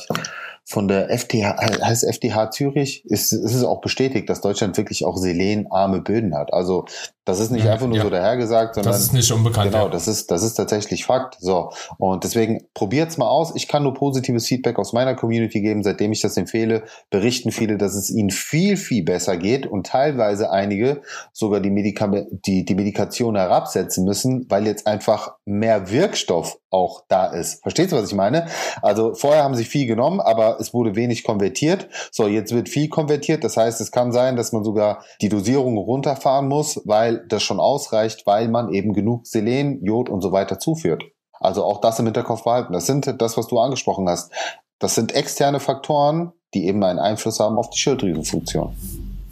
von 0.67 0.89
der 0.89 1.11
FTH, 1.11 1.57
heißt 1.83 2.07
FTH 2.11 2.51
Zürich, 2.51 3.05
ist, 3.05 3.33
ist 3.33 3.55
es 3.55 3.65
auch 3.65 3.83
bestätigt, 3.83 4.31
dass 4.31 4.41
Deutschland 4.41 4.77
wirklich 4.79 5.05
auch 5.05 5.19
selenarme 5.19 6.01
Böden 6.01 6.35
hat. 6.35 6.55
Also 6.55 6.87
das 7.27 7.39
ist 7.39 7.51
nicht 7.51 7.67
ja, 7.67 7.73
einfach 7.73 7.87
nur 7.87 7.99
ja. 7.99 8.03
so 8.03 8.09
dahergesagt, 8.09 8.75
sondern 8.75 8.93
das 8.93 9.03
ist 9.03 9.13
nicht 9.13 9.31
unbekannt. 9.31 9.73
Genau, 9.73 9.85
ja. 9.85 9.91
das 9.91 10.09
ist 10.09 10.31
das 10.31 10.43
ist 10.43 10.55
tatsächlich 10.55 11.05
Fakt. 11.05 11.37
So 11.39 11.71
und 11.99 12.25
deswegen 12.25 12.67
probiert's 12.73 13.19
mal 13.19 13.29
aus. 13.29 13.55
Ich 13.55 13.69
kann 13.69 13.83
nur 13.83 13.93
positives 13.93 14.47
Feedback 14.47 14.79
aus 14.79 14.95
meiner 14.95 15.15
Community 15.15 15.61
geben, 15.61 15.83
seitdem 15.83 16.13
ich 16.13 16.23
das 16.23 16.37
empfehle. 16.39 16.85
Berichten 17.11 17.51
viele, 17.51 17.77
dass 17.77 17.95
es 17.95 18.11
ihnen 18.11 18.31
viel 18.31 18.79
viel 18.79 19.05
besser 19.05 19.37
geht 19.37 19.67
und 19.67 19.87
teilweise 19.87 20.51
einige 20.51 21.03
sogar 21.33 21.61
die 21.61 21.71
Medikamente, 21.71 22.29
die 22.47 22.65
die 22.65 22.75
Medikation 22.75 23.37
herabsetzen 23.37 24.05
müssen, 24.05 24.47
weil 24.49 24.67
jetzt 24.67 24.87
einfach 24.87 25.34
mehr 25.47 25.91
Wirkstoff 25.91 26.57
auch 26.71 27.03
da 27.09 27.27
ist. 27.27 27.63
Verstehst 27.63 27.93
du, 27.93 27.97
was 27.97 28.09
ich 28.09 28.17
meine? 28.17 28.47
Also 28.81 29.15
vorher 29.15 29.45
haben 29.45 29.55
sie 29.55 29.65
viel 29.65 29.87
genommen, 29.87 30.21
aber 30.21 30.59
es 30.59 30.73
wurde 30.73 30.97
wenig 30.97 31.23
konvertiert. 31.25 31.89
So, 32.11 32.27
jetzt 32.27 32.53
wird 32.53 32.69
viel 32.69 32.89
konvertiert. 32.89 33.45
Das 33.45 33.57
heißt, 33.57 33.81
es 33.81 33.91
kann 33.91 34.13
sein, 34.13 34.37
dass 34.37 34.53
man 34.53 34.65
sogar 34.65 35.05
die 35.21 35.29
Dosierung 35.29 35.77
runterfahren 35.77 36.49
muss, 36.49 36.81
weil 36.87 37.27
das 37.29 37.43
schon 37.43 37.61
ausreicht, 37.61 38.27
weil 38.27 38.49
man 38.49 38.73
eben 38.73 38.95
genug 38.95 39.27
Selen, 39.27 39.85
Jod 39.85 40.09
und 40.09 40.23
so 40.23 40.33
weiter 40.33 40.59
zuführt. 40.59 41.05
Also 41.41 41.63
auch 41.65 41.81
das 41.81 41.99
im 41.99 42.07
Hinterkopf 42.07 42.45
behalten. 42.45 42.73
Das 42.73 42.87
sind 42.87 43.21
das, 43.21 43.37
was 43.37 43.49
du 43.49 43.59
angesprochen 43.59 44.09
hast. 44.09 44.33
Das 44.79 44.95
sind 44.95 45.13
externe 45.15 45.61
Faktoren, 45.61 46.33
die 46.55 46.67
eben 46.67 46.83
einen 46.83 46.99
Einfluss 46.99 47.39
haben 47.39 47.59
auf 47.59 47.69
die 47.71 47.79
Schilddrüsenfunktion. 47.79 48.75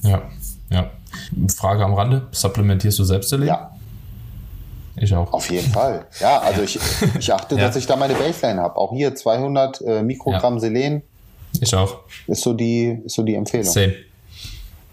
Ja, 0.03 0.23
ja. 0.71 0.91
Frage 1.57 1.85
am 1.85 1.95
Rande: 1.95 2.29
Supplementierst 2.33 2.99
du 2.99 3.05
selbst 3.05 3.31
Selen? 3.31 3.49
Ja. 3.49 3.73
Ich 4.97 5.15
auch. 5.15 5.33
Auf 5.33 5.51
jeden 5.51 5.71
Fall. 5.73 6.07
Ja, 6.21 6.41
also 6.41 6.63
ich, 6.63 6.79
ich 7.19 7.33
achte, 7.33 7.55
ja. 7.57 7.63
dass 7.63 7.77
ich 7.77 7.87
da 7.87 7.97
meine 7.97 8.15
Baseline 8.15 8.61
habe. 8.61 8.77
Auch 8.77 8.93
hier 8.93 9.15
200 9.15 9.81
äh, 9.81 10.03
Mikrogramm 10.03 10.55
ja. 10.55 10.61
Selen. 10.61 11.03
Ich 11.61 11.75
auch. 11.75 12.01
Ist 12.27 12.43
so 12.43 12.53
die, 12.53 13.01
ist 13.05 13.15
so 13.15 13.23
die 13.23 13.35
Empfehlung. 13.35 13.73
Same. 13.73 13.95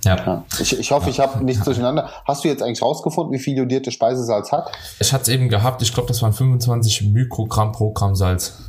Ja. 0.06 0.16
ja. 0.16 0.44
Ich, 0.60 0.80
ich 0.80 0.92
hoffe, 0.92 1.10
ich 1.10 1.20
habe 1.20 1.44
nichts 1.44 1.66
durcheinander. 1.66 2.10
Hast 2.26 2.44
du 2.44 2.48
jetzt 2.48 2.64
eigentlich 2.64 2.82
rausgefunden, 2.82 3.34
wie 3.34 3.40
viel 3.40 3.58
jodierte 3.58 3.92
Speisesalz 3.92 4.52
hat? 4.52 4.72
Ich 5.00 5.12
hatte 5.12 5.24
es 5.24 5.28
eben 5.28 5.50
gehabt. 5.50 5.82
Ich 5.82 5.94
glaube, 5.94 6.08
das 6.08 6.22
waren 6.22 6.34
25 6.34 7.04
Mikrogramm 7.12 7.74
pro 7.74 7.92
Gramm 7.92 8.16
Salz. 8.16 8.60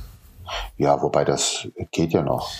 Ja, 0.76 1.00
wobei 1.00 1.24
das 1.24 1.68
geht 1.92 2.12
ja 2.12 2.22
noch. 2.22 2.50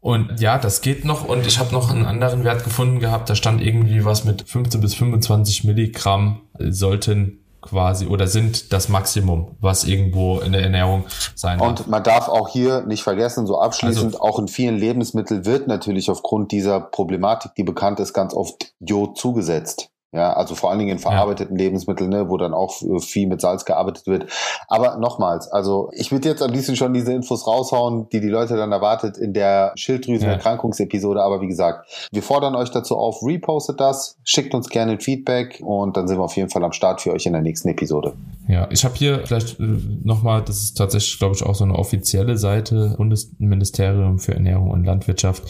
Und 0.00 0.40
ja, 0.40 0.58
das 0.58 0.80
geht 0.80 1.04
noch. 1.04 1.28
Und 1.28 1.46
ich 1.46 1.58
habe 1.58 1.72
noch 1.72 1.90
einen 1.90 2.06
anderen 2.06 2.44
Wert 2.44 2.64
gefunden 2.64 3.00
gehabt. 3.00 3.28
Da 3.28 3.34
stand 3.34 3.60
irgendwie 3.60 4.04
was 4.04 4.24
mit 4.24 4.48
15 4.48 4.80
bis 4.80 4.94
25 4.94 5.64
Milligramm 5.64 6.42
sollten 6.58 7.40
quasi 7.68 8.06
oder 8.06 8.26
sind 8.26 8.72
das 8.72 8.88
Maximum, 8.88 9.56
was 9.60 9.84
irgendwo 9.84 10.40
in 10.40 10.52
der 10.52 10.62
Ernährung 10.62 11.04
sein 11.34 11.60
Und 11.60 11.80
darf. 11.80 11.86
man 11.86 12.02
darf 12.02 12.28
auch 12.28 12.48
hier 12.48 12.82
nicht 12.82 13.02
vergessen, 13.02 13.46
so 13.46 13.60
abschließend, 13.60 14.14
also, 14.14 14.20
auch 14.20 14.38
in 14.38 14.48
vielen 14.48 14.76
Lebensmitteln 14.76 15.44
wird 15.44 15.68
natürlich 15.68 16.10
aufgrund 16.10 16.52
dieser 16.52 16.80
Problematik, 16.80 17.54
die 17.56 17.64
bekannt 17.64 18.00
ist, 18.00 18.12
ganz 18.12 18.34
oft 18.34 18.72
Jod 18.80 19.18
zugesetzt. 19.18 19.90
Ja, 20.16 20.32
also 20.32 20.54
vor 20.54 20.70
allen 20.70 20.78
Dingen 20.78 20.92
in 20.92 20.98
verarbeiteten 20.98 21.58
ja. 21.58 21.64
Lebensmitteln, 21.66 22.08
ne, 22.08 22.30
wo 22.30 22.38
dann 22.38 22.54
auch 22.54 22.72
viel 23.00 23.26
mit 23.26 23.42
Salz 23.42 23.66
gearbeitet 23.66 24.06
wird. 24.06 24.24
Aber 24.66 24.96
nochmals, 24.96 25.46
also 25.52 25.90
ich 25.92 26.10
würde 26.10 26.30
jetzt 26.30 26.42
am 26.42 26.50
liebsten 26.50 26.74
schon 26.74 26.94
diese 26.94 27.12
Infos 27.12 27.46
raushauen, 27.46 28.08
die 28.08 28.20
die 28.20 28.30
Leute 28.30 28.56
dann 28.56 28.72
erwartet 28.72 29.18
in 29.18 29.34
der 29.34 29.72
Schilddrüsenerkrankungsepisode. 29.76 31.22
Aber 31.22 31.42
wie 31.42 31.48
gesagt, 31.48 32.08
wir 32.10 32.22
fordern 32.22 32.54
euch 32.54 32.70
dazu 32.70 32.96
auf, 32.96 33.22
repostet 33.22 33.78
das, 33.78 34.16
schickt 34.24 34.54
uns 34.54 34.70
gerne 34.70 34.92
ein 34.92 35.00
Feedback 35.00 35.60
und 35.62 35.98
dann 35.98 36.08
sind 36.08 36.16
wir 36.16 36.24
auf 36.24 36.36
jeden 36.38 36.48
Fall 36.48 36.64
am 36.64 36.72
Start 36.72 37.02
für 37.02 37.12
euch 37.12 37.26
in 37.26 37.34
der 37.34 37.42
nächsten 37.42 37.68
Episode. 37.68 38.14
Ja, 38.48 38.68
ich 38.70 38.86
habe 38.86 38.94
hier 38.94 39.20
vielleicht 39.26 39.60
äh, 39.60 39.64
nochmal, 40.02 40.40
das 40.40 40.62
ist 40.62 40.78
tatsächlich, 40.78 41.18
glaube 41.18 41.34
ich, 41.34 41.44
auch 41.44 41.54
so 41.54 41.64
eine 41.64 41.74
offizielle 41.74 42.38
Seite, 42.38 42.94
Bundesministerium 42.96 44.18
für 44.18 44.32
Ernährung 44.32 44.70
und 44.70 44.84
Landwirtschaft. 44.84 45.42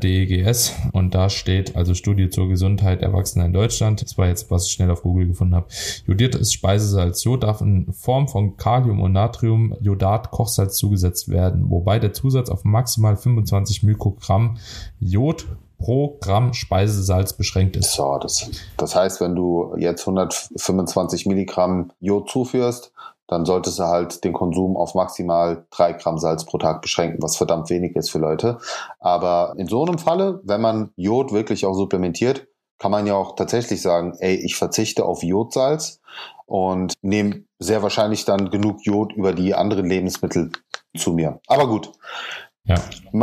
DEGS 0.00 0.74
und 0.92 1.14
da 1.14 1.28
steht 1.28 1.76
also 1.76 1.94
Studie 1.94 2.30
zur 2.30 2.48
Gesundheit 2.48 3.02
Erwachsener 3.02 3.46
in 3.46 3.52
Deutschland. 3.52 4.02
Das 4.02 4.18
war 4.18 4.26
jetzt, 4.28 4.50
was 4.50 4.66
ich 4.66 4.72
schnell 4.72 4.90
auf 4.90 5.02
Google 5.02 5.28
gefunden 5.28 5.54
habe. 5.54 5.66
Jodiertes 6.06 6.52
Speisesalz 6.52 7.24
Jod 7.24 7.42
darf 7.42 7.60
in 7.60 7.92
Form 7.92 8.28
von 8.28 8.56
Kalium 8.56 9.00
und 9.00 9.12
Natrium 9.12 9.76
Jodat 9.80 10.30
Kochsalz 10.30 10.76
zugesetzt 10.76 11.28
werden, 11.28 11.70
wobei 11.70 11.98
der 11.98 12.12
Zusatz 12.12 12.50
auf 12.50 12.64
maximal 12.64 13.16
25 13.16 13.82
Mikrogramm 13.82 14.56
Jod 14.98 15.46
pro 15.80 16.18
Gramm 16.20 16.52
Speisesalz 16.52 17.32
beschränkt 17.32 17.76
ist. 17.76 17.92
So, 17.92 18.18
das, 18.18 18.50
das 18.76 18.94
heißt, 18.94 19.20
wenn 19.20 19.34
du 19.34 19.74
jetzt 19.78 20.02
125 20.02 21.26
Milligramm 21.26 21.90
Jod 22.00 22.28
zuführst, 22.28 22.92
dann 23.30 23.44
solltest 23.44 23.78
du 23.78 23.84
halt 23.84 24.24
den 24.24 24.32
Konsum 24.32 24.76
auf 24.76 24.94
maximal 24.94 25.64
drei 25.70 25.92
Gramm 25.92 26.18
Salz 26.18 26.44
pro 26.44 26.58
Tag 26.58 26.82
beschränken, 26.82 27.22
was 27.22 27.36
verdammt 27.36 27.70
wenig 27.70 27.94
ist 27.94 28.10
für 28.10 28.18
Leute. 28.18 28.58
Aber 28.98 29.54
in 29.56 29.68
so 29.68 29.84
einem 29.84 29.98
Falle, 29.98 30.40
wenn 30.42 30.60
man 30.60 30.90
Jod 30.96 31.30
wirklich 31.30 31.64
auch 31.64 31.74
supplementiert, 31.74 32.48
kann 32.80 32.90
man 32.90 33.06
ja 33.06 33.14
auch 33.14 33.36
tatsächlich 33.36 33.82
sagen, 33.82 34.16
ey, 34.18 34.34
ich 34.34 34.56
verzichte 34.56 35.04
auf 35.04 35.22
Jodsalz 35.22 36.00
und 36.46 36.94
nehme 37.02 37.44
sehr 37.60 37.84
wahrscheinlich 37.84 38.24
dann 38.24 38.50
genug 38.50 38.84
Jod 38.84 39.12
über 39.12 39.32
die 39.32 39.54
anderen 39.54 39.86
Lebensmittel 39.86 40.50
zu 40.96 41.12
mir. 41.12 41.40
Aber 41.46 41.68
gut. 41.68 41.92
Ja, 42.64 42.76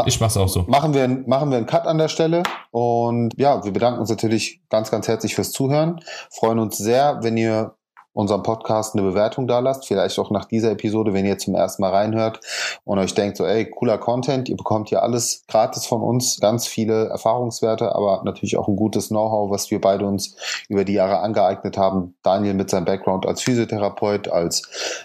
ich 0.06 0.20
mach's 0.22 0.38
auch 0.38 0.48
so. 0.48 0.64
Machen 0.68 0.94
wir, 0.94 1.08
machen 1.08 1.52
wir 1.52 1.58
einen 1.58 1.66
Cut 1.66 1.86
an 1.86 1.98
der 1.98 2.08
Stelle 2.08 2.44
und 2.72 3.34
ja, 3.38 3.64
wir 3.66 3.74
bedanken 3.74 4.00
uns 4.00 4.10
natürlich 4.10 4.62
ganz, 4.70 4.90
ganz 4.90 5.08
herzlich 5.10 5.36
fürs 5.36 5.52
Zuhören. 5.52 6.00
Freuen 6.32 6.60
uns 6.60 6.78
sehr, 6.78 7.20
wenn 7.24 7.36
ihr 7.36 7.76
unserem 8.18 8.42
Podcast 8.42 8.96
eine 8.96 9.04
Bewertung 9.04 9.48
da 9.48 9.60
lasst. 9.60 9.88
Vielleicht 9.88 10.18
auch 10.18 10.32
nach 10.32 10.46
dieser 10.46 10.72
Episode, 10.72 11.14
wenn 11.14 11.26
ihr 11.26 11.38
zum 11.38 11.54
ersten 11.54 11.84
Mal 11.84 11.92
reinhört 11.92 12.40
und 12.84 12.98
euch 12.98 13.14
denkt 13.14 13.38
so, 13.38 13.46
ey, 13.46 13.70
cooler 13.70 14.00
Content, 14.00 14.50
ihr 14.50 14.58
bekommt 14.58 14.90
hier 14.90 15.04
alles 15.04 15.44
gratis 15.48 15.86
von 15.86 16.02
uns, 16.02 16.40
ganz 16.42 16.66
viele 16.66 17.10
Erfahrungswerte, 17.10 17.94
aber 17.94 18.24
natürlich 18.26 18.58
auch 18.58 18.68
ein 18.68 18.76
gutes 18.76 19.10
Know-how, 19.10 19.52
was 19.52 19.70
wir 19.70 19.80
beide 19.80 20.08
uns 20.08 20.36
über 20.68 20.84
die 20.84 20.94
Jahre 20.94 21.20
angeeignet 21.20 21.78
haben. 21.78 22.16
Daniel 22.24 22.56
mit 22.56 22.72
seinem 22.72 22.86
Background 22.86 23.28
als 23.28 23.44
Physiotherapeut, 23.44 24.30
als 24.30 24.64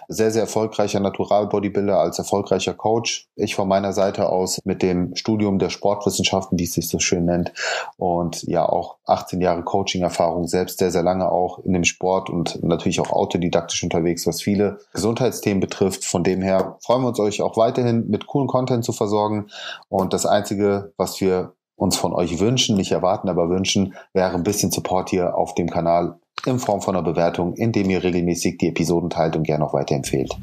sehr, 0.09 0.31
sehr 0.31 0.43
erfolgreicher 0.43 1.01
Natural-Bodybuilder, 1.01 1.99
als 1.99 2.19
erfolgreicher 2.19 2.73
Coach. 2.73 3.29
Ich 3.37 3.55
von 3.55 3.69
meiner 3.69 3.93
Seite 3.93 4.31
aus 4.31 4.59
mit 4.65 4.83
dem 4.83 5.15
Studium 5.17 5.59
der 5.59 5.69
Sportwissenschaften, 5.69 6.59
wie 6.59 6.65
es 6.65 6.73
sich 6.73 6.89
so 6.89 6.99
schön 6.99 7.27
nennt. 7.27 7.53
Und 7.99 8.43
ja, 8.45 8.67
auch 8.67 8.97
18 9.05 9.43
Jahre 9.43 9.63
Coaching-Erfahrung, 9.63 10.47
selbst 10.47 10.79
sehr, 10.79 10.91
sehr 10.91 11.03
lange 11.03 11.31
auch 11.31 11.59
in 11.59 11.75
dem 11.75 11.85
Sport 11.85 12.31
und 12.31 12.63
natürlich 12.63 13.02
auch 13.02 13.02
autodidaktisch 13.11 13.83
unterwegs, 13.83 14.27
was 14.27 14.43
viele 14.43 14.79
Gesundheitsthemen 14.93 15.61
betrifft. 15.61 16.05
Von 16.05 16.25
dem 16.25 16.43
her 16.43 16.77
freuen 16.81 17.03
wir 17.03 17.09
uns 17.09 17.19
euch 17.21 17.43
auch 17.43 17.57
weiterhin 17.57 18.09
mit 18.09 18.27
coolen 18.27 18.49
Content 18.49 18.85
zu 18.85 18.93
versorgen. 18.93 19.47
Und 19.89 20.13
das 20.13 20.27
Einzige, 20.27 20.93
was 20.97 21.21
wir 21.21 21.55
uns 21.77 21.97
von 21.97 22.13
euch 22.13 22.39
wünschen, 22.39 22.77
nicht 22.77 22.93
erwarten, 22.93 23.29
aber 23.29 23.49
wünschen, 23.49 23.95
wäre 24.13 24.35
ein 24.35 24.45
bisschen 24.45 24.71
Support 24.71 25.11
hier 25.11 25.37
auf 25.37 25.55
dem 25.55 25.69
Kanal 25.69 26.19
in 26.47 26.59
Form 26.59 26.81
von 26.81 26.97
einer 26.97 27.05
Bewertung, 27.05 27.55
indem 27.55 27.91
ihr 27.91 28.03
regelmäßig 28.03 28.59
die 28.59 28.69
Episoden 28.69 29.11
teilt 29.11 29.37
und 29.37 29.45
gerne 29.45 29.65
auch 29.65 29.75
weiterempfehlt. 29.75 30.35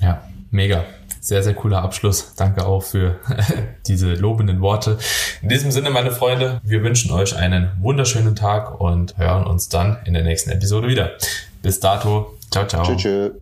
Ja, 0.00 0.22
mega. 0.50 0.84
Sehr, 1.28 1.42
sehr 1.42 1.52
cooler 1.52 1.82
Abschluss. 1.82 2.32
Danke 2.36 2.64
auch 2.64 2.82
für 2.82 3.16
diese 3.86 4.14
lobenden 4.14 4.62
Worte. 4.62 4.96
In 5.42 5.50
diesem 5.50 5.70
Sinne, 5.70 5.90
meine 5.90 6.10
Freunde, 6.10 6.58
wir 6.64 6.82
wünschen 6.82 7.12
euch 7.12 7.36
einen 7.36 7.70
wunderschönen 7.80 8.34
Tag 8.34 8.80
und 8.80 9.18
hören 9.18 9.46
uns 9.46 9.68
dann 9.68 9.98
in 10.06 10.14
der 10.14 10.22
nächsten 10.22 10.48
Episode 10.48 10.88
wieder. 10.88 11.18
Bis 11.60 11.80
dato. 11.80 12.38
Ciao, 12.50 12.66
ciao. 12.66 12.96
Tschüss. 12.96 13.32